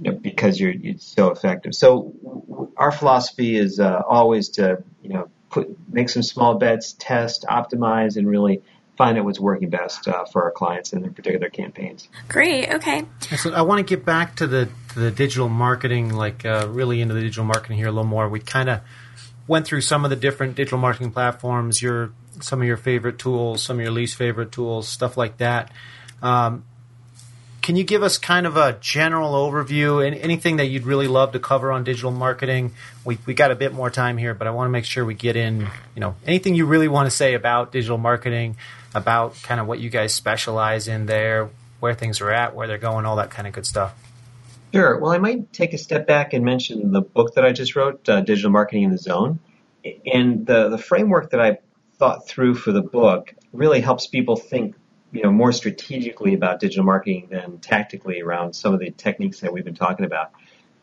you 0.00 0.10
know, 0.10 0.12
because 0.12 0.58
you're 0.58 0.74
it's 0.82 1.06
so 1.06 1.30
effective. 1.30 1.74
So 1.74 2.12
w- 2.22 2.72
our 2.76 2.90
philosophy 2.90 3.56
is 3.56 3.78
uh, 3.78 4.02
always 4.08 4.48
to 4.50 4.82
you 5.02 5.10
know 5.10 5.28
put 5.54 5.76
make 5.88 6.08
some 6.08 6.22
small 6.22 6.56
bets, 6.56 6.94
test, 6.98 7.46
optimize, 7.48 8.16
and 8.16 8.28
really 8.28 8.62
find 8.98 9.16
out 9.16 9.24
what's 9.24 9.40
working 9.40 9.70
best 9.70 10.06
uh, 10.08 10.24
for 10.24 10.42
our 10.42 10.50
clients 10.50 10.92
in 10.92 11.00
their 11.00 11.10
particular 11.10 11.48
campaigns. 11.48 12.08
Great. 12.28 12.68
Okay. 12.68 13.04
So 13.36 13.52
I 13.52 13.62
want 13.62 13.78
to 13.78 13.96
get 13.96 14.04
back 14.04 14.36
to 14.36 14.46
the 14.46 14.68
to 14.90 14.98
the 14.98 15.10
digital 15.12 15.48
marketing, 15.48 16.12
like 16.12 16.44
uh, 16.44 16.66
really 16.68 17.00
into 17.00 17.14
the 17.14 17.20
digital 17.20 17.44
marketing 17.44 17.76
here 17.76 17.86
a 17.86 17.92
little 17.92 18.04
more. 18.04 18.28
We 18.28 18.40
kind 18.40 18.68
of 18.68 18.80
went 19.46 19.66
through 19.66 19.82
some 19.82 20.04
of 20.04 20.10
the 20.10 20.16
different 20.16 20.56
digital 20.56 20.78
marketing 20.78 21.12
platforms, 21.12 21.80
your 21.80 22.12
some 22.40 22.60
of 22.60 22.66
your 22.66 22.76
favorite 22.76 23.18
tools, 23.18 23.62
some 23.62 23.78
of 23.78 23.82
your 23.82 23.92
least 23.92 24.16
favorite 24.16 24.50
tools, 24.50 24.88
stuff 24.88 25.16
like 25.16 25.38
that. 25.38 25.70
Um, 26.20 26.64
can 27.64 27.76
you 27.76 27.84
give 27.84 28.02
us 28.02 28.18
kind 28.18 28.46
of 28.46 28.58
a 28.58 28.76
general 28.82 29.32
overview 29.32 30.06
and 30.06 30.14
anything 30.16 30.58
that 30.58 30.66
you'd 30.66 30.84
really 30.84 31.08
love 31.08 31.32
to 31.32 31.38
cover 31.38 31.72
on 31.72 31.82
digital 31.82 32.10
marketing? 32.10 32.72
We 33.06 33.16
we 33.24 33.32
got 33.32 33.50
a 33.50 33.54
bit 33.54 33.72
more 33.72 33.88
time 33.88 34.18
here, 34.18 34.34
but 34.34 34.46
I 34.46 34.50
want 34.50 34.66
to 34.66 34.70
make 34.70 34.84
sure 34.84 35.02
we 35.02 35.14
get 35.14 35.34
in, 35.34 35.60
you 35.94 36.00
know, 36.00 36.14
anything 36.26 36.54
you 36.54 36.66
really 36.66 36.88
want 36.88 37.06
to 37.06 37.10
say 37.10 37.32
about 37.32 37.72
digital 37.72 37.96
marketing, 37.96 38.58
about 38.94 39.42
kind 39.42 39.60
of 39.60 39.66
what 39.66 39.80
you 39.80 39.88
guys 39.88 40.12
specialize 40.12 40.88
in 40.88 41.06
there, 41.06 41.48
where 41.80 41.94
things 41.94 42.20
are 42.20 42.30
at, 42.30 42.54
where 42.54 42.68
they're 42.68 42.76
going, 42.76 43.06
all 43.06 43.16
that 43.16 43.30
kind 43.30 43.48
of 43.48 43.54
good 43.54 43.64
stuff. 43.64 43.94
Sure. 44.74 44.98
Well, 44.98 45.12
I 45.12 45.18
might 45.18 45.50
take 45.54 45.72
a 45.72 45.78
step 45.78 46.06
back 46.06 46.34
and 46.34 46.44
mention 46.44 46.92
the 46.92 47.00
book 47.00 47.34
that 47.36 47.46
I 47.46 47.52
just 47.52 47.76
wrote, 47.76 48.06
uh, 48.10 48.20
Digital 48.20 48.50
Marketing 48.50 48.82
in 48.82 48.90
the 48.90 48.98
Zone. 48.98 49.38
And 50.04 50.46
the, 50.46 50.68
the 50.68 50.78
framework 50.78 51.30
that 51.30 51.40
I 51.40 51.58
thought 51.96 52.28
through 52.28 52.56
for 52.56 52.72
the 52.72 52.82
book 52.82 53.32
really 53.52 53.80
helps 53.80 54.06
people 54.06 54.36
think 54.36 54.74
you 55.14 55.22
know, 55.22 55.30
more 55.30 55.52
strategically 55.52 56.34
about 56.34 56.58
digital 56.58 56.84
marketing 56.84 57.28
than 57.30 57.58
tactically 57.58 58.20
around 58.20 58.52
some 58.52 58.74
of 58.74 58.80
the 58.80 58.90
techniques 58.90 59.40
that 59.40 59.52
we've 59.52 59.64
been 59.64 59.76
talking 59.76 60.04
about. 60.04 60.32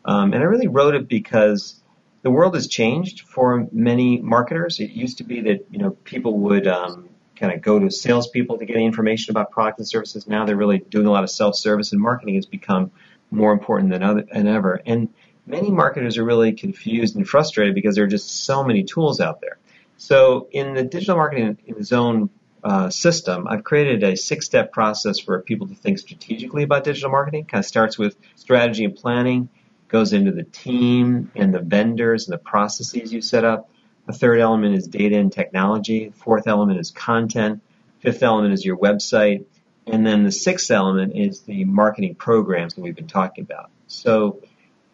Um, 0.06 0.32
and 0.32 0.42
I 0.42 0.46
really 0.46 0.68
wrote 0.68 0.94
it 0.94 1.06
because 1.06 1.80
the 2.22 2.30
world 2.30 2.54
has 2.54 2.66
changed 2.66 3.20
for 3.28 3.68
many 3.72 4.22
marketers. 4.22 4.80
It 4.80 4.90
used 4.90 5.18
to 5.18 5.24
be 5.24 5.42
that 5.42 5.66
you 5.70 5.78
know 5.78 5.90
people 5.90 6.38
would 6.38 6.66
um, 6.66 7.10
kind 7.36 7.52
of 7.52 7.60
go 7.60 7.78
to 7.78 7.90
salespeople 7.90 8.56
to 8.58 8.64
get 8.64 8.76
information 8.76 9.32
about 9.32 9.50
products 9.50 9.80
and 9.80 9.88
services. 9.88 10.26
Now 10.26 10.46
they're 10.46 10.56
really 10.56 10.78
doing 10.78 11.06
a 11.06 11.10
lot 11.10 11.24
of 11.24 11.30
self-service, 11.30 11.92
and 11.92 12.00
marketing 12.00 12.36
has 12.36 12.46
become 12.46 12.90
more 13.30 13.52
important 13.52 13.90
than, 13.90 14.02
other, 14.02 14.24
than 14.32 14.46
ever. 14.46 14.80
And 14.86 15.10
many 15.46 15.70
marketers 15.70 16.16
are 16.16 16.24
really 16.24 16.52
confused 16.52 17.16
and 17.16 17.28
frustrated 17.28 17.74
because 17.74 17.96
there 17.96 18.04
are 18.04 18.08
just 18.08 18.44
so 18.44 18.64
many 18.64 18.84
tools 18.84 19.20
out 19.20 19.42
there. 19.42 19.58
So 19.98 20.48
in 20.52 20.74
the 20.74 20.84
digital 20.84 21.16
marketing 21.16 21.58
zone 21.82 22.30
uh, 22.64 22.90
system, 22.90 23.46
I've 23.48 23.64
created 23.64 24.02
a 24.04 24.16
six 24.16 24.46
step 24.46 24.72
process 24.72 25.18
for 25.18 25.40
people 25.40 25.68
to 25.68 25.74
think 25.74 25.98
strategically 25.98 26.62
about 26.62 26.84
digital 26.84 27.10
marketing. 27.10 27.46
Kind 27.46 27.60
of 27.60 27.66
starts 27.66 27.98
with 27.98 28.16
strategy 28.36 28.84
and 28.84 28.94
planning, 28.94 29.48
goes 29.88 30.12
into 30.12 30.32
the 30.32 30.44
team 30.44 31.30
and 31.34 31.52
the 31.52 31.60
vendors 31.60 32.28
and 32.28 32.34
the 32.34 32.38
processes 32.38 33.12
you 33.12 33.20
set 33.20 33.44
up. 33.44 33.68
The 34.06 34.12
third 34.12 34.40
element 34.40 34.74
is 34.74 34.86
data 34.86 35.16
and 35.16 35.32
technology. 35.32 36.08
The 36.08 36.16
fourth 36.16 36.46
element 36.46 36.80
is 36.80 36.90
content. 36.90 37.62
Fifth 38.00 38.22
element 38.22 38.52
is 38.54 38.64
your 38.64 38.76
website. 38.76 39.44
And 39.86 40.06
then 40.06 40.22
the 40.22 40.32
sixth 40.32 40.70
element 40.70 41.16
is 41.16 41.40
the 41.42 41.64
marketing 41.64 42.14
programs 42.14 42.74
that 42.74 42.80
we've 42.80 42.94
been 42.94 43.08
talking 43.08 43.42
about. 43.42 43.70
So, 43.86 44.42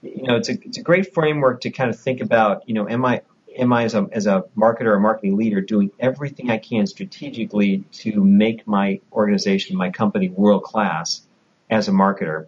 you 0.02 0.22
know, 0.22 0.36
it's 0.36 0.48
a, 0.48 0.52
it's 0.52 0.78
a 0.78 0.82
great 0.82 1.12
framework 1.12 1.62
to 1.62 1.70
kind 1.70 1.90
of 1.90 1.98
think 1.98 2.20
about, 2.20 2.68
you 2.68 2.74
know, 2.74 2.88
am 2.88 3.04
I, 3.04 3.22
am 3.58 3.72
I 3.72 3.84
as 3.84 3.94
a, 3.94 4.08
as 4.12 4.26
a 4.26 4.44
marketer 4.56 4.86
or 4.86 5.00
marketing 5.00 5.36
leader 5.36 5.60
doing 5.60 5.90
everything 5.98 6.50
I 6.50 6.58
can 6.58 6.86
strategically 6.86 7.84
to 7.92 8.22
make 8.22 8.66
my 8.66 9.00
organization, 9.12 9.76
my 9.76 9.90
company 9.90 10.28
world 10.28 10.62
class 10.62 11.22
as 11.68 11.88
a 11.88 11.90
marketer? 11.90 12.46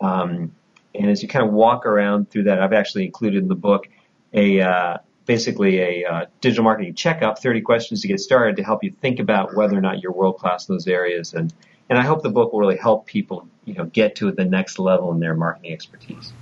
Um, 0.00 0.52
and 0.94 1.10
as 1.10 1.22
you 1.22 1.28
kind 1.28 1.46
of 1.46 1.52
walk 1.52 1.86
around 1.86 2.30
through 2.30 2.44
that, 2.44 2.60
I've 2.60 2.72
actually 2.72 3.06
included 3.06 3.42
in 3.42 3.48
the 3.48 3.54
book 3.54 3.88
a 4.32 4.60
uh, 4.60 4.98
basically 5.26 5.78
a 5.80 6.04
uh, 6.04 6.26
digital 6.40 6.64
marketing 6.64 6.94
checkup, 6.94 7.40
30 7.40 7.60
questions 7.62 8.02
to 8.02 8.08
get 8.08 8.20
started 8.20 8.56
to 8.56 8.62
help 8.62 8.84
you 8.84 8.90
think 8.90 9.18
about 9.18 9.54
whether 9.54 9.76
or 9.76 9.80
not 9.80 10.00
you're 10.00 10.12
world 10.12 10.38
class 10.38 10.68
in 10.68 10.74
those 10.74 10.86
areas. 10.86 11.34
And 11.34 11.52
and 11.88 11.98
I 11.98 12.02
hope 12.02 12.22
the 12.22 12.30
book 12.30 12.52
will 12.52 12.60
really 12.60 12.78
help 12.78 13.06
people, 13.06 13.48
you 13.64 13.74
know, 13.74 13.84
get 13.84 14.16
to 14.16 14.30
the 14.32 14.44
next 14.44 14.78
level 14.78 15.12
in 15.12 15.20
their 15.20 15.34
marketing 15.34 15.72
expertise. 15.72 16.32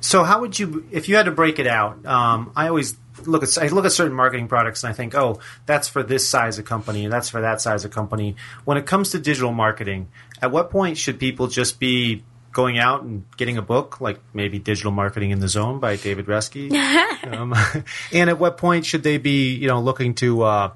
So, 0.00 0.24
how 0.24 0.40
would 0.40 0.58
you, 0.58 0.84
if 0.90 1.08
you 1.08 1.16
had 1.16 1.26
to 1.26 1.30
break 1.30 1.58
it 1.58 1.66
out? 1.66 2.04
Um, 2.04 2.52
I 2.56 2.68
always 2.68 2.96
look 3.24 3.42
at 3.42 3.58
I 3.58 3.68
look 3.68 3.84
at 3.84 3.92
certain 3.92 4.14
marketing 4.14 4.48
products 4.48 4.84
and 4.84 4.90
I 4.90 4.94
think, 4.94 5.14
oh, 5.14 5.40
that's 5.66 5.88
for 5.88 6.02
this 6.02 6.28
size 6.28 6.58
of 6.58 6.64
company, 6.64 7.04
and 7.04 7.12
that's 7.12 7.28
for 7.28 7.40
that 7.40 7.60
size 7.60 7.84
of 7.84 7.90
company. 7.90 8.36
When 8.64 8.76
it 8.76 8.86
comes 8.86 9.10
to 9.10 9.18
digital 9.18 9.52
marketing, 9.52 10.08
at 10.40 10.50
what 10.50 10.70
point 10.70 10.98
should 10.98 11.18
people 11.18 11.46
just 11.46 11.78
be 11.78 12.24
going 12.52 12.78
out 12.78 13.02
and 13.02 13.24
getting 13.36 13.56
a 13.56 13.62
book, 13.62 14.00
like 14.00 14.20
maybe 14.32 14.58
Digital 14.58 14.92
Marketing 14.92 15.30
in 15.30 15.40
the 15.40 15.48
Zone 15.48 15.80
by 15.80 15.96
David 15.96 16.26
Reske? 16.26 16.72
um, 17.32 17.54
and 18.12 18.30
at 18.30 18.38
what 18.38 18.58
point 18.58 18.86
should 18.86 19.02
they 19.02 19.18
be, 19.18 19.54
you 19.54 19.68
know, 19.68 19.80
looking 19.80 20.14
to 20.16 20.42
uh, 20.42 20.72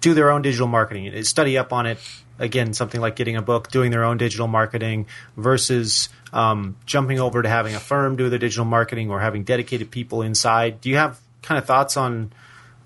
do 0.00 0.14
their 0.14 0.30
own 0.30 0.42
digital 0.42 0.66
marketing, 0.66 1.22
study 1.24 1.56
up 1.56 1.72
on 1.72 1.86
it? 1.86 1.98
Again, 2.38 2.72
something 2.72 3.00
like 3.00 3.14
getting 3.14 3.36
a 3.36 3.42
book, 3.42 3.70
doing 3.70 3.92
their 3.92 4.02
own 4.02 4.16
digital 4.16 4.48
marketing 4.48 5.06
versus 5.36 6.08
um, 6.32 6.76
jumping 6.86 7.20
over 7.20 7.40
to 7.40 7.48
having 7.48 7.76
a 7.76 7.78
firm 7.78 8.16
do 8.16 8.28
the 8.28 8.38
digital 8.38 8.64
marketing 8.64 9.10
or 9.10 9.20
having 9.20 9.44
dedicated 9.44 9.92
people 9.92 10.22
inside. 10.22 10.80
Do 10.80 10.88
you 10.88 10.96
have 10.96 11.20
kind 11.42 11.58
of 11.58 11.66
thoughts 11.66 11.96
on 11.96 12.32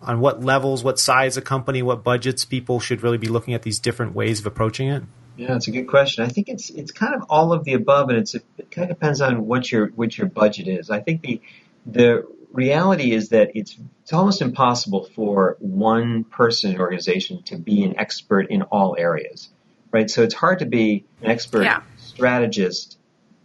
on 0.02 0.20
what 0.20 0.42
levels, 0.42 0.84
what 0.84 0.98
size 0.98 1.36
of 1.36 1.44
company, 1.44 1.82
what 1.82 2.04
budgets 2.04 2.44
people 2.44 2.80
should 2.80 3.02
really 3.02 3.18
be 3.18 3.28
looking 3.28 3.54
at 3.54 3.62
these 3.62 3.78
different 3.78 4.14
ways 4.14 4.40
of 4.40 4.46
approaching 4.46 4.88
it? 4.88 5.02
Yeah, 5.36 5.56
it's 5.56 5.68
a 5.68 5.70
good 5.70 5.86
question. 5.86 6.24
I 6.24 6.28
think 6.28 6.48
it's 6.48 6.70
it's 6.70 6.92
kind 6.92 7.14
of 7.14 7.24
all 7.28 7.52
of 7.52 7.64
the 7.64 7.74
above, 7.74 8.08
and 8.08 8.18
it's 8.18 8.34
it 8.34 8.70
kind 8.70 8.90
of 8.90 8.96
depends 8.96 9.20
on 9.20 9.46
what 9.46 9.70
your 9.70 9.88
what 9.88 10.16
your 10.16 10.28
budget 10.28 10.68
is. 10.68 10.90
I 10.90 11.00
think 11.00 11.22
the 11.22 11.40
the 11.84 12.26
reality 12.52 13.12
is 13.12 13.30
that 13.30 13.50
it's 13.54 13.76
it's 14.02 14.12
almost 14.12 14.40
impossible 14.40 15.04
for 15.14 15.56
one 15.60 16.24
person 16.24 16.78
organization 16.80 17.42
to 17.44 17.56
be 17.56 17.84
an 17.84 17.98
expert 17.98 18.50
in 18.50 18.62
all 18.62 18.96
areas, 18.98 19.50
right? 19.90 20.10
So 20.10 20.22
it's 20.22 20.34
hard 20.34 20.60
to 20.60 20.66
be 20.66 21.04
an 21.20 21.30
expert 21.30 21.64
yeah. 21.64 21.82
strategist 21.98 22.98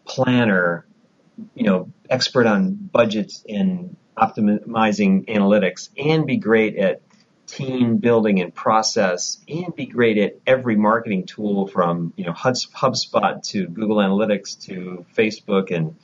planner, 0.06 0.86
you 1.56 1.64
know, 1.64 1.92
expert 2.10 2.46
on 2.46 2.74
budgets 2.74 3.44
and 3.50 3.98
optimizing 4.18 5.28
analytics 5.28 5.90
and 5.98 6.26
be 6.26 6.38
great 6.38 6.78
at 6.78 7.02
team 7.48 7.98
building 7.98 8.40
and 8.40 8.54
process 8.54 9.38
and 9.48 9.76
be 9.76 9.86
great 9.86 10.18
at 10.18 10.38
every 10.48 10.76
marketing 10.76 11.26
tool 11.26 11.68
from, 11.68 12.14
you 12.16 12.26
know, 12.26 12.32
HubSpot 12.32 13.44
to 13.50 13.68
Google 13.68 13.98
Analytics 13.98 14.62
to 14.68 15.06
Facebook 15.18 15.72
and 15.72 15.96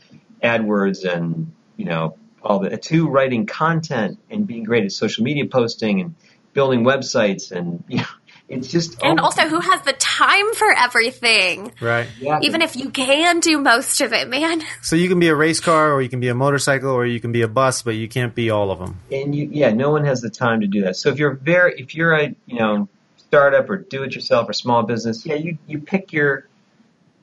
AdWords 0.44 1.06
and, 1.06 1.54
you 1.78 1.86
know, 1.86 2.18
all 2.44 2.60
the, 2.60 2.78
to 2.78 3.08
writing 3.08 3.46
content 3.46 4.20
and 4.30 4.46
being 4.46 4.64
great 4.64 4.84
at 4.84 4.92
social 4.92 5.24
media 5.24 5.46
posting 5.46 6.02
and 6.02 6.16
building 6.54 6.84
websites 6.84 7.52
and, 7.52 7.84
you 7.88 7.98
know, 8.00 8.06
it's 8.50 8.70
just 8.70 9.04
and 9.04 9.20
oh. 9.20 9.24
also 9.24 9.48
who 9.48 9.60
has 9.60 9.82
the 9.82 9.94
time 9.94 10.54
for 10.54 10.72
everything? 10.72 11.74
Right. 11.82 12.08
Yeah, 12.20 12.40
even 12.42 12.62
if 12.62 12.78
you 12.78 12.90
can 12.90 13.42
do 13.42 13.58
most 13.60 14.00
of 14.00 14.14
it 14.14 14.30
man. 14.30 14.64
So 14.82 14.96
you 14.96 15.10
can 15.10 15.20
be 15.20 15.28
a 15.28 15.36
race 15.36 15.60
car, 15.60 15.92
or 15.92 16.02
you 16.02 16.08
can 16.08 16.22
be 16.22 16.30
a 16.30 16.36
motorcycle, 16.36 16.92
or 16.92 17.06
you 17.06 17.20
can 17.20 17.34
be 17.34 17.42
a 17.42 17.48
bus, 17.48 17.82
but 17.82 17.92
you 17.92 18.08
can't 18.08 18.34
be 18.34 18.50
all 18.50 18.72
of 18.72 18.80
them. 18.80 19.02
and 19.12 19.36
you 19.36 19.50
yeah 19.52 19.72
no 19.72 19.92
one 19.92 20.06
has 20.06 20.22
the 20.22 20.30
time 20.30 20.62
to 20.62 20.68
do 20.68 20.84
that. 20.84 20.96
So 20.96 21.10
if 21.10 21.20
you're 21.20 21.34
very 21.34 21.80
if 21.80 21.94
you're 21.94 22.14
a 22.14 22.36
you 22.46 22.60
know 22.60 22.88
startup 23.18 23.70
or 23.70 23.78
do 23.78 24.04
it 24.04 24.16
yourself 24.16 24.48
or 24.48 24.54
small 24.54 24.84
business 24.84 25.26
yeah 25.26 25.36
you 25.36 25.58
you 25.68 25.80
pick 25.80 26.14
your 26.14 26.48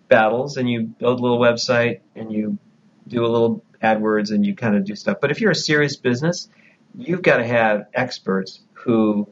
battles 0.08 0.58
and 0.58 0.68
you 0.68 0.82
build 0.82 1.18
a 1.18 1.22
little 1.22 1.38
website 1.38 2.00
and 2.14 2.30
you 2.30 2.58
do 3.08 3.24
a 3.24 3.28
little 3.28 3.64
AdWords 3.82 4.30
and 4.30 4.44
you 4.44 4.54
kind 4.54 4.76
of 4.76 4.84
do 4.84 4.94
stuff. 4.94 5.18
But 5.22 5.30
if 5.30 5.40
you're 5.40 5.52
a 5.52 5.56
serious 5.56 5.96
business 5.96 6.48
you've 6.96 7.22
got 7.22 7.38
to 7.38 7.46
have 7.46 7.86
experts 7.94 8.60
who 8.72 9.26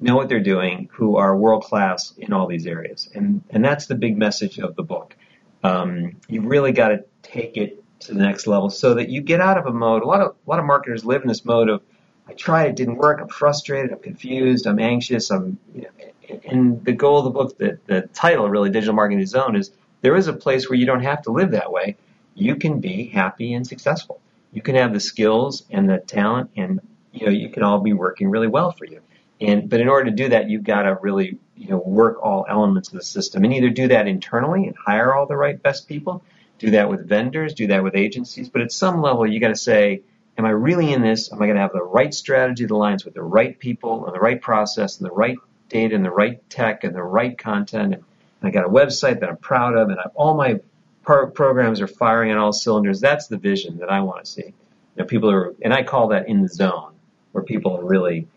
know 0.00 0.16
what 0.16 0.28
they're 0.28 0.40
doing 0.40 0.88
who 0.92 1.16
are 1.16 1.36
world 1.36 1.64
class 1.64 2.12
in 2.18 2.32
all 2.32 2.46
these 2.46 2.66
areas 2.66 3.08
and 3.14 3.42
and 3.50 3.64
that's 3.64 3.86
the 3.86 3.94
big 3.94 4.16
message 4.16 4.58
of 4.58 4.74
the 4.76 4.82
book 4.82 5.16
um, 5.62 6.16
you 6.28 6.42
really 6.42 6.72
got 6.72 6.88
to 6.88 7.04
take 7.22 7.56
it 7.56 7.82
to 8.00 8.12
the 8.12 8.22
next 8.22 8.46
level 8.46 8.68
so 8.68 8.94
that 8.94 9.08
you 9.08 9.22
get 9.22 9.40
out 9.40 9.56
of 9.56 9.66
a 9.66 9.72
mode 9.72 10.02
a 10.02 10.06
lot 10.06 10.20
of 10.20 10.34
a 10.46 10.50
lot 10.50 10.58
of 10.58 10.64
marketers 10.64 11.04
live 11.04 11.22
in 11.22 11.28
this 11.28 11.44
mode 11.44 11.68
of 11.68 11.82
I 12.26 12.32
tried, 12.32 12.70
it 12.70 12.76
didn't 12.76 12.96
work. 12.96 13.20
I'm 13.20 13.28
frustrated. 13.28 13.92
I'm 13.92 13.98
confused. 13.98 14.66
I'm 14.66 14.78
anxious. 14.78 15.30
I'm, 15.30 15.58
you 15.74 15.82
know, 15.82 16.40
and 16.46 16.82
the 16.84 16.92
goal 16.92 17.18
of 17.18 17.24
the 17.24 17.30
book, 17.30 17.58
the, 17.58 17.78
the 17.86 18.02
title, 18.14 18.48
really, 18.48 18.70
Digital 18.70 18.94
Marketing 18.94 19.24
Zone, 19.26 19.56
is 19.56 19.72
there 20.00 20.16
is 20.16 20.26
a 20.26 20.32
place 20.32 20.68
where 20.68 20.78
you 20.78 20.86
don't 20.86 21.02
have 21.02 21.22
to 21.22 21.32
live 21.32 21.50
that 21.50 21.70
way. 21.70 21.96
You 22.34 22.56
can 22.56 22.80
be 22.80 23.06
happy 23.06 23.52
and 23.52 23.66
successful. 23.66 24.20
You 24.52 24.62
can 24.62 24.74
have 24.74 24.92
the 24.92 25.00
skills 25.00 25.64
and 25.70 25.88
the 25.88 25.98
talent, 25.98 26.50
and 26.56 26.80
you 27.12 27.26
know, 27.26 27.32
you 27.32 27.50
can 27.50 27.62
all 27.62 27.80
be 27.80 27.92
working 27.92 28.30
really 28.30 28.48
well 28.48 28.72
for 28.72 28.86
you. 28.86 29.00
And 29.40 29.68
but 29.68 29.80
in 29.80 29.88
order 29.88 30.10
to 30.10 30.16
do 30.16 30.28
that, 30.30 30.48
you've 30.48 30.64
got 30.64 30.82
to 30.82 30.98
really, 31.00 31.38
you 31.56 31.68
know, 31.68 31.78
work 31.78 32.22
all 32.22 32.46
elements 32.48 32.88
of 32.88 32.94
the 32.94 33.04
system, 33.04 33.44
and 33.44 33.52
either 33.52 33.70
do 33.70 33.88
that 33.88 34.06
internally 34.06 34.66
and 34.66 34.76
hire 34.76 35.14
all 35.14 35.26
the 35.26 35.36
right 35.36 35.60
best 35.60 35.88
people, 35.88 36.22
do 36.58 36.70
that 36.70 36.88
with 36.88 37.08
vendors, 37.08 37.54
do 37.54 37.66
that 37.68 37.82
with 37.82 37.96
agencies. 37.96 38.48
But 38.48 38.62
at 38.62 38.72
some 38.72 39.02
level, 39.02 39.26
you 39.26 39.40
got 39.40 39.48
to 39.48 39.56
say 39.56 40.02
am 40.36 40.44
I 40.44 40.50
really 40.50 40.92
in 40.92 41.02
this? 41.02 41.32
Am 41.32 41.40
I 41.40 41.46
going 41.46 41.56
to 41.56 41.62
have 41.62 41.72
the 41.72 41.82
right 41.82 42.12
strategy 42.12 42.64
that 42.64 42.72
aligns 42.72 43.04
with 43.04 43.14
the 43.14 43.22
right 43.22 43.58
people 43.58 44.06
and 44.06 44.14
the 44.14 44.20
right 44.20 44.40
process 44.40 44.98
and 44.98 45.08
the 45.08 45.12
right 45.14 45.36
data 45.68 45.94
and 45.94 46.04
the 46.04 46.10
right 46.10 46.48
tech 46.50 46.84
and 46.84 46.94
the 46.94 47.02
right 47.02 47.36
content? 47.36 47.94
And, 47.94 48.04
I 48.42 48.50
got 48.50 48.66
a 48.66 48.68
website 48.68 49.20
that 49.20 49.30
I'm 49.30 49.38
proud 49.38 49.74
of 49.74 49.88
and 49.88 49.98
I, 49.98 50.10
all 50.14 50.34
my 50.34 50.60
pro- 51.02 51.30
programs 51.30 51.80
are 51.80 51.86
firing 51.86 52.30
on 52.30 52.36
all 52.36 52.52
cylinders. 52.52 53.00
That's 53.00 53.26
the 53.26 53.38
vision 53.38 53.78
that 53.78 53.90
I 53.90 54.00
want 54.00 54.22
to 54.22 54.30
see. 54.30 54.44
You 54.44 54.52
know, 54.98 55.04
people 55.06 55.30
are, 55.30 55.54
and 55.62 55.72
I 55.72 55.82
call 55.82 56.08
that 56.08 56.28
in 56.28 56.42
the 56.42 56.48
zone 56.48 56.92
where 57.32 57.42
people 57.42 57.74
are 57.78 57.82
really, 57.82 58.28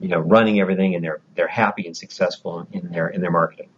you 0.00 0.08
know, 0.08 0.18
running 0.18 0.60
everything 0.60 0.94
and 0.94 1.04
they're, 1.04 1.20
they're 1.34 1.48
happy 1.48 1.86
and 1.86 1.96
successful 1.96 2.66
in 2.72 2.90
their, 2.90 3.08
in 3.08 3.20
their 3.20 3.30
marketing. 3.30 3.68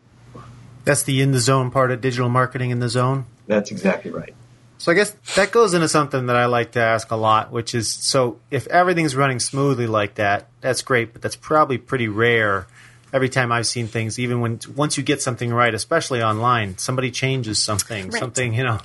That's 0.84 1.02
the 1.02 1.20
in 1.20 1.32
the 1.32 1.40
zone 1.40 1.70
part 1.70 1.90
of 1.90 2.00
digital 2.00 2.28
marketing 2.28 2.70
in 2.70 2.78
the 2.78 2.88
zone. 2.88 3.26
That's 3.46 3.70
exactly 3.70 4.10
right. 4.10 4.34
So 4.78 4.92
I 4.92 4.94
guess 4.94 5.10
that 5.34 5.52
goes 5.52 5.74
into 5.74 5.88
something 5.88 6.26
that 6.26 6.36
I 6.36 6.46
like 6.46 6.72
to 6.72 6.80
ask 6.80 7.10
a 7.10 7.16
lot, 7.16 7.50
which 7.50 7.74
is 7.74 7.92
so 7.92 8.38
if 8.50 8.66
everything's 8.66 9.16
running 9.16 9.40
smoothly 9.40 9.86
like 9.86 10.16
that, 10.16 10.48
that's 10.60 10.82
great, 10.82 11.12
but 11.12 11.22
that's 11.22 11.36
probably 11.36 11.78
pretty 11.78 12.08
rare. 12.08 12.66
Every 13.12 13.28
time 13.28 13.50
I've 13.52 13.66
seen 13.66 13.86
things, 13.86 14.18
even 14.18 14.40
when 14.40 14.60
once 14.76 14.98
you 14.98 15.02
get 15.02 15.22
something 15.22 15.50
right, 15.52 15.72
especially 15.72 16.22
online, 16.22 16.76
somebody 16.76 17.10
changes 17.10 17.60
something, 17.60 18.10
Right. 18.10 18.20
something 18.20 18.52
you 18.52 18.64
know, 18.64 18.80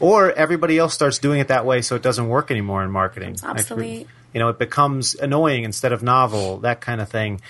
or 0.00 0.32
everybody 0.32 0.78
else 0.78 0.94
starts 0.94 1.18
doing 1.18 1.40
it 1.40 1.48
that 1.48 1.64
way, 1.64 1.80
so 1.82 1.94
it 1.94 2.02
doesn't 2.02 2.28
work 2.28 2.50
anymore 2.50 2.82
in 2.82 2.90
marketing. 2.90 3.30
It's 3.32 3.42
Like, 3.42 3.60
obsolete. 3.60 4.08
You 4.36 4.40
know, 4.40 4.50
it 4.50 4.58
becomes 4.58 5.14
annoying 5.14 5.64
instead 5.64 5.92
of 5.92 6.02
novel, 6.02 6.58
that 6.58 6.82
kind 6.82 7.00
of 7.00 7.08
thing. 7.08 7.40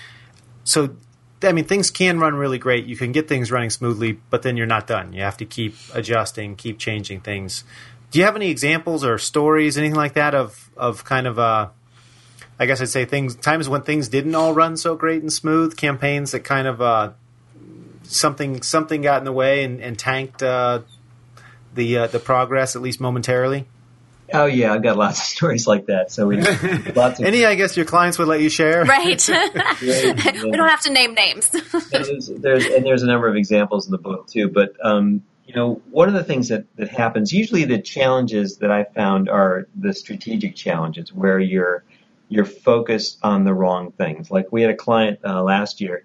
So, 0.63 0.95
I 1.43 1.51
mean, 1.51 1.65
things 1.65 1.91
can 1.91 2.17
run 2.17 2.33
really 2.33 2.59
great. 2.59 2.85
You 2.85 2.95
can 2.95 3.11
get 3.11 3.27
things 3.27 3.51
running 3.51 3.71
smoothly, 3.71 4.21
but 4.29 4.41
then 4.43 4.55
you're 4.55 4.67
not 4.67 4.87
done. 4.87 5.11
You 5.11 5.21
have 5.23 5.35
to 5.35 5.45
keep 5.45 5.75
adjusting, 5.93 6.55
keep 6.55 6.79
changing 6.79 7.19
things. 7.19 7.65
Do 8.11 8.19
you 8.19 8.23
have 8.23 8.37
any 8.37 8.49
examples 8.49 9.03
or 9.03 9.17
stories, 9.17 9.77
anything 9.77 9.97
like 9.97 10.13
that, 10.13 10.33
of 10.33 10.71
of 10.77 11.03
kind 11.03 11.27
of 11.27 11.37
uh, 11.37 11.67
I 12.57 12.65
guess 12.67 12.79
I'd 12.79 12.87
say 12.87 13.03
things 13.03 13.35
times 13.35 13.67
when 13.67 13.81
things 13.81 14.07
didn't 14.07 14.35
all 14.35 14.53
run 14.53 14.77
so 14.77 14.95
great 14.95 15.21
and 15.21 15.33
smooth, 15.33 15.75
campaigns 15.75 16.31
that 16.31 16.45
kind 16.45 16.69
of 16.69 16.81
uh, 16.81 17.11
something 18.03 18.61
something 18.61 19.01
got 19.01 19.17
in 19.17 19.25
the 19.25 19.33
way 19.33 19.65
and, 19.65 19.81
and 19.81 19.99
tanked 19.99 20.41
uh, 20.41 20.83
the 21.75 21.97
uh, 21.97 22.07
the 22.07 22.19
progress 22.19 22.77
at 22.77 22.81
least 22.81 23.01
momentarily. 23.01 23.67
Oh 24.33 24.45
yeah, 24.45 24.73
I've 24.73 24.83
got 24.83 24.97
lots 24.97 25.19
of 25.19 25.25
stories 25.37 25.67
like 25.67 25.87
that. 25.87 26.11
So 26.11 26.27
we 26.27 26.41
lots 26.95 27.19
of 27.19 27.25
Any, 27.25 27.45
I 27.45 27.55
guess, 27.55 27.77
your 27.77 27.85
clients 27.85 28.19
would 28.19 28.27
let 28.27 28.41
you 28.41 28.49
share. 28.49 28.83
right 28.85 29.23
great, 29.79 30.43
we 30.43 30.51
don't 30.51 30.69
have 30.69 30.81
to 30.81 30.91
name 30.91 31.13
names 31.13 31.49
there's, 31.91 32.27
there's 32.27 32.65
and 32.65 32.85
there's 32.85 33.03
a 33.03 33.07
number 33.07 33.27
of 33.27 33.35
examples 33.35 33.85
in 33.85 33.91
the 33.91 33.97
book 33.97 34.27
too. 34.27 34.49
But 34.49 34.73
um, 34.83 35.23
you 35.45 35.55
know, 35.55 35.81
one 35.91 36.07
of 36.07 36.13
the 36.13 36.23
things 36.23 36.49
that 36.49 36.65
that 36.75 36.89
happens 36.89 37.31
usually 37.31 37.65
the 37.65 37.81
challenges 37.81 38.57
that 38.57 38.71
I 38.71 38.83
found 38.83 39.29
are 39.29 39.67
the 39.75 39.93
strategic 39.93 40.55
challenges 40.55 41.13
where 41.13 41.39
you're 41.39 41.83
you're 42.29 42.45
focused 42.45 43.19
on 43.23 43.45
the 43.45 43.53
wrong 43.53 43.91
things. 43.91 44.29
Like 44.29 44.51
we 44.51 44.61
had 44.61 44.71
a 44.71 44.75
client 44.75 45.19
uh, 45.23 45.41
last 45.41 45.79
year, 45.79 46.03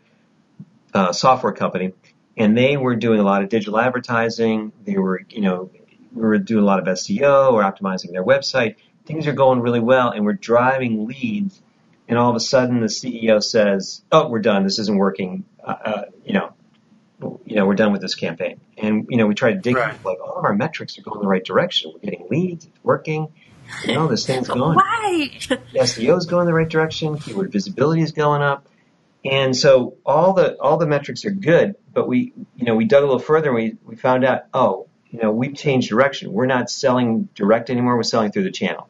a 0.94 1.12
software 1.12 1.52
company, 1.52 1.92
and 2.36 2.56
they 2.56 2.76
were 2.76 2.96
doing 2.96 3.20
a 3.20 3.24
lot 3.24 3.42
of 3.42 3.48
digital 3.48 3.78
advertising. 3.78 4.72
They 4.84 4.96
were, 4.96 5.22
you 5.28 5.40
know, 5.40 5.70
we 6.14 6.22
were 6.22 6.38
doing 6.38 6.62
a 6.62 6.66
lot 6.66 6.78
of 6.78 6.86
SEO 6.86 7.54
we're 7.54 7.62
optimizing 7.62 8.12
their 8.12 8.24
website. 8.24 8.76
Things 9.06 9.26
are 9.26 9.32
going 9.32 9.60
really 9.60 9.80
well, 9.80 10.10
and 10.10 10.24
we're 10.24 10.34
driving 10.34 11.06
leads. 11.06 11.60
And 12.08 12.18
all 12.18 12.30
of 12.30 12.36
a 12.36 12.40
sudden, 12.40 12.80
the 12.80 12.86
CEO 12.88 13.42
says, 13.42 14.02
"Oh, 14.12 14.28
we're 14.28 14.40
done. 14.40 14.64
This 14.64 14.78
isn't 14.78 14.96
working. 14.96 15.44
Uh, 15.64 15.74
uh, 15.84 16.04
you 16.24 16.34
know, 16.34 16.52
you 17.46 17.56
know, 17.56 17.66
we're 17.66 17.74
done 17.74 17.92
with 17.92 18.02
this 18.02 18.14
campaign." 18.14 18.60
And 18.78 19.06
you 19.08 19.16
know, 19.16 19.26
we 19.26 19.34
tried 19.34 19.52
to 19.54 19.58
dig 19.60 19.76
Right. 19.76 19.92
deep, 19.92 20.04
like 20.04 20.20
all 20.20 20.36
of 20.38 20.44
our 20.44 20.54
metrics 20.54 20.98
are 20.98 21.02
going 21.02 21.20
the 21.20 21.26
right 21.26 21.44
direction. 21.44 21.92
We're 21.94 22.00
getting 22.00 22.26
leads. 22.30 22.66
It's 22.66 22.84
working. 22.84 23.28
You 23.86 23.94
know, 23.94 24.06
this 24.08 24.26
thing's 24.26 24.48
going. 24.48 24.74
why 24.76 25.30
SEO 25.74 26.18
is 26.18 26.26
going 26.26 26.46
the 26.46 26.52
right 26.52 26.68
direction. 26.68 27.16
Keyword 27.18 27.50
visibility 27.50 28.02
is 28.02 28.12
going 28.12 28.42
up. 28.42 28.68
And 29.24 29.56
so 29.56 29.96
all 30.04 30.32
the 30.32 30.56
all 30.60 30.76
the 30.78 30.86
metrics 30.86 31.24
are 31.24 31.30
good, 31.30 31.76
but 31.94 32.08
we 32.08 32.32
you 32.56 32.66
know 32.66 32.74
we 32.74 32.84
dug 32.84 33.02
a 33.02 33.06
little 33.06 33.20
further 33.20 33.48
and 33.48 33.54
we, 33.54 33.76
we 33.84 33.96
found 33.96 34.24
out 34.24 34.42
oh 34.52 34.88
you 35.12 35.20
know 35.20 35.30
we've 35.30 35.54
changed 35.54 35.88
direction. 35.90 36.32
We're 36.32 36.46
not 36.46 36.70
selling 36.70 37.28
direct 37.34 37.70
anymore. 37.70 37.96
We're 37.96 38.02
selling 38.02 38.32
through 38.32 38.44
the 38.44 38.50
channel, 38.50 38.88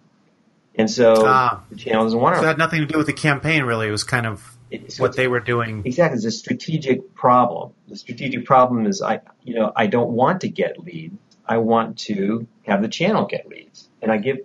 and 0.75 0.91
so 0.91 1.25
Ah. 1.27 1.63
the 1.69 1.77
channel 1.77 2.05
doesn't 2.05 2.19
want 2.19 2.37
So 2.37 2.43
it 2.45 2.47
had 2.47 2.59
nothing 2.59 2.81
to 2.81 2.87
do 2.87 2.97
with 2.97 3.07
the 3.09 3.13
campaign, 3.13 3.65
really. 3.65 3.89
It 3.89 3.91
was 3.91 4.05
kind 4.05 4.27
of 4.27 4.57
so 4.89 5.03
what 5.03 5.17
they 5.17 5.29
were 5.29 5.41
doing. 5.41 5.83
exactly 5.85 6.17
it's 6.17 6.25
a 6.25 6.31
strategic 6.31 7.15
problem. 7.15 7.73
The 7.89 7.97
strategic 7.97 8.47
problem 8.47 8.87
is 8.87 9.03
I 9.03 9.21
you 9.43 9.55
know 9.55 9.73
I 9.77 9.87
don't 9.89 10.11
want 10.11 10.41
to 10.43 10.49
get 10.49 10.79
leads. 10.79 11.19
I 11.45 11.59
want 11.59 11.99
to 12.01 12.47
have 12.63 12.81
the 12.81 12.89
channel 12.89 13.27
get 13.27 13.49
leads, 13.49 13.89
and 14.01 14.11
I 14.13 14.17
give 14.19 14.39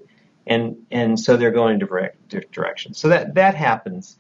and 0.48 0.78
and 0.92 1.20
so 1.20 1.38
they're 1.38 1.52
going 1.52 1.74
in 1.74 1.80
different 1.80 2.52
directions. 2.52 2.98
So 2.98 3.10
that 3.10 3.36
that 3.36 3.56
happens 3.56 4.18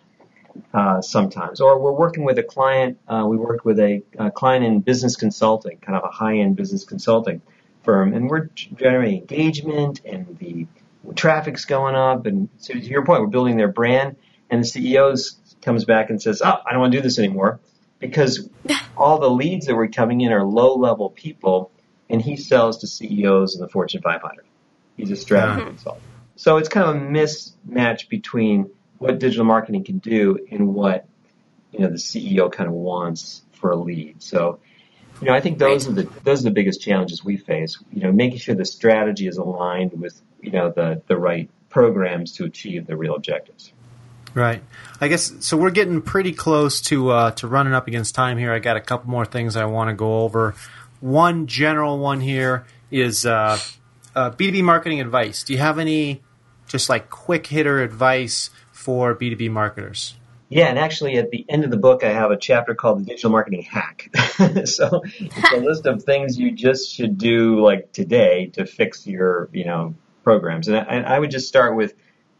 uh, 0.73 1.01
sometimes. 1.01 1.61
Or 1.61 1.79
we're 1.79 1.91
working 1.91 2.23
with 2.23 2.37
a 2.39 2.43
client. 2.43 2.99
Uh, 3.07 3.25
we 3.27 3.37
worked 3.37 3.65
with 3.65 3.79
a, 3.79 4.03
a 4.17 4.31
client 4.31 4.65
in 4.65 4.81
business 4.81 5.15
consulting, 5.15 5.77
kind 5.77 5.97
of 5.97 6.03
a 6.03 6.11
high 6.11 6.37
end 6.37 6.55
business 6.55 6.83
consulting 6.83 7.41
firm, 7.83 8.13
and 8.13 8.29
we're 8.29 8.49
generating 8.55 9.21
engagement, 9.21 10.01
and 10.05 10.37
the 10.39 10.67
traffic's 11.15 11.65
going 11.65 11.95
up. 11.95 12.25
And 12.25 12.49
so 12.57 12.73
to 12.73 12.79
your 12.79 13.05
point, 13.05 13.21
we're 13.21 13.27
building 13.27 13.57
their 13.57 13.71
brand, 13.71 14.17
and 14.49 14.63
the 14.63 14.67
CEO 14.67 15.17
comes 15.61 15.85
back 15.85 16.09
and 16.09 16.21
says, 16.21 16.41
"Oh, 16.43 16.57
I 16.65 16.71
don't 16.71 16.81
want 16.81 16.91
to 16.93 16.97
do 16.97 17.01
this 17.01 17.19
anymore." 17.19 17.59
Because 17.99 18.49
all 18.97 19.19
the 19.19 19.29
leads 19.29 19.67
that 19.67 19.75
were 19.75 19.87
coming 19.87 20.21
in 20.21 20.31
are 20.31 20.43
low 20.43 20.75
level 20.75 21.09
people, 21.09 21.71
and 22.09 22.21
he 22.21 22.35
sells 22.35 22.79
to 22.79 22.87
CEOs 22.87 23.55
in 23.55 23.61
the 23.61 23.69
Fortune 23.69 24.01
500. 24.01 24.45
He's 24.95 25.11
a 25.11 25.15
strategy 25.15 25.61
Yeah. 25.61 25.67
consultant. 25.67 26.03
So 26.35 26.57
it's 26.57 26.69
kind 26.69 26.87
of 26.89 26.95
a 26.95 26.99
mismatch 26.99 28.09
between 28.09 28.69
what 28.99 29.19
digital 29.19 29.45
marketing 29.45 29.83
can 29.83 29.99
do 29.99 30.39
and 30.51 30.73
what 30.73 31.05
you 31.71 31.79
know 31.79 31.89
the 31.89 31.95
CEO 31.97 32.51
kind 32.51 32.67
of 32.67 32.73
wants 32.73 33.41
for 33.53 33.71
a 33.71 33.75
lead. 33.75 34.21
So 34.21 34.59
you 35.21 35.27
know 35.27 35.33
I 35.33 35.39
think 35.41 35.57
those 35.57 35.87
Right. 35.87 35.99
are 35.99 36.01
the 36.03 36.19
those 36.21 36.41
are 36.41 36.45
the 36.45 36.51
biggest 36.51 36.81
challenges 36.81 37.23
we 37.23 37.37
face. 37.37 37.77
You 37.91 38.01
know, 38.03 38.11
making 38.11 38.39
sure 38.39 38.55
the 38.55 38.65
strategy 38.65 39.27
is 39.27 39.37
aligned 39.37 39.93
with 39.99 40.19
you 40.41 40.51
know 40.51 40.71
the 40.71 41.01
the 41.07 41.17
right 41.17 41.49
programs 41.69 42.33
to 42.33 42.45
achieve 42.45 42.87
the 42.87 42.95
real 42.95 43.15
objectives. 43.15 43.71
Right. 44.33 44.61
I 45.01 45.07
guess 45.07 45.33
so. 45.39 45.57
We're 45.57 45.71
getting 45.71 46.01
pretty 46.01 46.31
close 46.31 46.81
to 46.83 47.09
uh, 47.09 47.31
to 47.31 47.47
running 47.47 47.73
up 47.73 47.87
against 47.87 48.13
time 48.13 48.37
here. 48.37 48.53
I 48.53 48.59
got 48.59 48.77
a 48.77 48.81
couple 48.81 49.09
more 49.09 49.25
things 49.25 49.55
I 49.55 49.65
want 49.65 49.89
to 49.89 49.95
go 49.95 50.21
over. 50.21 50.53
One 50.99 51.47
general 51.47 51.97
one 51.97 52.21
here 52.21 52.65
is 52.91 53.25
uh, 53.25 53.59
uh, 54.15 54.31
B2B 54.31 54.63
marketing 54.63 55.01
advice. 55.01 55.43
Do 55.43 55.53
you 55.53 55.59
have 55.59 55.79
any 55.79 56.21
just 56.67 56.89
like 56.89 57.09
quick 57.09 57.47
hitter 57.47 57.81
advice 57.81 58.49
for 58.87 59.13
B2B 59.13 59.51
marketers? 59.51 60.15
Yeah, 60.47 60.67
and 60.67 60.79
actually 60.79 61.17
at 61.17 61.29
the 61.29 61.45
end 61.49 61.65
of 61.65 61.71
the 61.71 61.77
book, 61.77 62.05
I 62.05 62.13
have 62.13 62.31
a 62.31 62.37
chapter 62.37 62.73
called 62.73 63.01
the 63.01 63.03
Digital 63.03 63.31
Marketing 63.31 63.63
Hack. 63.63 64.09
so 64.63 65.03
it's 65.03 65.51
a 65.53 65.57
list 65.57 65.85
of 65.85 66.03
things 66.03 66.39
you 66.39 66.53
just 66.53 66.95
should 66.95 67.17
do 67.17 67.59
like 67.59 67.91
today 67.91 68.45
to 68.53 68.65
fix 68.65 69.05
your, 69.05 69.49
you 69.51 69.65
know, 69.65 69.93
programs. 70.23 70.69
And 70.69 70.77
I, 70.77 70.83
and 70.83 71.05
I 71.05 71.19
would 71.19 71.31
just 71.31 71.49
start 71.49 71.75
with 71.75 71.95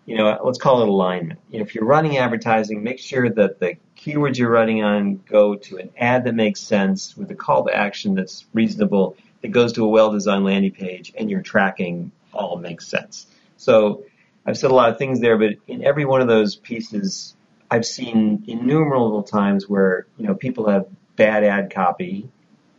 you 0.06 0.16
know, 0.16 0.40
let's 0.42 0.58
call 0.58 0.84
it 0.84 0.88
alignment. 0.88 1.42
You 1.52 1.60
know, 1.60 1.66
if 1.66 1.76
you're 1.76 1.84
running 1.84 2.18
advertising, 2.18 2.82
make 2.82 3.00
sure 3.00 3.30
that 3.30 3.60
the 3.60 3.76
keywords 3.98 4.38
you're 4.38 4.50
running 4.50 4.82
on 4.82 5.18
go 5.30 5.56
to 5.56 5.78
an 5.80 5.90
ad 5.98 6.24
that 6.24 6.34
makes 6.34 6.62
sense 6.62 7.18
with 7.18 7.30
a 7.30 7.36
call 7.36 7.66
to 7.66 7.76
action 7.76 8.16
that's 8.16 8.46
reasonable, 8.54 9.18
that 9.42 9.50
goes 9.50 9.74
to 9.74 9.84
a 9.84 9.90
well-designed 9.90 10.46
landing 10.46 10.72
page, 10.72 11.12
and 11.18 11.30
your 11.30 11.42
tracking 11.42 12.14
all 12.34 12.56
makes 12.56 12.88
sense. 12.88 13.28
So 13.58 14.06
I've 14.48 14.58
said 14.58 14.72
a 14.72 14.74
lot 14.74 14.90
of 14.90 14.98
things 14.98 15.20
there, 15.20 15.38
but 15.38 15.56
in 15.68 15.84
every 15.84 16.06
one 16.06 16.22
of 16.22 16.28
those 16.30 16.56
pieces, 16.56 17.36
I've 17.70 17.86
seen 17.86 18.46
innumerable 18.48 19.24
times 19.24 19.68
where 19.68 20.08
you 20.18 20.26
know 20.26 20.36
people 20.36 20.70
have 20.70 20.88
bad 21.18 21.44
ad 21.44 21.74
copy 21.74 22.30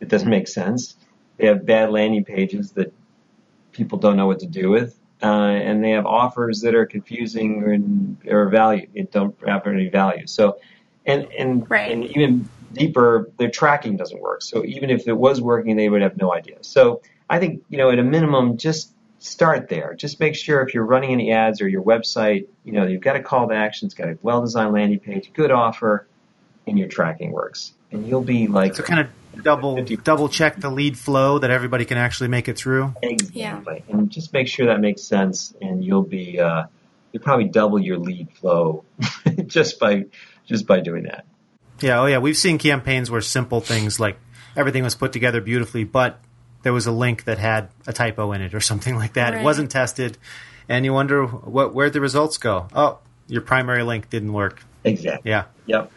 that 0.00 0.08
doesn't 0.08 0.30
make 0.30 0.48
sense. 0.48 0.96
They 1.36 1.46
have 1.46 1.66
bad 1.66 1.90
landing 1.90 2.24
pages 2.24 2.72
that 2.72 2.92
people 3.72 3.98
don't 3.98 4.16
know 4.16 4.26
what 4.26 4.40
to 4.40 4.46
do 4.46 4.70
with, 4.70 4.98
uh, 5.22 5.26
and 5.26 5.84
they 5.84 5.90
have 5.90 6.06
offers 6.06 6.60
that 6.62 6.74
are 6.74 6.86
confusing 6.86 7.62
and 7.64 8.16
or 8.26 8.48
value 8.48 8.88
it 8.94 9.12
don't 9.12 9.36
have 9.46 9.66
any 9.66 9.90
value. 9.90 10.26
So, 10.26 10.58
and 11.04 11.28
and 11.38 11.68
Right. 11.70 11.92
and 11.92 12.04
even 12.04 12.48
deeper, 12.72 13.30
their 13.36 13.50
tracking 13.50 13.98
doesn't 13.98 14.20
work. 14.22 14.40
So 14.42 14.64
even 14.64 14.88
if 14.88 15.06
it 15.06 15.16
was 15.16 15.40
working, 15.42 15.76
they 15.76 15.90
would 15.90 16.02
have 16.02 16.16
no 16.16 16.32
idea. 16.32 16.58
So 16.62 17.02
I 17.28 17.38
think 17.38 17.62
you 17.68 17.76
know 17.76 17.90
at 17.90 17.98
a 17.98 18.04
minimum, 18.04 18.56
just 18.56 18.94
start 19.18 19.68
there. 19.68 19.94
Just 19.94 20.20
make 20.20 20.34
sure 20.34 20.62
if 20.62 20.74
you're 20.74 20.84
running 20.84 21.12
any 21.12 21.32
ads 21.32 21.60
or 21.60 21.68
your 21.68 21.82
website, 21.82 22.46
you 22.64 22.72
know 22.72 22.86
you've 22.86 23.02
got 23.02 23.16
a 23.16 23.22
call 23.22 23.48
to 23.48 23.54
action, 23.54 23.86
it's 23.86 23.94
got 23.94 24.08
a 24.08 24.18
well-designed 24.22 24.72
landing 24.72 25.00
page, 25.00 25.32
good 25.32 25.50
offer, 25.50 26.06
and 26.66 26.78
your 26.78 26.88
tracking 26.88 27.32
works, 27.32 27.72
and 27.90 28.06
you'll 28.06 28.22
be 28.22 28.46
like 28.46 28.76
So 28.76 28.82
kind 28.82 29.00
of 29.00 29.42
double 29.42 29.76
50. 29.76 29.96
double 29.98 30.28
check 30.28 30.56
the 30.56 30.70
lead 30.70 30.98
flow 30.98 31.38
that 31.38 31.50
everybody 31.50 31.84
can 31.84 31.98
actually 31.98 32.28
make 32.28 32.48
it 32.48 32.56
through. 32.56 32.94
Exactly. 33.02 33.84
And 33.88 34.10
just 34.10 34.32
make 34.32 34.48
sure 34.48 34.66
that 34.66 34.80
makes 34.80 35.02
sense, 35.02 35.54
and 35.60 35.84
you'll 35.84 36.02
be 36.02 36.38
uh, 36.40 36.64
you'll 37.12 37.22
probably 37.22 37.48
double 37.48 37.78
your 37.78 37.98
lead 37.98 38.30
flow 38.32 38.84
just 39.46 39.78
by 39.78 40.04
just 40.46 40.66
by 40.66 40.80
doing 40.80 41.04
that. 41.04 41.24
Yeah, 41.80 42.00
oh 42.00 42.06
yeah, 42.06 42.18
we've 42.18 42.36
seen 42.36 42.58
campaigns 42.58 43.10
where 43.10 43.20
simple 43.20 43.60
things 43.60 44.00
like 44.00 44.18
everything 44.56 44.82
was 44.82 44.94
put 44.94 45.12
together 45.12 45.40
beautifully, 45.40 45.84
but 45.84 46.20
there 46.62 46.72
was 46.72 46.86
a 46.86 46.92
link 46.92 47.24
that 47.24 47.38
had 47.38 47.68
a 47.86 47.92
typo 47.92 48.32
in 48.32 48.42
it 48.42 48.54
or 48.54 48.60
something 48.60 48.96
like 48.96 49.14
that. 49.14 49.34
It 49.34 49.42
wasn't 49.42 49.70
tested, 49.70 50.18
and 50.68 50.84
you 50.84 50.92
wonder 50.92 51.26
what 51.26 51.74
where'd 51.74 51.92
the 51.92 52.00
results 52.00 52.38
go? 52.38 52.68
Oh, 52.74 52.98
your 53.28 53.42
primary 53.42 53.82
link 53.82 54.10
didn't 54.10 54.32
work. 54.32 54.62
Exactly. 54.84 55.30
Yeah. 55.30 55.44
Yep. 55.66 55.92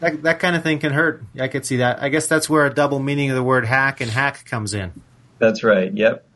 That, 0.00 0.22
that 0.24 0.38
kind 0.40 0.56
of 0.56 0.62
thing 0.62 0.80
can 0.80 0.92
hurt. 0.92 1.22
I 1.38 1.48
could 1.48 1.64
see 1.64 1.76
that. 1.76 2.02
I 2.02 2.08
guess 2.08 2.26
that's 2.26 2.50
where 2.50 2.66
a 2.66 2.74
double 2.74 2.98
meaning 2.98 3.30
of 3.30 3.36
the 3.36 3.42
word 3.42 3.64
hack 3.64 4.00
and 4.00 4.10
hack 4.10 4.44
comes 4.44 4.74
in. 4.74 4.92
That's 5.38 5.62
right. 5.62 5.92
Yep. 5.92 6.26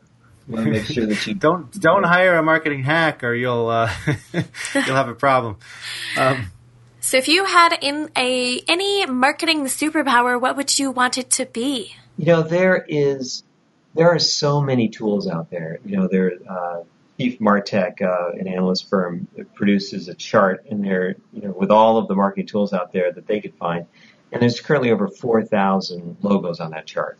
Want 0.47 0.65
to 0.65 0.71
make 0.71 0.85
sure 0.85 1.05
that 1.05 1.27
you 1.27 1.33
Don't 1.35 1.71
don't 1.79 2.03
hire 2.03 2.35
a 2.35 2.41
marketing 2.41 2.83
hack 2.83 3.23
or 3.23 3.35
you'll 3.35 3.67
uh, 3.67 3.91
you'll 4.33 4.95
have 4.95 5.09
a 5.09 5.13
problem. 5.13 5.57
Um, 6.17 6.51
So 7.01 7.17
if 7.17 7.27
you 7.27 7.45
had 7.45 7.77
in 7.81 8.09
a 8.17 8.61
any 8.67 9.05
marketing 9.05 9.65
superpower, 9.65 10.39
what 10.39 10.55
would 10.57 10.79
you 10.79 10.89
want 10.91 11.17
it 11.17 11.29
to 11.31 11.45
be? 11.45 11.95
You 12.17 12.25
know, 12.25 12.41
there 12.41 12.83
is 12.87 13.43
there 13.99 14.09
are 14.15 14.19
so 14.19 14.61
many 14.61 14.87
tools 14.87 15.27
out 15.27 15.49
there. 15.49 15.79
You 15.83 15.97
know, 15.97 16.07
there 16.07 16.31
uh, 16.49 16.83
ChiefMartec, 17.19 18.01
uh, 18.01 18.29
an 18.39 18.47
analyst 18.47 18.89
firm, 18.89 19.27
produces 19.55 20.07
a 20.07 20.13
chart 20.13 20.65
in 20.67 20.81
there, 20.81 21.17
you 21.33 21.41
know, 21.41 21.51
with 21.51 21.69
all 21.69 21.97
of 21.97 22.07
the 22.07 22.15
marketing 22.15 22.47
tools 22.47 22.71
out 22.71 22.93
there 22.93 23.11
that 23.11 23.27
they 23.27 23.41
could 23.41 23.55
find, 23.55 23.87
and 24.31 24.41
there's 24.41 24.61
currently 24.61 24.91
over 24.91 25.09
four 25.09 25.43
thousand 25.43 26.15
logos 26.21 26.61
on 26.61 26.71
that 26.71 26.85
chart. 26.85 27.19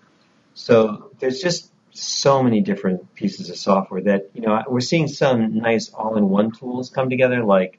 So 0.54 1.12
there's 1.20 1.42
just 1.42 1.70
so 1.92 2.42
many 2.42 2.62
different 2.62 3.14
pieces 3.14 3.50
of 3.50 3.58
software 3.58 4.02
that 4.04 4.30
you 4.34 4.42
know 4.42 4.64
we're 4.70 4.80
seeing 4.80 5.10
some 5.10 5.58
nice 5.58 5.90
all-in-one 5.90 6.54
tools 6.54 6.90
come 6.90 7.10
together, 7.10 7.44
like 7.44 7.78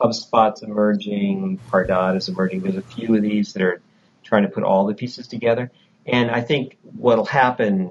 HubSpot's 0.00 0.62
emerging, 0.62 1.60
Pardot 1.70 2.16
is 2.16 2.30
emerging. 2.30 2.62
There's 2.62 2.76
a 2.76 2.82
few 2.82 3.14
of 3.14 3.20
these 3.20 3.52
that 3.52 3.62
are 3.62 3.82
trying 4.24 4.44
to 4.44 4.48
put 4.48 4.62
all 4.62 4.86
the 4.86 4.94
pieces 4.94 5.26
together. 5.26 5.70
And 6.06 6.30
I 6.30 6.40
think 6.40 6.78
what'll 6.82 7.26
happen, 7.26 7.90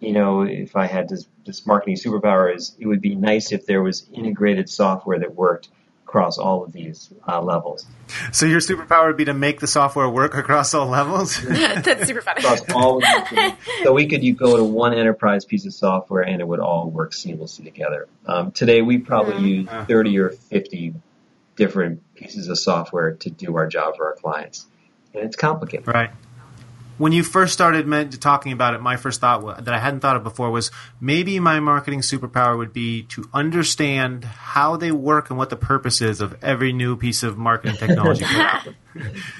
you 0.00 0.12
know, 0.12 0.42
if 0.42 0.76
I 0.76 0.86
had 0.86 1.08
this, 1.08 1.26
this 1.46 1.66
marketing 1.66 1.96
superpower, 1.96 2.54
is 2.54 2.74
it 2.78 2.86
would 2.86 3.00
be 3.02 3.14
nice 3.14 3.52
if 3.52 3.66
there 3.66 3.82
was 3.82 4.06
integrated 4.12 4.68
software 4.68 5.18
that 5.18 5.34
worked 5.34 5.68
across 6.04 6.38
all 6.38 6.64
of 6.64 6.72
these 6.72 7.12
uh, 7.28 7.40
levels, 7.40 7.86
so 8.32 8.44
your 8.44 8.58
superpower 8.58 9.06
would 9.06 9.16
be 9.16 9.26
to 9.26 9.34
make 9.34 9.60
the 9.60 9.68
software 9.68 10.08
work 10.08 10.34
across 10.34 10.74
all 10.74 10.88
levels. 10.88 11.40
That's 11.42 12.08
super 12.08 12.20
funny. 12.20 12.40
across 12.40 12.68
all 12.74 12.96
of 12.96 13.04
these. 13.30 13.52
So 13.84 13.92
we 13.92 14.06
could 14.08 14.24
you 14.24 14.34
go 14.34 14.56
to 14.56 14.64
one 14.64 14.92
enterprise 14.92 15.44
piece 15.44 15.66
of 15.66 15.72
software 15.72 16.22
and 16.22 16.40
it 16.40 16.48
would 16.48 16.58
all 16.58 16.90
work 16.90 17.12
seamlessly 17.12 17.62
together. 17.62 18.08
Um, 18.26 18.50
today 18.50 18.82
we 18.82 18.98
probably 18.98 19.48
use 19.48 19.68
30 19.86 20.18
or 20.18 20.30
50 20.30 20.94
different 21.54 22.02
pieces 22.16 22.48
of 22.48 22.58
software 22.58 23.12
to 23.12 23.30
do 23.30 23.56
our 23.56 23.68
job 23.68 23.96
for 23.96 24.06
our 24.06 24.16
clients, 24.16 24.66
and 25.14 25.22
it's 25.22 25.36
complicated. 25.36 25.86
Right. 25.86 26.10
When 27.00 27.12
you 27.12 27.22
first 27.22 27.54
started 27.54 27.86
meant, 27.86 28.20
talking 28.20 28.52
about 28.52 28.74
it, 28.74 28.82
my 28.82 28.98
first 28.98 29.22
thought 29.22 29.42
wa- 29.42 29.58
that 29.58 29.72
I 29.72 29.78
hadn't 29.78 30.00
thought 30.00 30.16
of 30.16 30.22
before 30.22 30.50
was 30.50 30.70
maybe 31.00 31.40
my 31.40 31.58
marketing 31.58 32.00
superpower 32.00 32.58
would 32.58 32.74
be 32.74 33.04
to 33.04 33.24
understand 33.32 34.26
how 34.26 34.76
they 34.76 34.92
work 34.92 35.30
and 35.30 35.38
what 35.38 35.48
the 35.48 35.56
purpose 35.56 36.02
is 36.02 36.20
of 36.20 36.36
every 36.44 36.74
new 36.74 36.96
piece 36.96 37.22
of 37.22 37.38
marketing 37.38 37.76
technology. 37.78 38.26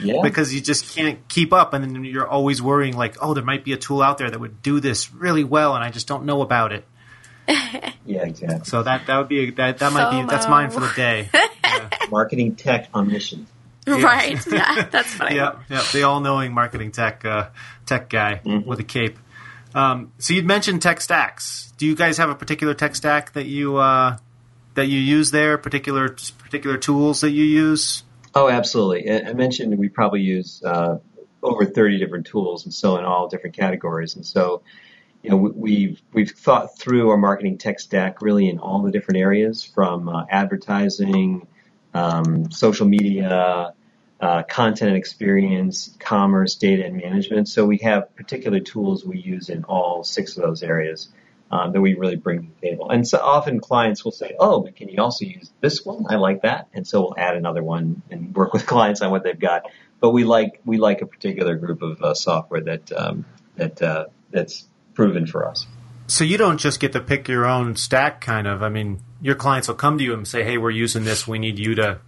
Yeah. 0.00 0.20
because 0.22 0.54
you 0.54 0.61
just 0.61 0.94
can't 0.94 1.28
keep 1.28 1.52
up, 1.52 1.74
and 1.74 1.84
then 1.84 2.04
you're 2.04 2.26
always 2.26 2.62
worrying 2.62 2.96
like, 2.96 3.16
oh, 3.20 3.34
there 3.34 3.44
might 3.44 3.64
be 3.64 3.72
a 3.72 3.76
tool 3.76 4.00
out 4.00 4.16
there 4.16 4.30
that 4.30 4.38
would 4.38 4.62
do 4.62 4.78
this 4.78 5.12
really 5.12 5.42
well, 5.42 5.74
and 5.74 5.84
I 5.84 5.90
just 5.90 6.06
don't 6.06 6.24
know 6.24 6.40
about 6.40 6.72
it. 6.72 6.84
Yeah, 8.06 8.24
exactly. 8.24 8.64
So 8.64 8.82
that 8.82 9.06
that 9.06 9.18
would 9.18 9.28
be 9.28 9.48
a, 9.48 9.50
that 9.52 9.78
that 9.78 9.92
might 9.92 10.11
be 10.11 10.28
that's 10.28 10.48
mine 10.48 10.70
for 10.70 10.80
the 10.80 10.86
um, 10.86 10.94
day. 10.96 11.28
Marketing 12.11 12.56
tech 12.56 12.88
on 12.94 13.08
mission. 13.97 14.05
Right. 14.11 14.47
Yeah, 14.53 14.88
that's 14.91 15.14
funny. 15.14 15.36
yeah, 15.36 15.59
yeah, 15.68 15.84
the 15.93 16.03
all-knowing 16.05 16.53
marketing 16.53 16.93
tech 16.93 17.24
uh, 17.24 17.49
tech 17.86 18.09
guy 18.09 18.41
with 18.66 18.80
a 18.80 18.84
cape. 18.84 19.18
Um, 19.74 20.12
so 20.18 20.34
you'd 20.34 20.47
mentioned 20.47 20.82
tech 20.82 21.01
stacks. 21.01 21.72
Do 21.78 21.86
you 21.86 21.95
guys 21.95 22.18
have 22.18 22.28
a 22.30 22.34
particular 22.34 22.74
tech 22.74 22.97
stack 22.97 23.32
that 23.34 23.47
you 23.47 23.76
uh, 23.76 24.16
that 24.74 24.86
you 24.86 24.99
use 24.99 25.30
there? 25.30 25.59
Particular 25.59 26.09
particular 26.38 26.76
tools 26.76 27.20
that 27.20 27.30
you 27.30 27.45
use? 27.45 28.03
Oh, 28.34 28.49
absolutely. 28.49 29.11
I 29.11 29.30
I 29.30 29.32
mentioned 29.32 29.76
we 29.78 29.88
probably 29.88 30.20
use 30.22 30.62
uh, 30.64 30.99
over 31.43 31.64
30 31.64 31.99
different 31.99 32.26
tools, 32.26 32.64
and 32.64 32.74
so 32.74 32.97
in 32.97 33.05
all 33.05 33.28
different 33.28 33.57
categories. 33.57 34.14
And 34.16 34.26
so, 34.26 34.62
you 35.22 35.30
know, 35.30 35.36
we- 35.36 35.51
we've 35.51 36.03
we've 36.12 36.30
thought 36.30 36.76
through 36.78 37.09
our 37.11 37.16
marketing 37.16 37.57
tech 37.59 37.78
stack 37.80 38.20
really 38.22 38.49
in 38.49 38.59
all 38.59 38.82
the 38.82 38.91
different 38.91 39.18
areas, 39.20 39.62
from 39.64 40.09
uh, 40.09 40.24
advertising, 40.30 41.47
um, 41.95 42.51
social 42.51 42.86
media, 42.86 43.72
uh, 44.20 44.42
content 44.42 44.90
and 44.90 44.98
experience, 44.98 45.96
commerce, 45.98 46.54
data 46.56 46.84
and 46.84 46.96
management. 46.96 47.48
So 47.48 47.64
we 47.64 47.78
have 47.78 48.14
particular 48.16 48.60
tools 48.60 49.04
we 49.04 49.18
use 49.18 49.48
in 49.48 49.64
all 49.64 50.04
six 50.04 50.36
of 50.36 50.42
those 50.42 50.62
areas. 50.62 51.08
Um, 51.52 51.72
that 51.72 51.80
we 51.80 51.94
really 51.94 52.14
bring 52.14 52.42
to 52.42 52.48
the 52.60 52.68
table, 52.68 52.90
and 52.90 53.08
so 53.08 53.18
often 53.18 53.58
clients 53.58 54.04
will 54.04 54.12
say, 54.12 54.36
"Oh, 54.38 54.60
but 54.60 54.76
can 54.76 54.88
you 54.88 55.02
also 55.02 55.24
use 55.24 55.50
this 55.60 55.84
one? 55.84 56.06
I 56.08 56.14
like 56.14 56.42
that," 56.42 56.68
and 56.72 56.86
so 56.86 57.00
we'll 57.00 57.18
add 57.18 57.34
another 57.34 57.60
one 57.60 58.02
and 58.08 58.32
work 58.36 58.52
with 58.52 58.66
clients 58.68 59.02
on 59.02 59.10
what 59.10 59.24
they've 59.24 59.36
got. 59.36 59.62
But 59.98 60.10
we 60.10 60.22
like 60.22 60.60
we 60.64 60.78
like 60.78 61.02
a 61.02 61.06
particular 61.06 61.56
group 61.56 61.82
of 61.82 62.00
uh, 62.02 62.14
software 62.14 62.60
that 62.60 62.92
um, 62.92 63.24
that 63.56 63.82
uh, 63.82 64.04
that's 64.30 64.64
proven 64.94 65.26
for 65.26 65.44
us. 65.44 65.66
So 66.06 66.22
you 66.22 66.38
don't 66.38 66.58
just 66.58 66.78
get 66.78 66.92
to 66.92 67.00
pick 67.00 67.26
your 67.26 67.46
own 67.46 67.74
stack, 67.74 68.20
kind 68.20 68.46
of. 68.46 68.62
I 68.62 68.68
mean, 68.68 69.00
your 69.20 69.34
clients 69.34 69.66
will 69.66 69.74
come 69.74 69.98
to 69.98 70.04
you 70.04 70.14
and 70.14 70.28
say, 70.28 70.44
"Hey, 70.44 70.56
we're 70.56 70.70
using 70.70 71.02
this. 71.02 71.26
We 71.26 71.40
need 71.40 71.58
you 71.58 71.74
to 71.74 71.98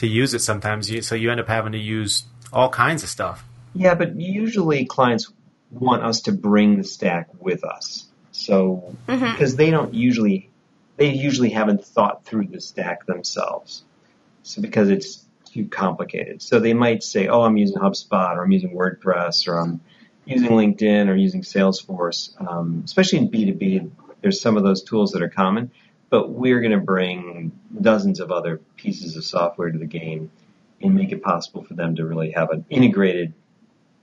to 0.00 0.06
use 0.06 0.34
it." 0.34 0.40
Sometimes, 0.40 0.90
you, 0.90 1.02
so 1.02 1.14
you 1.14 1.30
end 1.30 1.40
up 1.40 1.48
having 1.48 1.72
to 1.72 1.78
use 1.78 2.24
all 2.52 2.68
kinds 2.68 3.02
of 3.02 3.08
stuff. 3.08 3.44
Yeah, 3.74 3.94
but 3.94 4.20
usually 4.20 4.84
clients 4.84 5.32
want 5.70 6.02
us 6.02 6.22
to 6.22 6.32
bring 6.32 6.76
the 6.76 6.84
stack 6.84 7.28
with 7.38 7.64
us. 7.64 8.06
So 8.32 8.94
because 9.06 9.56
they 9.56 9.70
don't 9.70 9.94
usually 9.94 10.50
they 10.96 11.10
usually 11.10 11.50
haven't 11.50 11.84
thought 11.84 12.24
through 12.24 12.46
the 12.48 12.60
stack 12.60 13.06
themselves. 13.06 13.84
So 14.42 14.60
because 14.60 14.90
it's 14.90 15.24
too 15.44 15.66
complicated. 15.66 16.42
So 16.42 16.60
they 16.60 16.74
might 16.74 17.02
say, 17.02 17.28
"Oh, 17.28 17.42
I'm 17.42 17.56
using 17.56 17.76
HubSpot 17.76 18.36
or 18.36 18.44
I'm 18.44 18.52
using 18.52 18.70
WordPress 18.70 19.48
or 19.48 19.58
I'm 19.58 19.80
using 20.24 20.50
LinkedIn 20.50 21.08
or 21.08 21.14
using 21.14 21.42
Salesforce." 21.42 22.40
Um, 22.40 22.82
especially 22.84 23.18
in 23.18 23.30
B2B, 23.30 23.90
there's 24.20 24.40
some 24.40 24.56
of 24.56 24.62
those 24.62 24.82
tools 24.82 25.12
that 25.12 25.22
are 25.22 25.28
common, 25.28 25.70
but 26.10 26.30
we're 26.30 26.60
going 26.60 26.72
to 26.72 26.78
bring 26.78 27.52
dozens 27.80 28.20
of 28.20 28.30
other 28.30 28.58
pieces 28.76 29.16
of 29.16 29.24
software 29.24 29.70
to 29.70 29.78
the 29.78 29.86
game 29.86 30.30
and 30.82 30.94
make 30.94 31.12
it 31.12 31.22
possible 31.22 31.62
for 31.62 31.74
them 31.74 31.96
to 31.96 32.04
really 32.04 32.32
have 32.32 32.50
an 32.50 32.64
integrated 32.68 33.32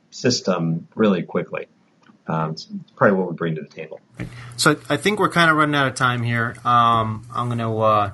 system 0.09 0.87
really 0.95 1.21
quickly. 1.21 1.67
Um, 2.27 2.51
it's 2.51 2.67
probably 2.95 3.17
what 3.17 3.29
we 3.29 3.35
bring 3.35 3.55
to 3.55 3.61
the 3.61 3.67
table. 3.67 3.99
So 4.55 4.79
I 4.89 4.97
think 4.97 5.19
we're 5.19 5.29
kind 5.29 5.49
of 5.49 5.57
running 5.57 5.75
out 5.75 5.87
of 5.87 5.95
time 5.95 6.23
here. 6.23 6.55
Um, 6.65 7.27
I'm 7.33 7.47
going 7.47 7.59
to. 7.59 7.77
Uh, 7.79 8.11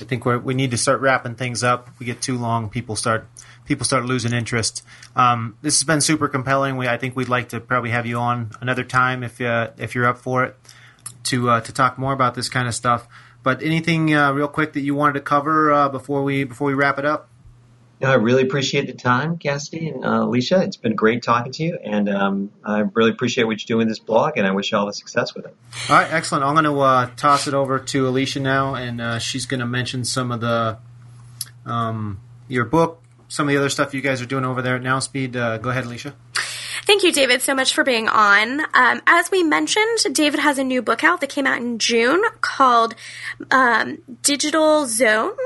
I 0.00 0.04
think 0.04 0.24
we 0.24 0.54
need 0.54 0.70
to 0.70 0.78
start 0.78 1.02
wrapping 1.02 1.34
things 1.34 1.62
up. 1.62 1.90
We 1.98 2.06
get 2.06 2.22
too 2.22 2.38
long, 2.38 2.70
people 2.70 2.96
start 2.96 3.28
people 3.66 3.84
start 3.84 4.06
losing 4.06 4.32
interest. 4.32 4.82
Um, 5.14 5.58
this 5.60 5.78
has 5.78 5.84
been 5.84 6.00
super 6.00 6.28
compelling. 6.28 6.78
We 6.78 6.88
I 6.88 6.96
think 6.96 7.14
we'd 7.14 7.28
like 7.28 7.50
to 7.50 7.60
probably 7.60 7.90
have 7.90 8.06
you 8.06 8.16
on 8.16 8.52
another 8.62 8.84
time 8.84 9.22
if 9.22 9.38
uh, 9.38 9.70
if 9.76 9.94
you're 9.94 10.06
up 10.06 10.18
for 10.18 10.44
it 10.44 10.56
to 11.26 11.50
uh, 11.50 11.60
to 11.60 11.72
talk 11.72 11.98
more 11.98 12.12
about 12.12 12.34
this 12.34 12.48
kind 12.48 12.68
of 12.68 12.74
stuff. 12.74 13.06
but 13.42 13.62
anything 13.62 14.12
uh, 14.14 14.32
real 14.32 14.48
quick 14.48 14.72
that 14.72 14.80
you 14.80 14.94
wanted 14.94 15.12
to 15.14 15.20
cover 15.20 15.72
uh, 15.72 15.88
before 15.88 16.22
we 16.24 16.44
before 16.44 16.66
we 16.66 16.74
wrap 16.74 16.98
it 16.98 17.04
up? 17.04 17.28
No, 18.00 18.10
I 18.10 18.14
really 18.14 18.42
appreciate 18.42 18.86
the 18.88 18.92
time, 18.92 19.38
Cassidy 19.38 19.88
and 19.88 20.04
uh, 20.04 20.24
Alicia. 20.24 20.60
It's 20.62 20.76
been 20.76 20.94
great 20.94 21.22
talking 21.22 21.50
to 21.52 21.62
you, 21.62 21.78
and 21.82 22.10
um, 22.10 22.50
I 22.62 22.80
really 22.92 23.10
appreciate 23.10 23.44
what 23.44 23.58
you're 23.58 23.76
doing 23.76 23.86
with 23.86 23.88
this 23.88 23.98
blog, 23.98 24.36
and 24.36 24.46
I 24.46 24.50
wish 24.50 24.70
you 24.70 24.76
all 24.76 24.84
the 24.84 24.92
success 24.92 25.34
with 25.34 25.46
it. 25.46 25.56
All 25.88 25.96
right, 25.96 26.12
excellent. 26.12 26.44
I'm 26.44 26.52
going 26.52 26.66
to 26.66 26.78
uh, 26.78 27.08
toss 27.16 27.48
it 27.48 27.54
over 27.54 27.78
to 27.78 28.06
Alicia 28.06 28.40
now, 28.40 28.74
and 28.74 29.00
uh, 29.00 29.18
she's 29.18 29.46
going 29.46 29.60
to 29.60 29.66
mention 29.66 30.04
some 30.04 30.30
of 30.30 30.40
the 30.42 30.76
um, 31.64 32.20
your 32.48 32.66
book, 32.66 33.02
some 33.28 33.48
of 33.48 33.52
the 33.54 33.58
other 33.58 33.70
stuff 33.70 33.94
you 33.94 34.02
guys 34.02 34.20
are 34.20 34.26
doing 34.26 34.44
over 34.44 34.60
there 34.60 34.76
at 34.76 34.82
NowSpeed. 34.82 35.34
Uh, 35.34 35.56
go 35.56 35.70
ahead, 35.70 35.84
Alicia. 35.86 36.14
Thank 36.86 37.02
you, 37.02 37.12
David, 37.12 37.42
so 37.42 37.54
much 37.54 37.74
for 37.74 37.82
being 37.82 38.08
on. 38.08 38.60
Um, 38.72 39.02
as 39.06 39.30
we 39.30 39.42
mentioned, 39.42 39.98
David 40.12 40.38
has 40.40 40.58
a 40.58 40.64
new 40.64 40.82
book 40.82 41.02
out 41.02 41.20
that 41.20 41.28
came 41.28 41.46
out 41.46 41.58
in 41.58 41.78
June 41.78 42.22
called 42.40 42.94
um, 43.50 43.98
Digital 44.22 44.86
Zone 44.86 45.36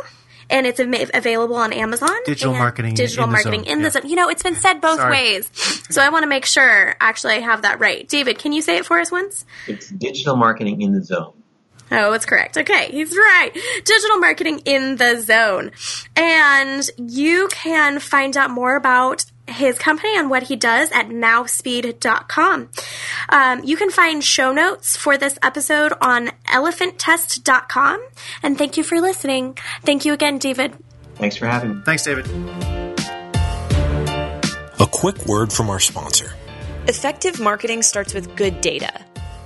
and 0.51 0.67
it's 0.67 0.81
available 0.81 1.57
on 1.57 1.73
Amazon. 1.73 2.11
Digital 2.25 2.53
marketing. 2.53 2.95
Digital 2.95 3.25
in 3.25 3.31
marketing 3.31 3.63
the 3.63 3.71
in 3.71 3.83
the 3.83 3.91
zone. 3.91 4.09
You 4.09 4.17
know, 4.17 4.29
it's 4.29 4.43
been 4.43 4.57
said 4.57 4.81
both 4.81 4.99
Sorry. 4.99 5.13
ways, 5.13 5.51
so 5.89 6.03
I 6.03 6.09
want 6.11 6.25
to 6.25 6.29
make 6.29 6.45
sure 6.45 6.97
actually 7.01 7.35
I 7.35 7.39
have 7.39 7.63
that 7.63 7.79
right. 7.79 8.07
David, 8.09 8.39
can 8.39 8.53
you 8.53 8.61
say 8.61 8.77
it 8.77 8.85
for 8.85 8.99
us 8.99 9.11
once? 9.11 9.47
It's 9.67 9.89
digital 9.89 10.37
marketing 10.37 10.83
in 10.83 10.93
the 10.93 11.03
zone. 11.03 11.35
Oh, 11.93 12.13
it's 12.13 12.27
correct. 12.27 12.57
Okay, 12.57 12.91
he's 12.91 13.17
right. 13.17 13.51
Digital 13.85 14.19
marketing 14.19 14.61
in 14.65 14.97
the 14.97 15.21
zone. 15.21 15.73
And 16.15 16.89
you 16.97 17.49
can 17.49 17.99
find 17.99 18.37
out 18.37 18.51
more 18.51 18.77
about 18.77 19.25
his 19.51 19.79
company 19.79 20.17
and 20.17 20.31
what 20.31 20.45
he 20.45 20.57
does 20.57 20.91
at 20.93 21.09
nowspeed.com. 21.09 22.69
Um, 23.29 23.65
you 23.65 23.77
can 23.77 23.91
find 23.91 24.23
show 24.23 24.53
notes 24.53 24.97
for 24.97 25.17
this 25.17 25.39
episode 25.43 25.93
on 26.01 26.29
elephanttest.com. 26.47 28.07
And 28.43 28.59
thank 28.59 28.77
you 28.77 28.83
for 28.83 29.01
listening. 29.01 29.57
Thank 29.83 30.05
you 30.05 30.13
again, 30.13 30.39
David. 30.39 30.77
Thanks 31.15 31.37
for 31.37 31.47
having 31.47 31.77
me. 31.77 31.83
Thanks, 31.85 32.05
David. 32.05 32.27
A 34.81 34.87
quick 34.87 35.27
word 35.27 35.53
from 35.53 35.69
our 35.69 35.81
sponsor. 35.81 36.33
Effective 36.89 37.39
marketing 37.39 37.83
starts 37.83 38.15
with 38.15 38.35
good 38.37 38.61
data. 38.61 38.91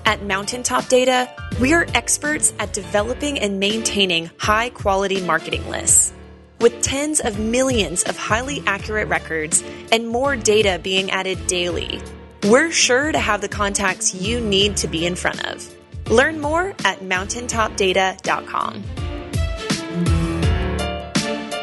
At 0.06 0.22
Mountaintop 0.22 0.86
Data, 0.88 1.28
we 1.60 1.72
are 1.72 1.86
experts 1.94 2.52
at 2.58 2.72
developing 2.72 3.40
and 3.40 3.58
maintaining 3.58 4.30
high 4.38 4.70
quality 4.70 5.20
marketing 5.22 5.68
lists. 5.68 6.12
With 6.60 6.80
tens 6.82 7.20
of 7.20 7.38
millions 7.38 8.02
of 8.04 8.16
highly 8.16 8.62
accurate 8.66 9.08
records 9.08 9.62
and 9.92 10.08
more 10.08 10.36
data 10.36 10.80
being 10.82 11.10
added 11.10 11.46
daily, 11.46 12.00
we're 12.44 12.70
sure 12.70 13.12
to 13.12 13.18
have 13.18 13.40
the 13.40 13.48
contacts 13.48 14.14
you 14.14 14.40
need 14.40 14.76
to 14.78 14.88
be 14.88 15.06
in 15.06 15.14
front 15.14 15.44
of. 15.46 15.68
Learn 16.10 16.40
more 16.40 16.74
at 16.84 17.00
mountaintopdata.com. 17.00 18.84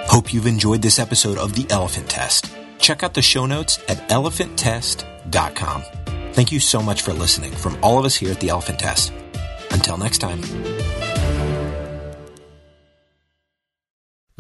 Hope 0.08 0.34
you've 0.34 0.48
enjoyed 0.48 0.82
this 0.82 1.00
episode 1.00 1.38
of 1.38 1.56
The 1.56 1.66
Elephant 1.70 2.10
Test. 2.10 2.54
Check 2.80 3.02
out 3.02 3.14
the 3.14 3.22
show 3.22 3.46
notes 3.46 3.80
at 3.88 4.10
elephanttest.com. 4.10 5.84
Thank 6.34 6.52
you 6.52 6.60
so 6.60 6.82
much 6.82 7.02
for 7.02 7.14
listening 7.14 7.52
from 7.52 7.78
all 7.82 7.98
of 7.98 8.06
us 8.06 8.16
here 8.16 8.32
at 8.32 8.40
The 8.40 8.50
Elephant 8.50 8.80
Test. 8.80 9.14
Until 9.72 9.98
next 9.98 10.18
time. 10.18 10.42